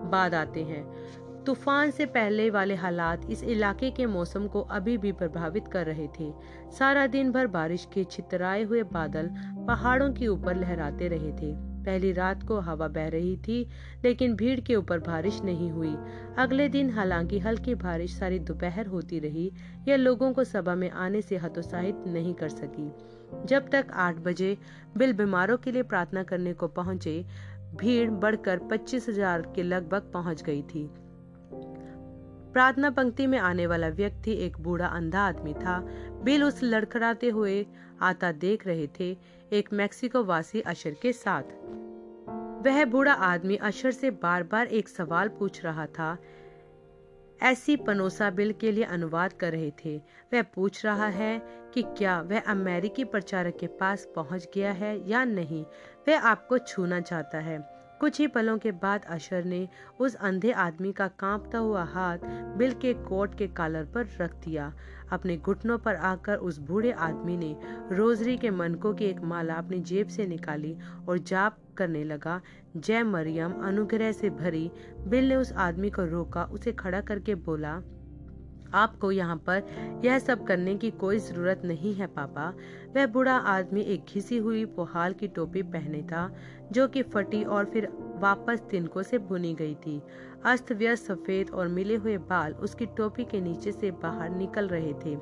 बाद 0.10 0.34
आते 0.34 0.64
हैं। 0.64 0.84
तूफ़ान 1.50 1.92
से 1.92 2.06
पहले 2.06 2.50
वाले 2.50 2.76
हालात 2.76 3.22
इस 3.32 3.44
इलाके 3.44 3.90
के 3.92 4.06
मौसम 4.06 4.46
को 4.48 4.62
अभी 4.62 4.98
भी 4.98 5.12
प्रभावित 5.12 5.68
कर 5.68 5.86
रहे 5.86 6.08
थे। 6.20 6.32
सारा 6.78 7.06
दिन 7.08 7.32
भर 7.32 7.48
बारिश 7.48 7.88
के 7.94 8.04
छितराए 8.04 8.64
हुए 8.64 8.84
बादल 8.84 9.30
पहाड़ों 9.68 10.12
के 10.14 10.28
ऊपर 10.28 10.56
लहराते 10.56 11.08
रहे 11.08 11.32
थे। 11.32 11.52
पहली 11.86 12.12
रात 12.12 12.44
को 12.44 12.60
हवा 12.60 12.88
बह 12.88 13.08
रही 13.08 13.38
थी, 13.38 13.68
लेकिन 14.04 14.36
भीड़ 14.36 14.60
के 14.60 14.76
ऊपर 14.76 15.00
बारिश 15.00 15.42
नहीं 15.42 15.72
हुई। 15.72 15.96
अगले 16.38 16.70
दिन 16.70 16.90
हालाँकि 16.90 17.40
हल्की 17.40 17.76
बारिश 17.76 18.18
सारी 18.20 18.40
दोपहर 18.40 18.88
होती 18.88 19.20
रही, 19.20 19.52
यह 19.88 19.96
लोगों 19.96 20.34
को 20.34 20.44
सभा 20.44 20.76
में 20.76 20.90
आने 20.92 21.22
से 21.22 21.38
हतोत्साहित 21.38 22.04
नहीं 22.08 22.34
कर 22.34 22.50
सकी। 22.50 22.92
जब 23.46 23.70
तक 23.70 23.92
आठ 23.94 24.20
बजे 24.20 24.58
बिल 24.98 25.14
बीमारों 25.14 25.58
के 25.58 25.72
लिए 25.72 25.84
प्रार्थना 25.84 26.24
करने 26.24 26.54
को 26.54 26.68
पहुँचे, 26.68 27.26
भीड़ 27.76 28.10
बढ़कर 28.12 28.58
पच्चीस 28.58 29.10
हज़ार 29.10 29.52
के 29.56 29.64
लगभग 29.64 30.12
पहुँच 30.14 30.44
गई 30.44 30.62
थी। 30.62 30.90
प्रार्थना 32.54 32.90
पंक्ति 32.90 33.28
में 33.28 33.38
आने 33.40 33.68
वाला 33.68 33.88
व्यक्ति 33.88 34.32
एक 34.32 34.58
बूढ़ा 34.60 34.88
अंधा 34.88 35.22
आदमी 35.22 35.54
था। 35.54 35.80
बिल 36.24 36.44
उस 36.44 36.64
लड़खड़ाते 36.64 37.30
हुए 37.30 37.66
आता 38.02 38.32
देख 38.32 38.68
रहे 38.68 38.88
थे 39.00 39.18
एक 39.52 39.74
मैक्सिको 39.74 40.24
वासी 40.24 40.62
अशर 40.62 40.96
के 41.02 41.14
साथ। 41.14 41.44
वह 42.66 42.86
बूढ़ा 42.86 43.14
आदमी 43.14 43.56
अशर 43.56 43.92
से 43.92 44.12
बार 44.12 44.44
बार 44.44 44.68
एक 44.68 44.90
सवाल 44.90 45.28
पूछ 45.28 45.64
रहा 45.64 45.86
था। 45.86 46.18
ऐसी 47.42 47.76
पनोसा 47.76 48.30
बिल 48.30 48.54
के 48.54 48.72
लिए 48.72 48.84
अनुवाद 48.84 49.34
कर 49.34 49.52
रहे 49.52 49.72
थे। 49.86 49.98
वह 50.34 50.42
पूछ 50.42 50.86
रहा 50.86 51.08
है 51.08 51.42
कि 51.74 51.82
क्या 51.82 52.22
वह 52.22 52.40
अमेरिकी 52.40 53.04
प्रचारक 53.04 53.58
के 53.58 53.68
पास 53.68 54.08
पहुँच 54.16 54.48
गया 54.56 54.72
है 54.72 55.10
या 55.10 55.24
नहीं? 55.24 55.66
वह 56.08 56.20
आपको 56.20 56.58
छूना 56.58 57.00
चाहता 57.00 57.38
है। 57.38 57.79
कुछ 58.00 58.20
ही 58.20 58.28
पलों 58.28 58.58
के 58.58 58.72
बाद 58.72 59.06
अशर 59.06 59.44
ने 59.44 59.68
उस 60.00 60.16
अंधे 60.16 60.52
आदमी 60.52 60.92
का 60.92 61.08
कांपता 61.08 61.58
हुआ 61.58 61.84
हाथ 61.84 62.18
बिल 62.58 62.72
के 62.72 62.94
कोट 62.94 63.38
के 63.38 63.48
कॉलर 63.48 63.86
पर 63.86 64.08
रख 64.22 64.36
दिया। 64.46 64.74
अपने 65.12 65.38
घुटनों 65.38 65.78
पर 65.78 65.96
आकर 65.96 66.36
उस 66.36 66.60
बूढ़े 66.60 66.92
आदमी 66.92 67.38
ने 67.38 67.56
रोजरी 67.92 68.38
के 68.38 68.50
मनकों 68.50 68.94
की 68.94 69.06
एक 69.06 69.22
माला 69.22 69.54
अपनी 69.54 69.80
जेब 69.80 70.08
से 70.08 70.28
निकाली 70.28 70.76
और 71.10 71.18
जाप 71.18 71.58
करने 71.78 72.04
लगा। 72.04 72.42
जय 72.78 73.04
मरियम, 73.04 73.54
अनुग्रह 73.64 74.12
से 74.12 74.30
भरी, 74.30 74.72
बिल 75.08 75.30
ने 75.30 75.36
उस 75.36 75.54
आदमी 75.54 75.90
को 75.90 76.06
रोका। 76.06 76.44
उसे 76.44 76.72
खड़ा 76.72 77.02
करके 77.02 77.36
बोला 77.36 77.82
आपको 78.74 79.12
यहाँ 79.12 79.36
पर 79.48 80.02
यह 80.06 80.20
सब 80.20 80.46
करने 80.46 80.76
की 80.76 80.92
कोई 80.92 81.20
ज़रूरत 81.20 81.62
नहीं 81.66 81.94
है, 81.96 82.08
पापा। 82.08 82.54
वह 82.96 83.06
बूढ़ा 83.06 83.36
आदमी 83.36 83.82
एक 83.82 84.06
घिसी 84.14 84.38
हुई 84.38 84.66
पोहाल 84.66 85.14
की 85.14 85.28
टोपी 85.28 85.62
पहने 85.64 86.02
था, 86.02 86.32
जो 86.72 86.88
कि 86.88 87.04
फटी 87.04 87.44
और 87.44 87.66
फिर 87.66 87.88
वापस 88.16 88.62
तिनकों 88.72 89.04
से 89.04 89.18
बुनी 89.18 89.54
गई 89.54 89.76
थी। 89.76 90.02
अस्त 90.46 90.72
व्यस्त 90.72 91.06
सफ़ेद 91.06 91.50
और 91.50 91.68
मिले 91.68 91.96
हुए 91.96 92.18
बाल 92.18 92.54
उसकी 92.54 92.86
टोपी 92.86 93.24
के 93.24 93.42
नीचे 93.42 93.72
से 93.72 93.92
बाहर 93.92 94.30
निकल 94.30 94.68
रहे 94.68 94.94
थे। 94.94 95.16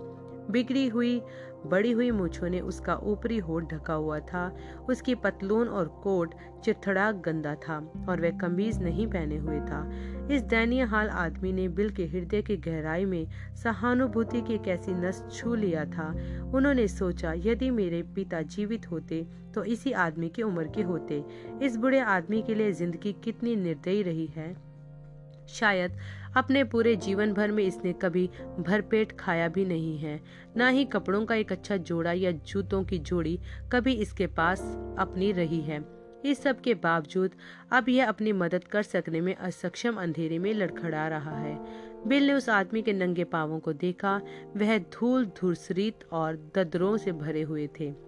बिगड़ी 0.51 0.87
हुई 0.87 1.21
बड़ी 1.69 1.91
हुई 1.91 2.09
मूछों 2.11 2.49
ने 2.49 2.59
उसका 2.61 2.95
ऊपरी 3.03 3.37
होठ 3.37 3.63
ढका 3.73 3.93
हुआ 3.93 4.19
था। 4.21 4.51
उसकी 4.89 5.15
पतलून 5.15 5.67
और 5.69 5.87
कोट 6.03 6.33
चिथड़ा 6.63 7.11
गंदा 7.25 7.53
था 7.57 7.77
और 8.09 8.21
वह 8.21 8.37
कमीज 8.37 8.81
नहीं 8.83 9.07
पहने 9.07 9.37
हुए 9.37 9.59
था। 9.61 9.81
इस 10.31 10.41
दयनीय 10.43 10.83
हाल 10.83 11.09
आदमी 11.09 11.51
ने 11.53 11.67
बिल 11.69 11.89
के 11.89 12.05
हृदय 12.05 12.41
की 12.41 12.57
गहराई 12.59 13.05
में 13.05 13.27
सहानुभूति 13.63 14.41
की 14.41 14.57
कैसी 14.57 14.93
नस 14.93 15.23
छू 15.31 15.55
लिया 15.55 15.85
था। 15.87 16.09
उन्होंने 16.53 16.87
सोचा, 16.89 17.33
यदि 17.35 17.69
मेरे 17.71 18.01
पिता 18.15 18.41
जीवित 18.43 18.91
होते 18.91 19.25
तो 19.55 19.63
इसी 19.65 19.91
आदमी 19.91 20.29
की 20.29 20.43
उम्र 20.43 20.67
के 20.67 20.81
होते। 20.83 21.23
इस 21.61 21.77
बुढ़े 21.77 21.99
आदमी 21.99 22.41
के 22.41 22.55
लिए 22.55 22.71
ज़िंदगी 22.73 23.13
कितनी 23.23 23.55
निर्दयी 23.55 24.01
रही 24.03 24.25
है। 24.27 24.55
शायद 25.49 25.97
अपने 26.37 26.63
पूरे 26.63 26.95
जीवन 26.95 27.33
भर 27.33 27.51
में 27.51 27.63
इसने 27.63 27.93
कभी 27.93 28.29
भरपेट 28.59 29.11
खाया 29.19 29.47
भी 29.47 29.65
नहीं 29.65 29.97
है। 29.97 30.19
न 30.57 30.69
ही 30.69 30.85
कपड़ों 30.85 31.25
का 31.25 31.35
एक 31.35 31.51
अच्छा 31.51 31.77
जोड़ा 31.77 32.11
या 32.11 32.31
जूतों 32.31 32.83
की 32.83 32.97
जोड़ी 32.99 33.39
कभी 33.71 33.93
इसके 33.93 34.27
पास 34.27 34.61
अपनी 34.99 35.31
रही 35.31 35.61
है। 35.61 35.83
इस 36.25 36.41
सब 36.43 36.61
के 36.61 36.73
बावजूद 36.73 37.31
अब 37.71 37.89
यह 37.89 38.07
अपनी 38.07 38.31
मदद 38.31 38.63
कर 38.63 38.83
सकने 38.83 39.21
में 39.21 39.35
असक्षम 39.35 39.95
अंधेरे 39.95 40.39
में 40.39 40.53
लड़खड़ा 40.53 41.07
रहा 41.07 41.37
है। 41.37 41.57
बिल 42.07 42.27
ने 42.27 42.33
उस 42.33 42.49
आदमी 42.49 42.81
के 42.81 42.93
नंगे 42.93 43.23
पावों 43.23 43.59
को 43.59 43.73
देखा। 43.73 44.21
वह 44.57 44.77
धूल 44.77 45.25
धुरसरीत 45.25 45.99
और 46.11 46.51
ददरों 46.55 46.97
से 46.97 47.11
भरे 47.11 47.41
हुए 47.41 47.69
थे। 47.79 48.06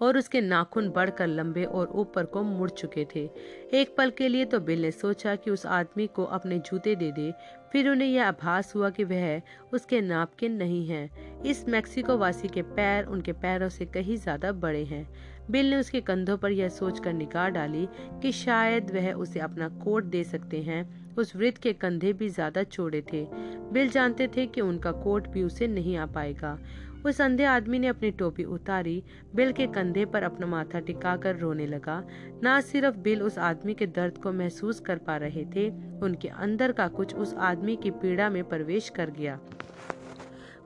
और 0.00 0.18
उसके 0.18 0.40
नाखून 0.40 0.88
बढ़कर 0.90 1.26
लंबे 1.26 1.64
और 1.64 1.90
ऊपर 1.94 2.24
को 2.24 2.42
मुड़ 2.42 2.70
चुके 2.70 3.06
थे। 3.14 3.28
एक 3.72 3.94
पल 3.98 4.10
के 4.10 4.28
लिए 4.28 4.44
तो 4.44 4.60
बिल 4.60 4.82
ने 4.82 4.90
सोचा 4.90 5.34
कि 5.36 5.50
उस 5.50 5.66
आदमी 5.68 6.06
को 6.06 6.24
अपने 6.26 6.58
जूते 6.60 6.94
दे 6.94 7.10
दे, 7.12 7.32
फिर 7.72 7.88
उन्हें 7.90 8.08
यह 8.08 8.26
आभास 8.26 8.74
हुआ 8.76 8.90
कि 8.90 9.04
वह 9.04 9.40
उसके 9.72 10.00
नाप 10.00 10.34
के 10.38 10.48
नहीं 10.48 10.86
है। 10.88 11.08
इस 11.46 11.68
मैक्सिको 11.68 12.16
वासी 12.18 12.48
के 12.48 12.62
पैर 12.64 13.04
उनके 13.04 13.32
पैरों 13.34 13.68
से 13.68 13.86
कहीं 13.86 14.16
ज़्यादा 14.16 14.52
बड़े 14.54 14.84
हैं। 14.84 15.06
बिल 15.50 15.70
ने 15.70 15.76
उसके 15.76 16.00
कंधों 16.00 16.36
पर 16.36 16.52
यह 16.52 16.68
सोचकर 16.70 17.12
निकाह 17.12 17.48
डाली 17.48 17.86
कि 18.22 18.32
शायद 18.32 18.90
वह 18.90 19.12
उसे 19.12 19.40
अपना 19.40 19.68
कोट 19.84 20.04
दे 20.04 20.22
सकते 20.24 20.60
हैं। 20.62 20.82
उस 21.14 21.34
वृद्ध 21.36 21.56
के 21.58 21.72
कंधे 21.72 22.12
भी 22.12 22.28
ज़्यादा 22.28 22.62
चौड़े 22.62 23.02
थे। 23.12 23.26
बिल 23.72 23.88
जानते 23.88 24.26
थे 24.28 24.46
कि 24.46 24.60
उनका 24.60 24.92
कोट 24.94 25.28
भी 25.28 25.42
उसे 25.42 25.66
नहीं 25.66 25.96
आ 25.96 26.06
पाएगा। 26.06 26.58
उस 27.04 27.20
अंधे 27.20 27.44
आदमी 27.44 27.78
ने 27.78 27.86
अपनी 27.86 28.10
टोपी 28.10 28.44
उतारी, 28.44 29.02
बिल 29.34 29.52
के 29.52 29.66
कंधे 29.66 30.04
पर 30.04 30.22
अपना 30.22 30.46
माथा 30.46 30.80
टिकाकर 30.80 31.36
रोने 31.36 31.66
लगा। 31.66 32.04
न 32.44 32.60
सिर्फ़ 32.60 32.96
बिल 32.96 33.22
उस 33.22 33.38
आदमी 33.38 33.74
के 33.74 33.86
दर्द 33.86 34.18
को 34.18 34.32
महसूस 34.32 34.80
कर 34.80 34.98
पा 34.98 35.16
रहे 35.16 35.44
थे, 35.44 35.70
उनके 36.00 36.28
अंदर 36.28 36.72
का 36.72 36.88
कुछ 36.88 37.14
उस 37.14 37.34
आदमी 37.34 37.76
की 37.76 37.90
पीड़ा 37.90 38.28
में 38.30 38.44
प्रवेश 38.44 38.88
कर 38.88 39.10
गया। 39.10 39.40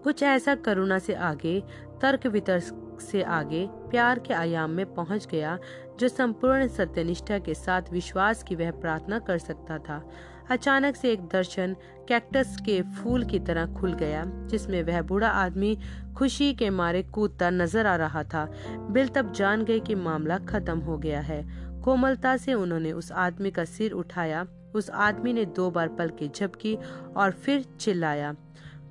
कुछ 0.04 0.22
ऐसा 0.22 0.54
करुणा 0.54 0.98
से 0.98 1.14
आगे, 1.14 1.62
तर्क 2.02 2.26
वितर्क 2.26 2.84
से 3.00 3.22
आगे, 3.22 3.66
प्यार 3.72 4.18
के 4.18 4.34
आयाम 4.34 4.70
में 4.70 4.94
पहुँच 4.94 5.26
गया, 5.26 5.58
जो 6.00 6.08
संपूर्ण 6.08 6.68
सत्यनिष्ठा 6.68 7.38
के 7.38 7.54
साथ 7.54 7.82
विश्वास 7.92 8.42
की 8.42 8.54
वह 8.54 8.70
प्रार्थना 8.70 9.18
कर 9.18 9.38
सकता 9.38 9.78
था। 9.78 10.10
अचानक 10.50 10.96
से 10.96 11.12
एक 11.12 11.20
दर्शन 11.20 11.76
कैक्टस 12.08 12.56
के 12.66 12.82
फूल 12.82 13.24
की 13.24 13.38
तरह 13.38 13.74
खुल 13.74 13.92
गया, 13.92 14.24
जिसमें 14.26 14.82
वह 14.82 15.02
बूढ़ा 15.02 15.28
आदमी 15.28 15.78
खुशी 16.18 16.52
के 16.54 16.68
मारे 16.70 17.02
कूदता 17.04 17.48
नज़र 17.50 17.86
आ 17.86 17.94
रहा 17.96 18.22
था। 18.24 18.44
बिल 18.90 19.08
तब 19.08 19.32
जान 19.32 19.64
गए 19.64 19.80
कि 19.80 19.94
मामला 19.94 20.38
खत्म 20.46 20.78
हो 20.78 20.96
गया 20.98 21.20
है। 21.20 21.42
कोमलता 21.82 22.36
से 22.36 22.54
उन्होंने 22.54 22.92
उस 22.92 23.10
आदमी 23.12 23.50
का 23.50 23.64
सिर 23.66 23.92
उठाया, 23.92 24.46
उस 24.74 24.90
आदमी 24.90 25.32
ने 25.32 25.44
दो 25.46 25.70
बार 25.70 25.88
पल 25.88 26.08
के 26.18 26.28
झपकी 26.28 26.74
और 27.16 27.30
फिर 27.34 27.62
चिल्लाया, 27.80 28.34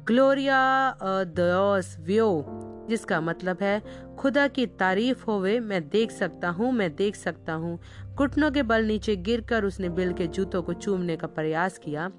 ग्लोरिया 0.07 0.97
दयोस 1.03 1.95
व्यो 1.99 2.45
जिसका 2.89 3.19
मतलब 3.21 3.57
है, 3.61 3.81
खुदा 4.17 4.47
की 4.47 4.65
तारीफ़ 4.65 5.25
होवे, 5.25 5.59
मैं 5.59 5.81
देख 5.89 6.11
सकता 6.11 6.49
हूँ, 6.49 6.71
मैं 6.71 6.95
देख 6.95 7.15
सकता 7.15 7.53
हूँ 7.53 7.79
घुटनों 8.15 8.51
के 8.51 8.63
बल 8.63 8.85
नीचे 8.85 9.15
गिरकर 9.15 9.65
उसने 9.65 9.89
बिल 9.89 10.13
के 10.13 10.27
जूतों 10.27 10.61
को 10.61 10.73
चूमने 10.73 11.17
का 11.17 11.27
प्रयास 11.27 11.77
किया। 11.77 12.09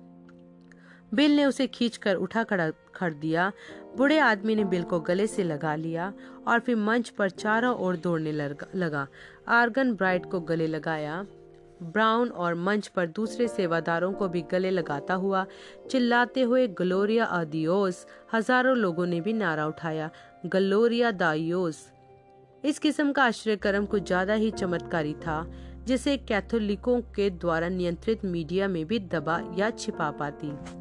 बिल 1.14 1.36
ने 1.36 1.44
उसे 1.44 1.66
खींचकर 1.66 2.14
उठा 2.16 2.42
खड़ा 2.44 2.70
खड़ 2.94 3.12
दिया। 3.14 3.50
बूढ़े 3.98 4.18
आदमी 4.20 4.54
ने 4.54 4.64
बिल 4.64 4.82
को 4.82 5.00
गले 5.00 5.26
से 5.26 5.44
लगा 5.44 5.74
लिया 5.76 6.12
और 6.48 6.60
फिर 6.60 6.76
मंच 6.78 7.08
पर 7.08 7.30
चारों 7.30 7.74
ओर 7.76 7.96
दौड़ने 7.96 8.32
लगा 8.32 9.06
आर्गन 9.50 9.92
ब्राइट 9.94 10.30
को 10.30 10.40
गले 10.42 10.66
लगाया। 10.66 11.24
ब्राउन 11.84 12.28
और 12.28 12.54
मंच 12.56 12.86
पर 12.88 13.06
दूसरे 13.08 13.48
सेवादारों 13.48 14.12
को 14.12 14.28
भी 14.28 14.42
गले 14.50 14.70
लगाता 14.70 15.14
हुआ 15.14 15.44
चिल्लाते 15.90 16.42
हुए 16.42 16.66
ग्लोरिया 16.68 17.24
अदियोस, 17.24 18.06
हज़ारों 18.34 18.76
लोगों 18.76 19.06
ने 19.06 19.20
भी 19.20 19.32
नारा 19.32 19.66
उठाया। 19.66 20.10
ग्लोरिया 20.46 21.10
दायोस 21.12 21.86
इस 22.64 22.78
किस्म 22.78 23.12
का 23.12 23.24
आश्रय 23.24 23.56
कर्म 23.56 23.86
कुछ 23.86 24.06
ज़्यादा 24.06 24.34
ही 24.34 24.50
चमत्कारी 24.52 25.14
था, 25.16 25.46
जिसे 25.86 26.16
कैथोलिकों 26.18 27.00
के 27.16 27.30
द्वारा 27.32 27.68
नियंत्रित 27.70 28.24
मीडिया 28.24 28.68
में 28.68 28.84
भी 28.86 28.98
दबा 29.00 29.40
या 29.58 29.70
छिपा 29.70 30.10
पाती। 30.10 30.77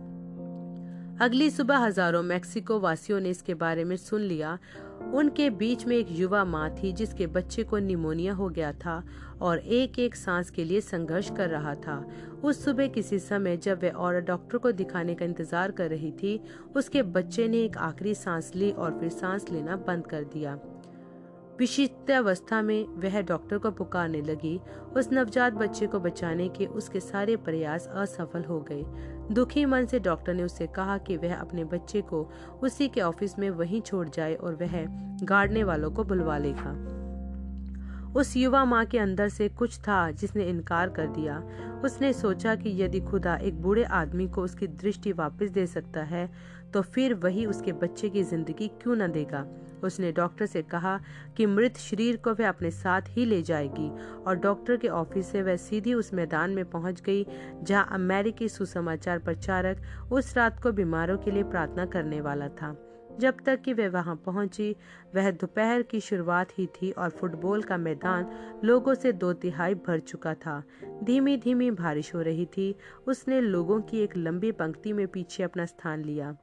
अगली 1.21 1.49
सुबह 1.49 1.77
हज़ारों 1.77 2.21
मैक्सिको 2.23 2.79
वासियों 2.79 3.19
ने 3.19 3.29
इसके 3.29 3.53
बारे 3.53 3.83
में 3.83 3.95
सुन 3.95 4.21
लिया। 4.21 4.57
उनके 5.13 5.49
बीच 5.51 5.85
में 5.85 5.95
एक 5.97 6.07
युवा 6.11 6.43
माँ 6.45 6.69
थी 6.75 6.91
जिसके 6.93 7.27
बच्चे 7.27 7.63
को 7.63 7.77
निमोनिया 7.77 8.33
हो 8.33 8.49
गया 8.49 8.71
था 8.75 9.01
और 9.41 9.57
एक 9.57 9.97
एक 9.99 10.15
सांस 10.15 10.49
के 10.49 10.63
लिए 10.63 10.81
संघर्ष 10.81 11.31
कर 11.37 11.49
रहा 11.49 11.73
था। 11.77 11.97
उस 12.43 12.63
सुबह 12.65 12.87
किसी 12.87 13.19
समय 13.19 13.57
जब 13.57 13.83
वह 13.83 13.97
और 13.97 14.19
डॉक्टर 14.21 14.57
को 14.57 14.71
दिखाने 14.71 15.15
का 15.15 15.25
इंतज़ार 15.25 15.71
कर 15.71 15.89
रही 15.89 16.11
थी, 16.13 16.39
उसके 16.75 17.03
बच्चे 17.03 17.47
ने 17.47 17.63
एक 17.63 17.77
आखिरी 17.77 18.13
सांस 18.15 18.51
ली 18.55 18.71
और 18.71 18.97
फिर 18.99 19.09
सांस 19.09 19.49
लेना 19.51 19.75
बंद 19.87 20.07
कर 20.07 20.23
दिया। 20.33 20.57
विशिष्टावस्था 21.59 22.61
में 22.61 22.87
वह 23.01 23.21
डॉक्टर 23.21 23.57
को 23.57 23.71
पुकारने 23.71 24.21
लगी। 24.21 24.59
उस 24.97 25.11
नवजात 25.13 25.53
बच्चे 25.53 25.87
को 25.87 25.99
बचाने 25.99 26.47
के 26.49 26.65
उसके 26.65 26.99
सारे 26.99 27.35
प्रयास 27.37 27.87
असफल 27.87 28.43
हो 28.43 28.59
गए। 28.69 28.83
दुखी 29.31 29.65
मन 29.65 29.85
से 29.85 29.99
डॉक्टर 29.99 30.33
ने 30.33 30.43
उससे 30.43 30.67
कहा 30.67 30.97
कि 30.97 31.17
वह 31.17 31.35
अपने 31.35 31.63
बच्चे 31.63 32.01
को 32.01 32.29
उसी 32.63 32.87
के 32.87 33.01
ऑफ़िस 33.01 33.37
में 33.39 33.49
वहीं 33.51 33.81
छोड़ 33.81 34.07
जाए 34.09 34.35
और 34.35 34.55
वह 34.55 34.83
गाड़ने 35.23 35.63
वालों 35.63 35.91
को 35.91 36.03
बुलवा 36.03 36.37
लेगा। 36.37 36.75
उस 38.15 38.35
युवा 38.37 38.63
माँ 38.65 38.85
के 38.85 38.97
अंदर 38.99 39.29
से 39.29 39.47
कुछ 39.49 39.77
था 39.79 40.09
जिसने 40.11 40.43
इनकार 40.43 40.89
कर 40.89 41.07
दिया। 41.07 41.37
उसने 41.85 42.11
सोचा 42.13 42.55
कि 42.55 42.81
यदि 42.81 42.99
खुदा 42.99 43.35
एक 43.37 43.61
बूढ़े 43.61 43.83
आदमी 43.83 44.27
को 44.27 44.41
उसकी 44.41 44.67
दृष्टि 44.67 45.11
वापस 45.13 45.49
दे 45.49 45.65
सकता 45.67 46.03
है 46.03 46.29
तो 46.73 46.81
फिर 46.83 47.13
वही 47.15 47.45
उसके 47.45 47.71
बच्चे 47.73 48.09
की 48.09 48.23
ज़िंदगी 48.23 48.67
क्यों 48.81 48.95
न 48.95 49.11
देगा। 49.11 49.45
उसने 49.83 50.11
डॉक्टर 50.11 50.45
से 50.45 50.61
कहा 50.61 50.99
कि 51.37 51.45
मृत 51.45 51.77
शरीर 51.77 52.17
को 52.17 52.33
वह 52.33 52.49
अपने 52.49 52.71
साथ 52.71 53.01
ही 53.09 53.25
ले 53.25 53.41
जाएगी 53.41 53.89
और 54.23 54.35
डॉक्टर 54.35 54.77
के 54.77 54.87
ऑफ़िस 54.87 55.31
से 55.31 55.43
वह 55.43 55.55
सीधी 55.55 55.93
उस 55.93 56.13
मैदान 56.13 56.51
में 56.51 56.69
पहुँच 56.69 57.01
गई, 57.01 57.25
जहाँ 57.63 57.87
अमेरिकी 57.91 58.49
सुसमाचार 58.49 59.19
प्रचारक 59.19 59.81
उस 60.11 60.37
रात 60.37 60.63
को 60.63 60.71
बीमारों 60.71 61.17
के 61.17 61.31
लिए 61.31 61.43
प्रार्थना 61.43 61.85
करने 61.85 62.21
वाला 62.21 62.47
था। 62.47 62.83
जब 63.19 63.37
तक 63.45 63.61
कि 63.61 63.73
वह 63.73 63.89
वहाँ 63.89 64.15
पहुँची, 64.15 64.75
वह 65.15 65.31
दोपहर 65.31 65.81
की 65.81 65.99
शुरुआत 65.99 66.47
ही 66.57 66.65
थी 66.65 66.91
और 66.91 67.09
फुटबॉल 67.09 67.61
का 67.61 67.77
मैदान 67.77 68.27
लोगों 68.63 68.93
से 68.93 69.11
दो 69.11 69.33
तिहाई 69.33 69.75
भर 69.75 69.99
चुका 69.99 70.33
था। 70.33 70.63
धीमी 71.03 71.37
धीमी 71.37 71.71
बारिश 71.71 72.15
हो 72.15 72.21
रही 72.21 72.45
थी, 72.45 72.75
उसने 73.07 73.41
लोगों 73.41 73.81
की 73.81 73.99
एक 73.99 74.17
लंबी 74.17 74.51
पंक्ति 74.51 74.93
में 74.93 75.07
पीछे 75.07 75.43
अपना 75.43 75.65
स्थान 75.65 76.03
लिया। 76.03 76.35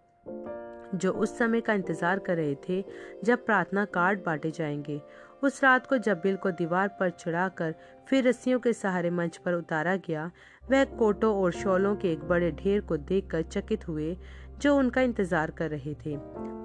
जो 0.95 1.12
उस 1.12 1.36
समय 1.38 1.61
का 1.61 1.72
इंतज़ार 1.72 2.18
कर 2.18 2.36
रहे 2.36 2.55
थे 2.68 2.84
जब 3.24 3.45
प्रार्थना 3.47 3.84
कार्ड 3.84 4.24
बांटे 4.26 4.51
जाएँगे। 4.51 5.01
उस 5.42 5.62
रात 5.64 5.86
को 5.86 5.99
जब 5.99 6.20
बिल 6.20 6.36
को 6.36 6.51
दीवार 6.51 6.88
पर 7.01 7.11
चढ़ाकर 7.11 7.74
फिर 8.09 8.28
रस्सियों 8.28 8.59
के 8.61 8.72
सहारे 8.72 9.11
मंच 9.11 9.36
पर 9.36 9.55
उतारा 9.55 9.97
गया, 9.97 10.30
वह 10.70 10.84
कोटों 10.84 11.34
और 11.34 11.53
शॉलों 11.53 11.95
के 11.97 12.12
एक 12.12 12.24
बड़े 12.24 12.51
ढेर 12.53 12.80
को 12.80 12.97
देखकर 12.97 13.42
चकित 13.42 13.86
हुए 13.88 14.16
जो 14.61 14.76
उनका 14.76 15.01
इंतज़ार 15.01 15.51
कर 15.51 15.70
रहे 15.70 15.95
थे। 16.07 16.16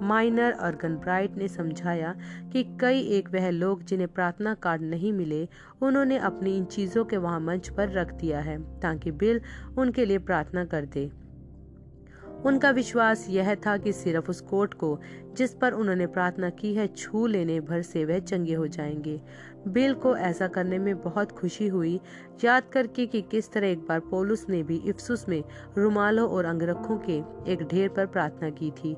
माइनर 0.02 0.52
और 0.54 0.76
गनब्राइट 0.76 1.36
ने 1.36 1.48
समझाया 1.48 2.14
कि 2.52 2.62
कई 2.80 3.00
एक 3.08 3.28
वह 3.28 3.50
लोग 3.50 3.82
जिन्हें 3.84 4.08
प्रार्थना 4.08 4.54
कार्ड 4.54 4.82
नहीं 4.82 5.12
मिले, 5.12 5.46
उन्होंने 5.82 6.18
अपनी 6.18 6.56
इन 6.56 6.64
चीज़ों 6.64 7.04
के 7.04 7.16
वहाँ 7.16 7.40
मंच 7.40 7.68
पर 7.68 7.90
रख 7.90 8.12
दिया 8.12 8.40
है 8.40 8.58
ताकि 8.80 9.10
बिल 9.12 9.40
उनके 9.78 10.04
लिए 10.04 10.18
प्रार्थना 10.18 10.64
कर 10.64 10.84
दे। 10.84 11.10
उनका 12.46 12.70
विश्वास 12.70 13.26
यह 13.30 13.54
था 13.54 13.76
कि 13.76 13.92
सिर्फ़ 13.92 14.30
उस 14.30 14.40
कोट 14.40 14.74
को, 14.74 15.00
जिस 15.36 15.54
पर 15.54 15.72
उन्होंने 15.72 16.06
प्रार्थना 16.06 16.50
की 16.50 16.74
है, 16.74 16.86
छू 16.86 17.26
लेने 17.26 17.60
भर 17.60 17.82
से 17.82 18.04
वह 18.04 18.18
चंगे 18.18 18.54
हो 18.54 18.66
जाएँगे। 18.66 19.20
बिल 19.68 19.94
को 19.94 20.16
ऐसा 20.16 20.48
करने 20.48 20.78
में 20.78 21.02
बहुत 21.02 21.32
खुशी 21.32 21.68
हुई। 21.68 22.00
याद 22.44 22.62
करके 22.72 23.06
कि 23.06 23.22
किस 23.22 23.52
तरह 23.52 23.68
एक 23.68 23.78
बार 23.78 24.00
पोलुस 24.00 24.46
ने 24.48 24.62
भी 24.62 24.76
इफ्सुस 24.76 25.28
में 25.28 25.44
रुमालों 25.78 26.30
और 26.30 26.44
अंगरखों 26.44 26.98
के 26.98 27.22
एक 27.52 27.68
ढेर 27.70 27.88
पर 27.88 28.06
प्रार्थना 28.06 28.50
की 28.50 28.70
थी। 28.70 28.96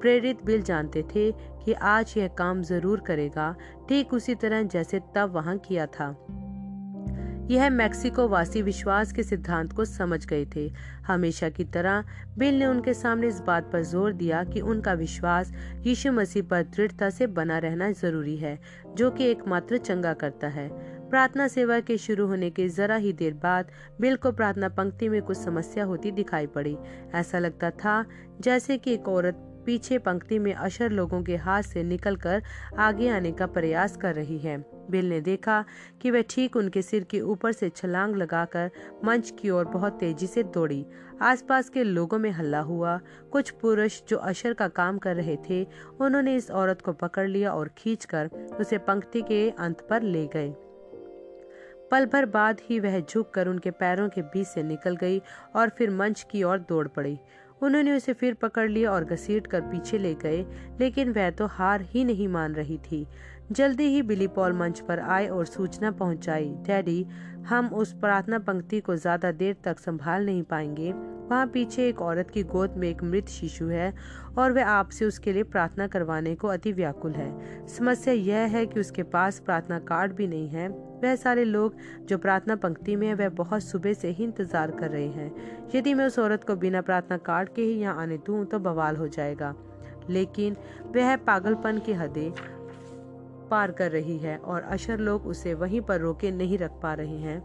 प्रेरित 0.00 0.44
बिल 0.44 0.62
जानते 0.62 1.02
थे 1.02 1.32
कि 1.32 1.72
आज 1.72 2.14
यह 2.16 2.28
काम 2.28 2.62
ज़रूर 2.62 3.00
करेगा। 3.00 3.56
ठीक 3.88 4.14
उसी 4.14 4.34
तरह 4.34 4.62
जैसे 4.62 5.00
तब 5.14 5.30
वहाँ 5.30 5.58
किया 5.58 5.86
था। 5.86 6.26
यह 7.50 7.68
मैक्सिको 7.70 8.26
वासी 8.28 8.60
विश्वास 8.62 9.12
के 9.12 9.22
सिद्धांत 9.22 9.72
को 9.72 9.84
समझ 9.84 10.24
गए 10.26 10.44
थे। 10.56 10.70
हमेशा 11.06 11.48
की 11.48 11.64
तरह, 11.64 12.04
बिल 12.38 12.58
ने 12.58 12.66
उनके 12.66 12.94
सामने 12.94 13.26
इस 13.26 13.40
बात 13.40 13.70
पर 13.72 13.82
ज़ोर 13.82 14.12
दिया 14.12 14.42
कि 14.44 14.60
उनका 14.60 14.92
विश्वास 14.92 15.52
यीशु 15.82 16.12
मसीह 16.12 16.42
पर 16.42 16.62
दृढ़ता 16.62 17.10
से 17.10 17.26
बना 17.28 17.58
रहना 17.58 17.90
ज़रूरी 17.92 18.36
है, 18.36 18.58
जो 18.96 19.10
कि 19.10 19.24
एकमात्र 19.24 19.76
चंगा 19.78 20.12
करता 20.12 20.48
है। 20.48 20.68
प्रार्थना 21.10 21.48
सेवा 21.48 21.78
के 21.80 21.96
शुरू 21.98 22.26
होने 22.26 22.50
के 22.50 22.68
जरा 22.68 22.96
ही 22.96 23.12
देर 23.12 23.34
बाद 23.34 23.70
बिल 24.00 24.16
को 24.16 24.32
प्रार्थना 24.32 24.68
पंक्ति 24.68 25.08
में 25.08 25.20
कुछ 25.22 25.36
समस्या 25.36 25.84
होती 25.84 26.10
दिखाई 26.10 26.46
पड़ी। 26.46 26.76
ऐसा 27.14 27.38
लगता 27.38 27.70
था 27.70 28.04
जैसे 28.40 28.78
कि 28.78 28.94
एक 28.94 29.08
औरत 29.08 29.50
पीछे 29.66 29.98
पंक्ति 29.98 30.38
में 30.38 30.54
अशर 30.54 30.90
लोगों 30.90 31.22
के 31.22 31.36
हाथ 31.36 31.62
से 31.62 31.82
निकलकर 31.82 32.42
आगे 32.78 33.08
आने 33.08 33.32
का 33.32 33.46
प्रयास 33.46 33.96
कर 33.96 34.14
रही 34.14 34.38
है। 34.38 34.73
बिल 34.90 35.08
ने 35.08 35.20
देखा 35.20 35.64
कि 36.02 36.10
वह 36.10 36.22
ठीक 36.30 36.56
उनके 36.56 36.82
सिर 36.82 37.04
के 37.04 37.20
ऊपर 37.20 37.52
से 37.52 37.68
छलांग 37.68 38.16
लगाकर 38.16 38.70
मंच 39.04 39.32
की 39.38 39.50
ओर 39.50 39.64
बहुत 39.64 39.92
तेज़ी 39.92 40.26
से 40.26 40.42
दौड़ी। 40.42 40.84
आसपास 41.22 41.68
के 41.68 41.84
लोगों 41.84 42.18
में 42.18 42.30
हल्ला 42.30 42.60
हुआ। 42.60 42.98
कुछ 43.32 43.50
पुरुष 43.50 44.00
जो 44.08 44.16
अशर 44.16 44.52
का 44.52 44.68
काम 44.68 44.98
कर 44.98 45.16
रहे 45.16 45.36
थे, 45.50 45.66
उन्होंने 46.00 46.36
इस 46.36 46.50
औरत 46.50 46.82
को 46.82 46.92
पकड़ 46.92 47.28
लिया 47.28 47.52
और 47.52 47.70
खींचकर 47.78 48.30
उसे 48.60 48.78
पंक्ति 48.78 49.22
के 49.22 49.48
अंत 49.50 49.86
पर 49.90 50.02
ले 50.02 50.26
गए। 50.26 50.54
पल 51.90 52.06
भर 52.06 52.26
बाद 52.26 52.60
ही 52.62 52.80
वह 52.80 53.00
झुककर 53.00 53.48
उनके 53.48 53.70
पैरों 53.70 54.08
के 54.08 54.22
बीच 54.22 54.46
से 54.46 54.62
निकल 54.62 54.96
गई 54.96 55.22
और 55.56 55.68
फिर 55.68 55.90
मंच 55.90 56.26
की 56.30 56.42
ओर 56.42 56.58
दौड़ 56.58 56.86
पड़ी। 56.88 57.18
उन्होंने 57.62 57.92
उसे 57.96 58.12
फिर 58.12 58.34
पकड़ 58.34 58.68
लिया 58.70 58.90
और 58.92 59.04
घसीट 59.04 59.46
कर 59.46 59.60
पीछे 59.60 59.98
ले 59.98 60.14
गए, 60.14 60.44
लेकिन 60.80 61.12
वह 61.12 61.30
तो 61.30 61.46
हार 61.46 61.80
ही 61.82 62.04
नहीं 62.04 62.28
मान 62.28 62.54
रही 62.54 62.78
थी। 62.78 63.06
जल्दी 63.52 63.84
ही 63.84 64.02
बिली 64.02 64.26
पॉल 64.26 64.52
मंच 64.52 64.80
पर 64.80 65.00
आए 65.00 65.26
और 65.28 65.46
सूचना 65.46 65.90
पहुंचाई, 65.90 66.48
डैडी, 66.66 67.06
हम 67.48 67.66
उस 67.68 67.92
प्रार्थना 67.92 68.38
पंक्ति 68.38 68.80
को 68.80 68.96
ज़्यादा 68.96 69.32
देर 69.32 69.56
तक 69.64 69.78
संभाल 69.78 70.26
नहीं 70.26 70.42
पाएँगे। 70.42 70.92
वहाँ 71.24 71.46
पीछे 71.46 71.88
एक 71.88 72.00
औरत 72.02 72.30
की 72.30 72.42
गोद 72.42 72.74
में 72.76 72.88
एक 72.88 73.02
मृत 73.02 73.28
शिशु 73.28 73.66
है 73.66 73.92
और 74.38 74.52
वह 74.52 74.66
आपसे 74.66 75.04
उसके 75.04 75.32
लिए 75.32 75.42
प्रार्थना 75.42 75.86
करवाने 75.86 76.34
को 76.34 76.48
अति 76.48 76.72
व्याकुल 76.72 77.12
है। 77.12 77.66
समस्या 77.68 78.14
यह 78.14 78.56
है 78.56 78.64
कि 78.66 78.80
उसके 78.80 79.02
पास 79.02 79.38
प्रार्थना 79.38 79.78
कार्ड 79.78 80.12
भी 80.12 80.26
नहीं 80.26 80.48
है। 80.48 80.68
वह 80.68 81.14
सारे 81.16 81.44
लोग 81.44 81.76
जो 82.00 82.18
प्रार्थना 82.18 82.56
पंक्ति 82.56 82.96
में 82.96 83.06
है, 83.06 83.14
वह 83.14 83.28
बहुत 83.28 83.62
सुबह 83.62 83.92
से 83.92 84.08
ही 84.08 84.24
इंतज़ार 84.24 84.70
कर 84.70 84.90
रहे 84.90 85.06
हैं। 85.06 85.70
यदि 85.74 85.94
मैं 85.94 86.06
उस 86.06 86.18
औरत 86.18 86.44
को 86.44 86.56
बिना 86.56 86.80
प्रार्थना 86.80 87.16
कार्ड 87.16 87.54
के 87.54 87.62
ही 87.62 87.78
यहाँ 87.80 88.02
आने 88.02 88.16
दूँ 88.16 88.44
तो 88.44 88.58
बवाल 88.58 88.96
हो 88.96 89.08
जाएगा। 89.08 89.54
लेकिन 90.10 90.56
वह 90.96 91.16
पागलपन 91.16 91.78
की 91.78 91.92
हदें 91.92 92.30
पार 93.48 93.72
कर 93.72 93.90
रही 93.90 94.18
है 94.18 94.36
और 94.38 94.62
अशर 94.62 94.98
लोग 94.98 95.26
उसे 95.26 95.54
वहीं 95.54 95.80
पर 95.80 96.00
रोके 96.00 96.30
नहीं 96.30 96.58
रख 96.58 96.70
पा 96.82 96.94
रहे 96.94 97.18
हैं। 97.18 97.38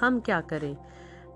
हम 0.00 0.20
क्या 0.20 0.40
करें? 0.40 0.76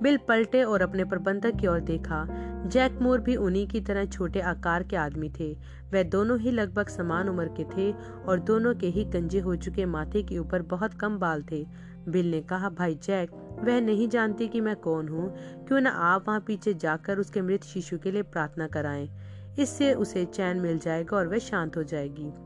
बिल 0.02 0.16
पलटे 0.16 0.62
और 0.62 0.82
अपने 0.82 1.04
प्रबंधक 1.04 1.56
की 1.56 1.66
ओर 1.66 1.80
देखा। 1.80 2.26
जैक 2.66 2.98
मोर 3.02 3.20
भी 3.20 3.36
उन्हीं 3.36 3.68
की 3.68 3.80
तरह 3.80 4.04
छोटे 4.04 4.40
आकार 4.40 4.82
के 4.82 4.96
आदमी 4.96 5.30
थे। 5.40 5.52
वह 5.92 6.02
दोनों 6.02 6.38
ही 6.38 6.50
लगभग 6.50 6.88
समान 6.88 7.28
उम्र 7.28 7.48
के 7.60 7.64
थे 7.64 7.94
और 8.28 8.40
दोनों 8.40 8.74
के 8.74 8.86
ही 8.86 9.04
गंजे 9.04 9.40
हो 9.40 9.56
चुके 9.56 9.86
माथे 9.86 10.22
के 10.22 10.38
ऊपर 10.38 10.62
बहुत 10.62 10.94
कम 10.94 11.18
बाल 11.18 11.44
थे। 11.52 11.66
बिल 12.08 12.30
ने 12.30 12.40
कहा, 12.40 12.68
भाई 12.68 12.94
जैक, 12.94 13.30
वह 13.64 13.80
नहीं 13.80 14.08
जानती 14.08 14.48
कि 14.48 14.60
मैं 14.60 14.76
कौन 14.76 15.08
हूँ। 15.08 15.34
क्यों 15.66 15.80
न 15.80 15.86
आप 15.86 16.28
वहाँ 16.28 16.40
पीछे 16.40 16.74
जाकर 16.74 17.18
उसके 17.18 17.42
मृत 17.42 17.64
शिशु 17.64 17.98
के 17.98 18.10
लिए 18.10 18.22
प्रार्थना 18.22 18.66
कराएँ? 18.66 19.10
इससे 19.58 19.94
उसे 19.94 20.24
चैन 20.24 20.56
मिल 20.56 20.78
जाएगा 20.78 21.16
और 21.16 21.26
वह 21.26 21.38
शांत 21.38 21.76
हो 21.76 21.82
जाएगी। 21.82 22.45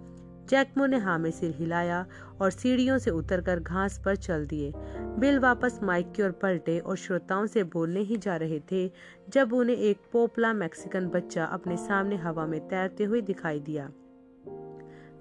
जैकमो 0.50 0.86
ने 0.86 0.96
हाँ 0.96 1.18
में 1.18 1.30
सिर 1.30 1.54
हिलाया 1.56 2.06
और 2.40 2.50
सीढ़ियों 2.50 2.98
से 2.98 3.10
उतरकर 3.10 3.60
घास 3.60 4.00
पर 4.04 4.16
चल 4.16 4.46
दिए। 4.46 4.72
बिल 5.18 5.38
वापस 5.38 5.78
माइक 5.82 6.12
की 6.12 6.22
ओर 6.22 6.30
पलटे 6.30 6.78
और 6.78 6.96
श्रोताओं 6.96 7.46
से 7.46 7.62
बोलने 7.64 8.00
ही 8.00 8.16
जा 8.16 8.36
रहे 8.36 8.60
थे, 8.72 8.90
जब 9.28 9.52
उन्हें 9.52 9.76
एक 9.76 9.98
पोपला 10.12 10.52
मैक्सिकन 10.52 11.06
बच्चा 11.06 11.44
अपने 11.44 11.76
सामने 11.76 12.16
हवा 12.16 12.46
में 12.46 12.60
तैरते 12.68 13.04
हुए 13.04 13.20
दिखाई 13.20 13.60
दिया। 13.60 13.90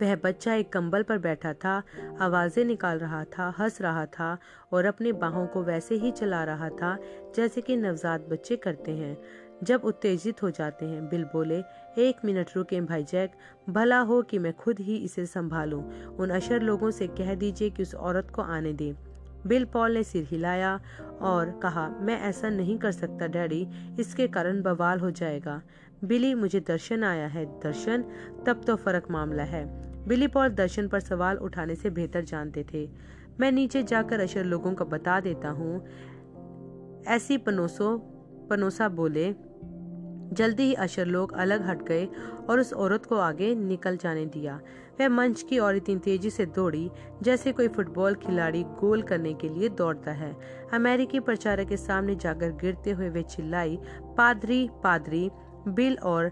वह 0.02 0.16
बच्चा 0.16 0.54
एक 0.54 0.72
कंबल 0.74 1.04
पर 1.04 1.18
बैठा 1.18 1.54
था, 1.54 1.84
आवाज़ें 2.22 2.66
निकाल 2.66 3.00
रहा 3.00 3.24
था, 3.24 3.54
हंस 3.60 3.82
रहा 3.82 4.06
था 4.06 4.38
और 4.72 4.86
अपने 4.86 5.12
बाहों 5.12 5.46
को 5.48 5.64
वैसे 5.64 5.96
ही 5.96 6.12
चला 6.12 6.44
रहा 6.44 6.70
था 6.70 6.98
जैसे 7.36 7.62
कि 7.62 7.76
नवजात 7.76 8.28
बच्चे 8.30 8.56
करते 8.56 8.92
हैं। 8.92 9.18
जब 9.64 9.82
उत्तेजित 9.84 10.44
हो 10.44 10.50
जाते 10.50 10.86
हैं, 10.86 11.10
बिल 11.10 11.24
बोले 11.24 11.62
एक 12.00 12.16
मिनट 12.26 12.50
रुके 12.56 12.82
भाई 12.82 13.04
जैक। 13.04 13.32
भला 13.70 14.00
हो 14.00 14.22
कि 14.22 14.40
मैं 14.40 14.54
खुद 14.54 14.80
ही 14.80 14.98
इसे 14.98 15.26
संभालूं। 15.26 15.84
उन 16.06 16.30
अशर 16.30 16.62
लोगों 16.62 16.92
से 16.92 17.08
कह 17.08 17.36
दीजिए 17.36 17.70
कि 17.70 17.84
उस 17.84 17.96
औरत 17.96 18.32
को 18.36 18.42
आने 18.42 18.74
दे। 18.74 18.96
बिल 19.48 19.66
पॉल 19.66 19.92
ने 19.92 20.04
सिर 20.04 20.24
हिलाया 20.24 20.82
और 21.22 21.60
कहा, 21.64 21.90
मैं 21.90 22.22
ऐसा 22.22 22.50
नहीं 22.50 22.78
कर 22.78 22.92
सकता, 22.92 23.28
डैडी। 23.28 23.68
इसके 24.00 24.28
कारण 24.28 24.62
बवाल 24.62 25.00
हो 25.00 25.12
जाएगा। 25.12 25.62
बिली, 26.04 26.34
मुझे 26.34 26.60
दर्शन 26.60 27.04
आया 27.04 27.28
है। 27.28 27.46
दर्शन? 27.46 28.02
तब 28.46 28.62
तो 28.68 28.76
फ़र्क 28.76 29.12
मामला 29.12 29.44
है। 29.44 29.90
बिली 30.08 30.28
पॉल 30.28 30.50
दर्शन 30.50 30.88
पर 30.88 31.00
सवाल 31.00 31.38
उठाने 31.38 31.76
से 31.76 31.90
बेहतर 31.90 32.22
जानते 32.22 32.66
थे। 32.74 32.90
मैं 33.40 33.52
नीचे 33.52 33.84
जाकर 33.84 34.20
अशर 34.20 34.44
लोगों 34.44 34.74
को 34.74 34.86
बता 34.86 35.20
देता 35.20 35.50
हूँ। 35.50 35.88
ऐसी 37.08 37.38
पनोसो, 37.38 37.98
पनोसा 38.50 38.90
बोले 38.90 39.49
जल्दी 40.34 40.64
ही 40.64 40.74
अशर 40.74 41.06
लोग 41.06 41.34
अलग 41.34 41.68
हट 41.68 41.84
गए 41.84 42.08
और 42.50 42.60
उस 42.60 42.74
औरत 42.74 43.06
को 43.06 43.16
आगे 43.16 43.56
निकल 43.56 43.98
जाने 43.98 44.26
दिया। 44.26 44.62
वह 45.00 45.10
मंच 45.10 45.42
की 45.42 45.60
ओर 45.60 45.76
इतनी 45.76 45.96
तेज़ी 45.96 46.30
से 46.30 46.46
दौड़ी, 46.46 46.92
जैसे 47.24 47.52
कोई 47.52 47.68
फुटबॉल 47.68 48.16
खिलाड़ी 48.16 48.64
गोल 48.64 49.02
करने 49.02 49.34
के 49.34 49.50
लिए 49.50 49.70
दौड़ता 49.70 50.12
है। 50.12 50.38
अमेरिकी 50.74 51.20
प्रचारक 51.20 51.68
के 51.68 51.78
सामने 51.78 52.16
जाकर 52.16 52.52
गिरते 52.52 52.92
हुए 52.92 53.10
वे 53.10 53.22
चिल्लाई, 53.22 53.80
पादरी 54.18 54.70
पादरी। 54.84 55.30
बिल 55.68 55.98
और 56.04 56.32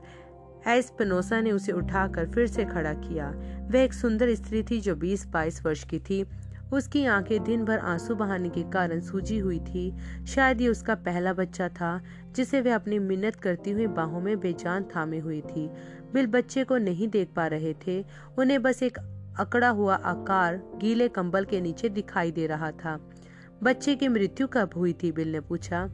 एस्पनोसा 0.67 1.41
ने 1.41 1.51
उसे 1.51 1.71
उठाकर 1.71 2.29
फिर 2.31 2.47
से 2.47 2.65
खड़ा 2.65 2.93
किया। 2.93 3.29
वह 3.71 3.79
एक 3.79 3.93
सुंदर 3.93 4.35
स्त्री 4.35 4.63
थी 4.63 4.81
जो 4.81 4.95
20-22 4.95 5.65
वर्ष 5.65 5.83
की 5.83 5.99
थी। 5.99 6.25
उसकी 6.73 7.05
आँखें 7.05 7.43
दिन 7.43 7.65
भर 7.65 7.77
आँसू 7.77 8.15
बहाने 8.15 8.49
के 8.49 8.63
कारण 8.63 8.99
सूजी 8.99 9.37
हुई 9.37 9.59
थी। 9.59 9.97
शायद 10.27 10.61
ये 10.61 10.67
उसका 10.67 10.95
पहला 10.95 11.33
बच्चा 11.33 11.69
था। 11.69 12.01
जिसे 12.37 12.61
वह 12.61 12.75
अपनी 12.75 12.99
मिन्नत 12.99 13.35
करती 13.35 13.71
हुई 13.71 13.87
बाहों 13.87 14.21
में 14.21 14.39
बेजान 14.39 14.83
थामे 14.83 15.19
हुई 15.19 15.41
थी। 15.41 15.67
बिल 16.13 16.27
बच्चे 16.27 16.63
को 16.63 16.77
नहीं 16.77 17.07
देख 17.07 17.29
पा 17.35 17.47
रहे 17.47 17.73
थे। 17.73 18.05
उन्हें 18.39 18.61
बस 18.61 18.83
एक 18.83 18.97
अकड़ा 19.39 19.69
हुआ 19.69 19.95
आकार 19.95 20.57
गीले 20.75 21.07
कंबल 21.07 21.45
के 21.45 21.61
नीचे 21.61 21.89
दिखाई 21.89 22.31
दे 22.31 22.47
रहा 22.47 22.71
था। 22.71 23.09
बच्चे 23.63 23.95
की 23.95 24.07
मृत्यु 24.07 24.47
कब 24.47 24.69
हुई 24.75 24.93
थी? 24.93 25.11
बिल 25.11 25.31
ने 25.31 25.39
पूछा। 25.39 25.85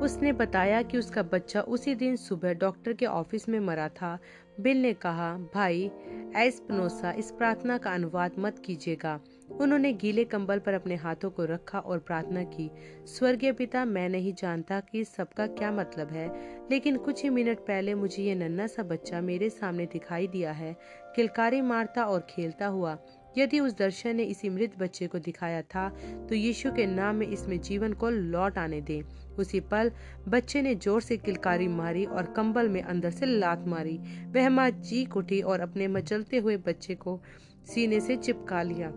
उसने 0.00 0.32
बताया 0.32 0.82
कि 0.82 0.98
उसका 0.98 1.22
बच्चा 1.22 1.60
उसी 1.60 1.94
दिन 1.94 2.16
सुबह 2.16 2.54
डॉक्टर 2.54 2.92
के 2.92 3.06
ऑफ़िस 3.06 3.48
में 3.48 3.60
मरा 3.60 3.88
था। 3.88 4.18
बिल 4.60 4.82
ने 4.82 4.92
कहा, 4.92 5.36
भाई, 5.54 5.90
एस्पनोसा, 6.36 7.12
इस 7.12 7.30
प्रार्थना 7.30 7.78
का 7.78 7.90
अनुवाद 7.90 8.32
मत 8.38 8.58
कीजिएगा। 8.64 9.20
उन्होंने 9.50 9.92
गीले 9.92 10.24
कंबल 10.24 10.58
पर 10.58 10.74
अपने 10.74 10.96
हाथों 10.96 11.30
को 11.30 11.44
रखा 11.44 11.78
और 11.78 11.98
प्रार्थना 11.98 12.42
की, 12.44 12.70
स्वर्गीय 13.08 13.52
पिता, 13.52 13.84
मैं 13.84 14.08
नहीं 14.08 14.32
जानता 14.34 14.80
कि 14.82 15.04
सबका 15.06 15.46
क्या 15.48 15.70
मतलब 15.72 16.08
है, 16.08 16.28
लेकिन 16.70 16.96
कुछ 16.98 17.22
ही 17.22 17.30
मिनट 17.30 17.58
पहले 17.60 17.94
मुझे 17.94 18.22
ये 18.22 18.34
नन्ना 18.34 18.66
सा 18.66 18.82
बच्चा 18.84 19.20
मेरे 19.20 19.50
सामने 19.50 19.86
दिखाई 19.86 20.26
दिया 20.26 20.52
है, 20.52 20.76
किलकारी 21.16 21.60
मारता 21.62 22.04
और 22.04 22.26
खेलता 22.30 22.66
हुआ। 22.66 22.96
यदि 23.38 23.58
उस 23.60 23.76
दर्शन 23.78 24.16
ने 24.16 24.22
इसी 24.24 24.48
मृत 24.48 24.72
बच्चे 24.78 25.06
को 25.06 25.18
दिखाया 25.18 25.60
था 25.64 25.88
तो 26.28 26.34
यीशु 26.34 26.70
के 26.72 26.86
नाम 26.86 27.16
में 27.16 27.26
इसमें 27.26 27.60
जीवन 27.60 27.92
को 27.92 28.10
लौट 28.10 28.58
आने 28.58 28.80
दे। 28.80 29.02
उसी 29.38 29.60
पल, 29.62 29.90
बच्चे 30.28 30.62
ने 30.62 30.74
ज़ोर 30.74 31.00
से 31.00 31.16
किलकारी 31.16 31.68
मारी 31.68 32.04
और 32.04 32.32
कंबल 32.36 32.68
में 32.68 32.82
अंदर 32.82 33.10
से 33.10 33.26
लात 33.26 33.66
मारी। 33.66 33.98
वह 34.28 34.48
माँ 34.50 34.70
चीख 34.70 35.16
उठी 35.16 35.40
और 35.42 35.60
अपने 35.60 35.88
मचलते 35.88 36.38
हुए 36.38 36.56
बच्चे 36.58 36.94
को 36.96 37.20
सीने 37.66 38.00
से 38.00 38.16
चिपका 38.16 38.62
लिया। 38.62 38.92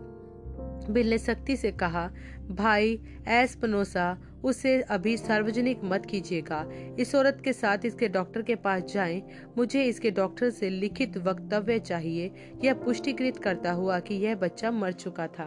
बिल 0.90 1.10
ने 1.10 1.18
सख्ती 1.18 1.56
से 1.56 1.72
कहा, 1.72 2.10
भाई, 2.50 3.00
एस 3.28 3.54
पनोसा, 3.54 4.18
उसे 4.44 4.80
अभी 4.80 5.16
सार्वजनिक 5.16 5.80
मत 5.84 6.06
कीजिएगा। 6.06 6.70
इस 7.00 7.14
औरत 7.14 7.40
के 7.44 7.52
साथ 7.52 7.78
इसके 7.84 8.08
डॉक्टर 8.08 8.42
के 8.42 8.54
पास 8.54 8.82
जाएँ। 8.82 9.22
मुझे 9.58 9.84
इसके 9.84 10.10
डॉक्टर 10.10 10.50
से 10.50 10.70
लिखित 10.70 11.18
वक्तव्य 11.18 11.78
चाहिए। 11.78 12.30
यह 12.64 12.74
पुष्टिकृत 12.74 13.38
करता 13.38 13.72
हुआ 13.72 13.98
कि 14.00 14.14
यह 14.14 14.34
बच्चा 14.34 14.70
मर 14.70 14.92
चुका 14.92 15.26
था। 15.26 15.44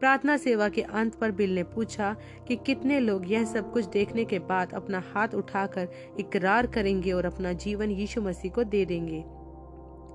प्रार्थना 0.00 0.36
सेवा 0.36 0.68
के 0.68 0.82
अंत 0.82 1.14
पर 1.14 1.30
बिल 1.30 1.54
ने 1.54 1.62
पूछा 1.62 2.16
कि 2.48 2.56
कितने 2.56 3.00
लोग 3.00 3.32
यह 3.32 3.44
सब 3.44 3.72
कुछ 3.72 3.84
देखने 3.84 4.24
के 4.24 4.38
बाद 4.38 4.72
अपना 4.72 5.02
हाथ 5.14 5.28
उठाकर 5.28 5.88
इकरार 6.20 6.66
करेंगे 6.66 7.12
और 7.12 7.26
अपना 7.26 7.52
जीवन 7.52 7.90
यीशु 7.90 8.22
मसीह 8.22 8.50
को 8.50 8.64
दे 8.64 8.84
देंगे। 8.84 9.24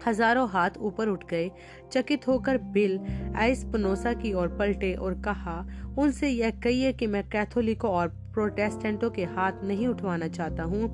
हज़ारों 0.08 0.48
हाथ 0.50 0.78
ऊपर 0.80 1.08
उठ 1.08 1.24
गए। 1.30 1.50
चकित 1.92 2.28
होकर 2.28 2.58
बिल 2.74 3.00
आइस 3.36 3.64
पनोसा 3.74 4.14
की 4.14 4.34
ओर 4.34 4.48
पलटे 4.50 4.94
और 4.94 5.22
कहा, 5.22 5.66
उनसे 5.98 6.30
यह 6.30 6.60
कहिए 6.64 6.94
कि 6.94 7.08
मैं 7.08 7.24
कैथोलिकों 7.30 7.92
और 7.92 8.08
प्रोटेस्टेंटों 8.34 9.10
के 9.10 9.24
हाथ 9.28 9.64
नहीं 9.64 9.88
उठवाना 9.88 10.28
चाहता 10.30 10.64
हूँ। 10.64 10.90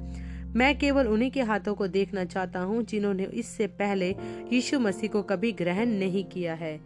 मैं 0.55 0.77
केवल 0.79 1.07
उन्हीं 1.07 1.31
के 1.31 1.41
हाथों 1.41 1.73
को 1.75 1.87
देखना 1.87 2.23
चाहता 2.25 2.59
हूँ 2.59 2.83
जिन्होंने 2.83 3.23
इससे 3.33 3.67
पहले 3.79 4.09
यीशु 4.53 4.79
मसीह 4.79 5.09
को 5.09 5.21
कभी 5.23 5.51
ग्रहण 5.53 5.89
नहीं 5.89 6.23
किया 6.25 6.53
है। 6.53 6.79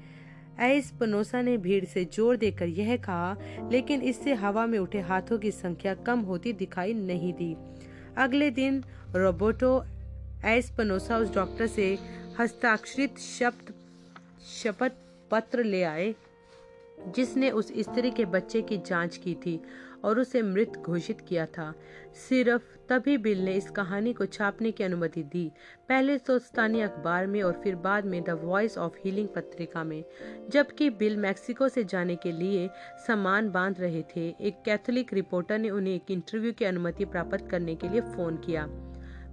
एस 0.61 0.91
पनोसा 0.99 1.41
ने 1.41 1.57
भीड़ 1.57 1.83
से 1.85 2.03
ज़ोर 2.05 2.37
देकर 2.37 2.67
यह 2.67 2.95
कहा, 2.97 3.35
लेकिन 3.71 4.01
इससे 4.01 4.33
हवा 4.33 4.65
में 4.65 4.77
उठे 4.79 4.99
हाथों 5.01 5.37
की 5.37 5.51
संख्या 5.51 5.93
कम 6.05 6.19
होती 6.21 6.53
दिखाई 6.53 6.93
नहीं 6.93 7.33
दी। 7.33 7.55
अगले 8.17 8.49
दिन 8.51 8.83
रोबोटो 9.15 9.71
एस 10.45 10.69
पनोसा 10.77 11.17
उस 11.17 11.33
डॉक्टर 11.35 11.67
से 11.67 11.97
हस्ताक्षरित 12.39 13.17
शब्द 13.19 13.73
शपथ 14.53 14.91
पत्र 15.31 15.63
ले 15.63 15.83
आए, 15.83 16.15
जिसने 17.15 17.49
उस 17.49 17.71
स्त्री 17.79 18.11
के 18.11 18.25
बच्चे 18.25 18.61
की 18.61 18.77
जाँच 18.77 19.17
की 19.17 19.33
थी 19.35 19.59
और 20.03 20.19
उसे 20.19 20.41
मृत 20.41 20.73
घोषित 20.77 21.21
किया 21.21 21.45
था। 21.45 21.73
सिर्फ़ 22.29 22.61
तभी 22.89 23.17
बिल 23.17 23.43
ने 23.45 23.53
इस 23.53 23.69
कहानी 23.69 24.13
को 24.13 24.25
छापने 24.25 24.71
की 24.71 24.83
अनुमति 24.83 25.23
दी। 25.23 25.51
पहले 25.89 26.17
तो 26.17 26.37
स्थानीय 26.39 26.81
अखबार 26.81 27.27
में 27.27 27.41
और 27.43 27.59
फिर 27.63 27.75
बाद 27.75 28.05
में 28.05 28.23
द 28.23 28.29
वॉइस 28.29 28.77
ऑफ़ 28.77 28.93
हीलिंग 29.05 29.27
पत्रिका 29.27 29.83
में, 29.83 30.03
जबकि 30.49 30.89
बिल 30.89 31.17
मैक्सिको 31.17 31.69
से 31.69 31.83
जाने 31.83 32.15
के 32.15 32.31
लिए 32.31 32.69
सामान 33.07 33.49
बाँध 33.49 33.79
रहे 33.79 34.03
थे। 34.15 34.27
एक 34.41 34.61
कैथोलिक 34.65 35.13
रिपोर्टर 35.13 35.57
ने 35.57 35.69
उन्हें 35.69 35.95
एक 35.95 36.11
इंटरव्यू 36.11 36.53
की 36.53 36.65
अनुमति 36.65 37.05
प्राप्त 37.05 37.47
करने 37.51 37.75
के 37.75 37.89
लिए 37.89 38.01
फ़ोन 38.01 38.37
किया। 38.37 38.65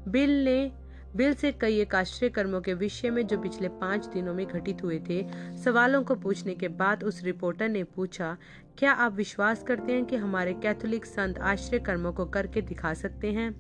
बिल 0.09 0.44
ने 0.44 0.86
बिल 1.17 1.35
से 1.35 1.51
कई 1.53 1.79
एक 1.81 1.95
आश्चर्य 1.95 2.29
कर्मों 2.31 2.61
के 2.61 2.73
विषय 2.75 3.11
में 3.11 3.27
जो 3.27 3.39
पिछले 3.39 3.69
पाँच 3.81 4.07
दिनों 4.07 4.33
में 4.35 4.47
घटित 4.47 4.83
हुए 4.83 4.99
थे, 5.01 5.23
सवालों 5.57 6.03
को 6.03 6.14
पूछने 6.14 6.55
के 6.55 6.69
बाद 6.69 7.05
उस 7.05 7.23
रिपोर्टर 7.25 7.69
ने 7.69 7.85
पूछा, 7.85 8.37
क्या 8.79 8.93
आप 8.93 9.12
विश्वास 9.12 9.62
करते 9.62 9.93
हैं 9.93 10.05
कि 10.05 10.17
हमारे 10.17 10.53
कैथोलिक 10.55 11.07
संत 11.07 11.39
आश्चर्य 11.39 11.79
कर्मों 11.79 12.12
को 12.12 12.25
करके 12.27 12.61
दिखा 12.62 12.93
सकते 12.95 13.33
हैं? 13.33 13.55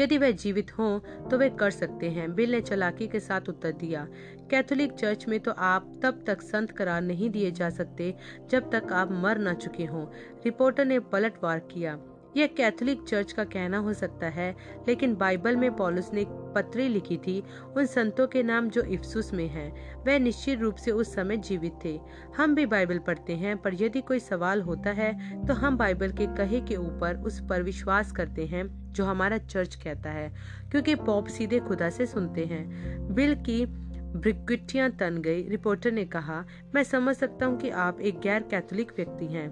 यदि 0.00 0.18
वह 0.18 0.30
जीवित 0.30 0.70
हों 0.78 1.28
तो 1.28 1.38
वे 1.38 1.48
कर 1.50 1.70
सकते 1.70 2.10
हैं। 2.10 2.34
बिल 2.34 2.50
ने 2.50 2.60
चलाकी 2.60 3.06
के 3.06 3.20
साथ 3.20 3.48
उत्तर 3.48 3.72
दिया, 3.72 4.06
कैथोलिक 4.50 4.92
चर्च 4.92 5.26
में 5.28 5.38
तो 5.40 5.50
आप 5.50 5.90
तब 6.02 6.22
तक 6.26 6.42
संत 6.42 6.70
करार 6.70 7.02
नहीं 7.02 7.30
दिए 7.30 7.50
जा 7.50 7.70
सकते 7.70 8.14
जब 8.50 8.70
तक 8.70 8.92
आप 8.92 9.12
मर 9.12 9.38
न 9.38 9.54
चुके 9.54 9.84
हों। 9.84 10.06
रिपोर्टर 10.44 10.84
ने 10.84 10.98
पलटवार 11.00 11.58
किया 11.72 11.98
यह 12.36 12.46
कैथोलिक 12.46 13.02
चर्च 13.02 13.32
का 13.32 13.44
कहना 13.44 13.78
हो 13.78 13.92
सकता 13.92 14.26
है, 14.26 14.54
लेकिन 14.88 15.14
बाइबल 15.14 15.56
में 15.56 15.76
पॉलुस 15.76 16.10
ने 16.14 16.24
पत्री 16.54 16.88
लिखी 16.88 17.16
थी, 17.16 17.42
उन 17.76 17.86
संतों 17.86 18.26
के 18.26 18.42
नाम 18.42 18.68
जो 18.68 18.82
इफ्सुस 18.82 19.32
में 19.32 19.46
हैं, 19.48 19.70
वह 20.06 20.18
निश्चित 20.18 20.60
रूप 20.60 20.76
से 20.76 20.90
उस 20.90 21.14
समय 21.14 21.36
जीवित 21.38 21.78
थे। 21.84 21.98
हम 22.36 22.54
भी 22.54 22.66
बाइबल 22.66 22.98
पढ़ते 22.98 23.32
हैं, 23.32 23.56
पर 23.56 23.82
यदि 23.82 24.00
कोई 24.00 24.18
सवाल 24.20 24.62
होता 24.62 24.90
है 24.90 25.46
तो 25.46 25.54
हम 25.54 25.76
बाइबल 25.76 26.12
के 26.12 26.26
कहे 26.36 26.60
के 26.60 26.76
ऊपर 26.76 27.16
उस 27.16 27.40
पर 27.40 27.62
विश्वास 27.62 28.12
करते 28.12 28.46
हैं, 28.46 28.66
जो 28.92 29.04
हमारा 29.04 29.38
चर्च 29.38 29.74
कहता 29.74 30.10
है, 30.10 30.32
क्योंकि 30.70 30.94
पॉप 30.94 31.26
सीधे 31.28 31.58
खुदा 31.58 31.90
से 31.90 32.06
सुनते 32.06 32.44
हैं। 32.44 33.14
बिल 33.14 33.34
की 33.42 33.64
ब्रिगटियाँ 34.08 34.90
तन 34.90 35.16
गई। 35.18 35.42
रिपोर्टर 35.48 35.92
ने 35.92 36.04
कहा, 36.06 36.44
मैं 36.74 36.82
समझ 36.84 37.16
सकता 37.16 37.46
हूँ 37.46 37.58
कि 37.58 37.70
आप 37.70 38.00
एक 38.00 38.20
गैर 38.20 38.42
कैथोलिक 38.42 38.92
व्यक्ति 38.96 39.26
हैं। 39.26 39.48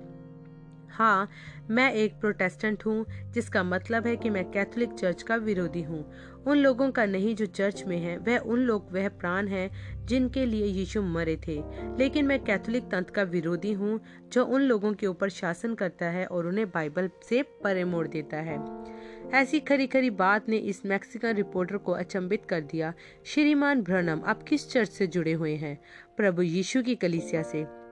हाँ 0.91 1.29
मैं 1.71 1.93
एक 1.93 2.21
प्रोटेस्टेंट 2.21 2.87
हूँ, 2.87 3.07
जिसका 3.31 3.63
मतलब 3.63 4.07
है 4.07 4.17
कि 4.17 4.31
मैं 4.31 4.51
कैथोलिक 4.51 4.93
चर्च 4.93 5.23
का 5.23 5.37
विरोधी 5.37 5.83
हूँ। 5.83 6.13
उन 6.47 6.59
लोगों 6.59 6.91
का 6.91 7.07
नहीं 7.07 7.35
जो 7.35 7.47
चर्च 7.47 7.85
में 7.87 7.99
है, 7.99 8.19
वह 8.19 8.39
उन 8.39 8.59
लोग, 8.59 8.93
वह 8.93 9.09
प्राण 9.09 9.49
है, 9.49 9.71
जिनके 10.05 10.47
लिए 10.47 10.67
यीशु 10.67 11.03
मरे 11.03 11.37
थे। 11.49 11.63
लेकिन 11.99 12.27
मैं 12.27 12.45
कैथोलिक 12.45 12.85
तंत्र 12.85 13.13
का 13.13 13.23
विरोधी 13.23 13.73
हूँ, 13.73 14.01
जो 14.33 14.45
उन 14.45 14.63
लोगों 14.63 14.93
के 14.93 15.07
ऊपर 15.07 15.29
शासन 15.29 15.75
करता 15.75 16.07
है 16.07 16.27
और 16.27 16.47
उन्हें 16.47 16.71
बाइबल 16.71 17.11
से 17.29 17.43
परे 17.43 17.85
मोड़ 17.85 18.09
देता 18.09 18.37
है। 18.37 18.87
ऐसी 19.35 19.61
खरी 19.61 19.87
खरी 19.87 20.11
बात 20.11 20.49
ने 20.49 20.57
इस 20.57 20.87
मैक्सिकन 20.87 21.35
रिपोर्टर 21.35 21.77
को 21.77 21.93
अचंबित 21.93 22.45
कर 22.45 22.61
दिया। 22.61 22.95
श्रीमान 23.25 23.83
भ्रनम 23.83 24.23
आप 24.27 24.43
किस 24.43 24.71
चर्च 24.71 24.91
से 24.91 25.07
जुड़े 25.07 25.33
हुए 25.33 25.57
हैं? 25.57 25.79
प्रभु 26.17 26.43
यीशु 26.43 26.83
की 26.83 26.95
कलिसिया 26.95 27.43
से। 27.43 27.86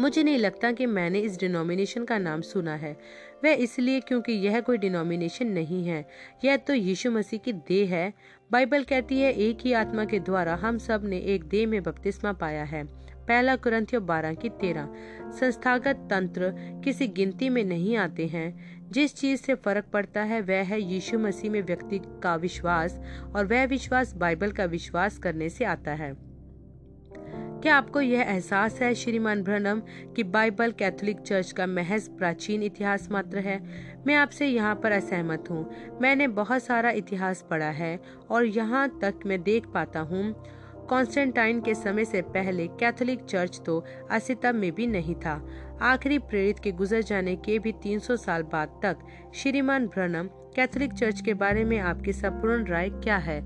मुझे 0.00 0.22
नहीं 0.22 0.38
लगता 0.38 0.72
कि 0.72 0.86
मैंने 0.86 1.20
इस 1.20 1.40
डिनोमिनेशन 1.40 2.04
का 2.04 2.18
नाम 2.18 2.40
सुना 2.40 2.74
है। 2.74 2.96
वह 3.44 3.50
इसलिए 3.50 4.00
क्योंकि 4.00 4.32
यह 4.32 4.60
कोई 4.60 4.78
डिनोमिनेशन 4.78 5.46
नहीं 5.46 5.86
है। 5.86 6.08
यह 6.44 6.56
तो 6.56 6.74
यीशु 6.74 7.10
मसीह 7.10 7.38
की 7.38 7.52
देह 7.52 7.94
है। 7.94 8.12
बाइबल 8.52 8.82
कहती 8.82 9.20
है, 9.20 9.32
एक 9.32 9.58
ही 9.60 9.72
आत्मा 9.72 10.04
के 10.04 10.20
द्वारा 10.20 10.54
हम 10.54 10.78
सबने 10.78 11.18
एक 11.18 11.44
देह 11.44 11.66
में 11.66 11.82
बपतिस्मा 11.82 12.32
पाया 12.32 12.64
है। 12.64 12.84
पहला 13.26 13.56
कुरंथियो 13.56 14.00
बारह 14.00 14.34
की 14.34 14.48
तेरह। 14.48 14.88
संस्थागत 15.40 16.08
तंत्र 16.10 16.54
किसी 16.84 17.08
गिनती 17.08 17.48
में 17.48 17.64
नहीं 17.64 17.96
आते 17.96 18.26
हैं। 18.26 18.80
जिस 18.90 19.16
चीज़ 19.16 19.40
से 19.40 19.54
फ़र्क 19.54 19.84
पड़ता 19.84 20.22
है, 20.22 20.40
वह 20.40 20.62
है 20.62 20.82
यीशु 20.82 21.18
मसीह 21.18 21.50
में 21.50 21.62
व्यक्ति 21.62 22.00
का 22.22 22.36
विश्वास 22.36 23.00
और 23.36 23.46
वह 23.46 23.64
विश्वास 23.64 24.14
बाइबल 24.14 24.50
का 24.50 24.64
विश्वास 24.64 25.18
करने 25.18 25.48
से 25.48 25.64
आता 25.64 25.90
है। 25.90 26.29
क्या 27.62 27.76
आपको 27.76 28.00
यह 28.00 28.20
एहसास 28.22 28.78
है 28.82 28.94
श्रीमान 28.94 29.42
ब्रनम 29.42 29.80
कि 30.16 30.22
बाइबल 30.24 30.70
कैथोलिक 30.72 31.18
चर्च 31.20 31.50
का 31.52 31.66
महज 31.66 32.06
प्राचीन 32.08 32.62
इतिहास 32.62 33.08
मात्र 33.10 33.38
है? 33.38 33.58
मैं 34.06 34.14
आपसे 34.14 34.46
यहाँ 34.46 34.74
पर 34.74 34.92
असहमत 34.92 35.50
हूँ। 35.50 35.98
मैंने 36.02 36.28
बहुत 36.30 36.62
सारा 36.62 36.90
इतिहास 36.90 37.44
पढ़ा 37.50 37.70
है, 37.70 37.98
और 38.30 38.44
यहाँ 38.44 38.88
तक 39.02 39.26
मैं 39.26 39.42
देख 39.42 39.66
पाता 39.66 40.00
हूँ। 40.00 40.32
कॉन्स्टेंटाइन 40.88 41.60
के 41.60 41.74
समय 41.74 42.04
से 42.04 42.22
पहले 42.22 42.66
कैथोलिक 42.80 43.24
चर्च 43.24 43.60
तो 43.66 43.84
अस्तित्व 44.10 44.52
में 44.52 44.70
भी 44.72 44.86
नहीं 44.86 45.14
था। 45.14 45.40
आखिरी 45.82 46.18
प्रेरित 46.20 46.58
के 46.58 46.72
गुजर 46.72 47.02
जाने 47.02 47.36
के 47.36 47.58
भी 47.58 47.72
300 47.84 48.16
साल 48.16 48.42
बाद 48.42 48.80
तक 48.82 49.06
श्रीमान 49.34 49.86
ब्रनम 49.86 50.28
कैथोलिक 50.56 50.92
चर्च 50.92 51.20
के 51.20 51.34
बारे 51.34 51.64
में 51.64 51.78
आपकी 51.78 52.12
संपूर्ण 52.12 52.64
राय 52.66 52.88
क्या 52.92 53.16
है? 53.18 53.40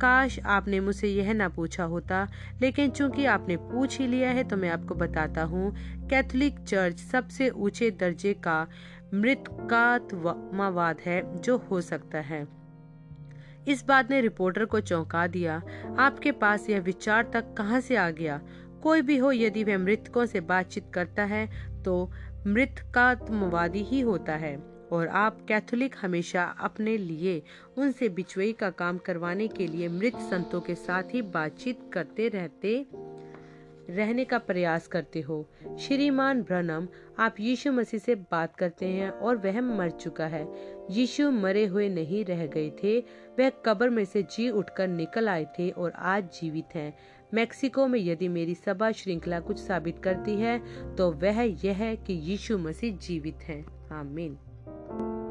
काश 0.00 0.38
आपने 0.40 0.80
मुझसे 0.80 1.08
यह 1.08 1.32
ना 1.32 1.48
पूछा 1.48 1.84
होता, 1.84 2.26
लेकिन 2.62 2.90
चूँकि 2.90 3.24
आपने 3.26 3.56
पूछ 3.56 3.98
ही 3.98 4.06
लिया 4.06 4.30
है 4.30 4.44
तो 4.44 4.56
मैं 4.56 4.70
आपको 4.70 4.94
बताता 4.94 5.42
हूँ, 5.42 5.70
कैथोलिक 6.08 6.58
चर्च 6.58 6.98
सबसे 7.00 7.48
ऊँचे 7.50 7.90
दर्जे 7.90 8.32
का 8.34 8.66
मृतकात्मवाद 9.14 11.00
है, 11.06 11.22
जो 11.40 11.56
हो 11.70 11.80
सकता 11.80 12.18
है। 12.18 12.46
इस 13.68 13.84
बात 13.84 14.10
ने 14.10 14.20
रिपोर्टर 14.20 14.64
को 14.64 14.80
चौंका 14.80 15.26
दिया, 15.26 15.62
आपके 15.98 16.32
पास 16.32 16.68
यह 16.70 16.80
विचार 16.80 17.30
तक 17.32 17.54
कहाँ 17.58 17.80
से 17.80 17.96
आ 17.96 18.10
गया? 18.10 18.40
कोई 18.82 19.02
भी 19.02 19.16
हो, 19.16 19.32
यदि 19.32 19.64
वह 19.64 19.78
मृतकों 19.78 20.26
से 20.26 20.40
बातचीत 20.40 20.90
करता 20.94 21.24
है 21.24 21.46
तो 21.84 22.10
मृतकात्मवादी 22.46 23.82
ही 23.82 24.00
होता 24.00 24.32
है। 24.32 24.73
और 24.94 25.08
आप 25.08 25.44
कैथोलिक 25.48 25.94
हमेशा 26.00 26.44
अपने 26.60 26.96
लिए, 26.98 27.42
उनसे 27.78 28.08
बिचवई 28.08 28.52
का 28.52 28.70
काम 28.72 28.98
करवाने 28.98 29.48
के 29.48 29.66
लिए 29.66 29.88
मृत 29.90 30.16
संतों 30.30 30.60
के 30.60 30.74
साथ 30.74 31.14
ही 31.14 31.22
बातचीत 31.22 31.80
करते 31.92 32.28
रहते, 32.28 32.86
रहने 33.90 34.24
का 34.24 34.38
प्रयास 34.38 34.86
करते 34.86 35.20
हो। 35.20 35.36
श्रीमान 35.80 36.40
ब्रनम 36.42 36.86
आप 37.18 37.40
यीशु 37.40 37.72
मसीह 37.72 38.00
से 38.00 38.14
बात 38.14 38.54
करते 38.56 38.86
हैं 38.86 39.10
और 39.10 39.36
वह 39.36 39.60
मर 39.60 39.90
चुका 39.90 40.26
है। 40.26 40.46
यीशु 40.90 41.30
मरे 41.30 41.64
हुए 41.66 41.88
नहीं 41.88 42.24
रह 42.24 42.46
गए 42.46 42.70
थे, 42.82 42.98
वह 43.38 43.50
कब्र 43.66 43.90
में 43.90 44.04
से 44.04 44.22
जी 44.22 44.48
उठकर 44.50 44.88
निकल 44.88 45.28
आए 45.28 45.44
थे 45.58 45.68
और 45.70 45.92
आज 46.12 46.30
जीवित 46.40 46.74
हैं। 46.74 46.92
मेक्सिको 47.34 47.86
में 47.86 48.00
यदि 48.00 48.28
मेरी 48.28 48.54
सभा 48.54 48.90
श्रृंखला 48.92 49.40
कुछ 49.40 49.58
साबित 49.58 49.98
करती 49.98 50.34
है 50.36 50.58
तो 50.96 51.10
वह 51.12 51.42
यह 51.64 51.76
है 51.76 51.94
कि 51.96 52.12
यीशु 52.22 52.58
मसीह 52.58 52.96
जीवित 52.98 53.42
हैं। 53.42 53.64
आमीन। 53.92 54.36
thank 54.96 55.08
you. 55.08 55.23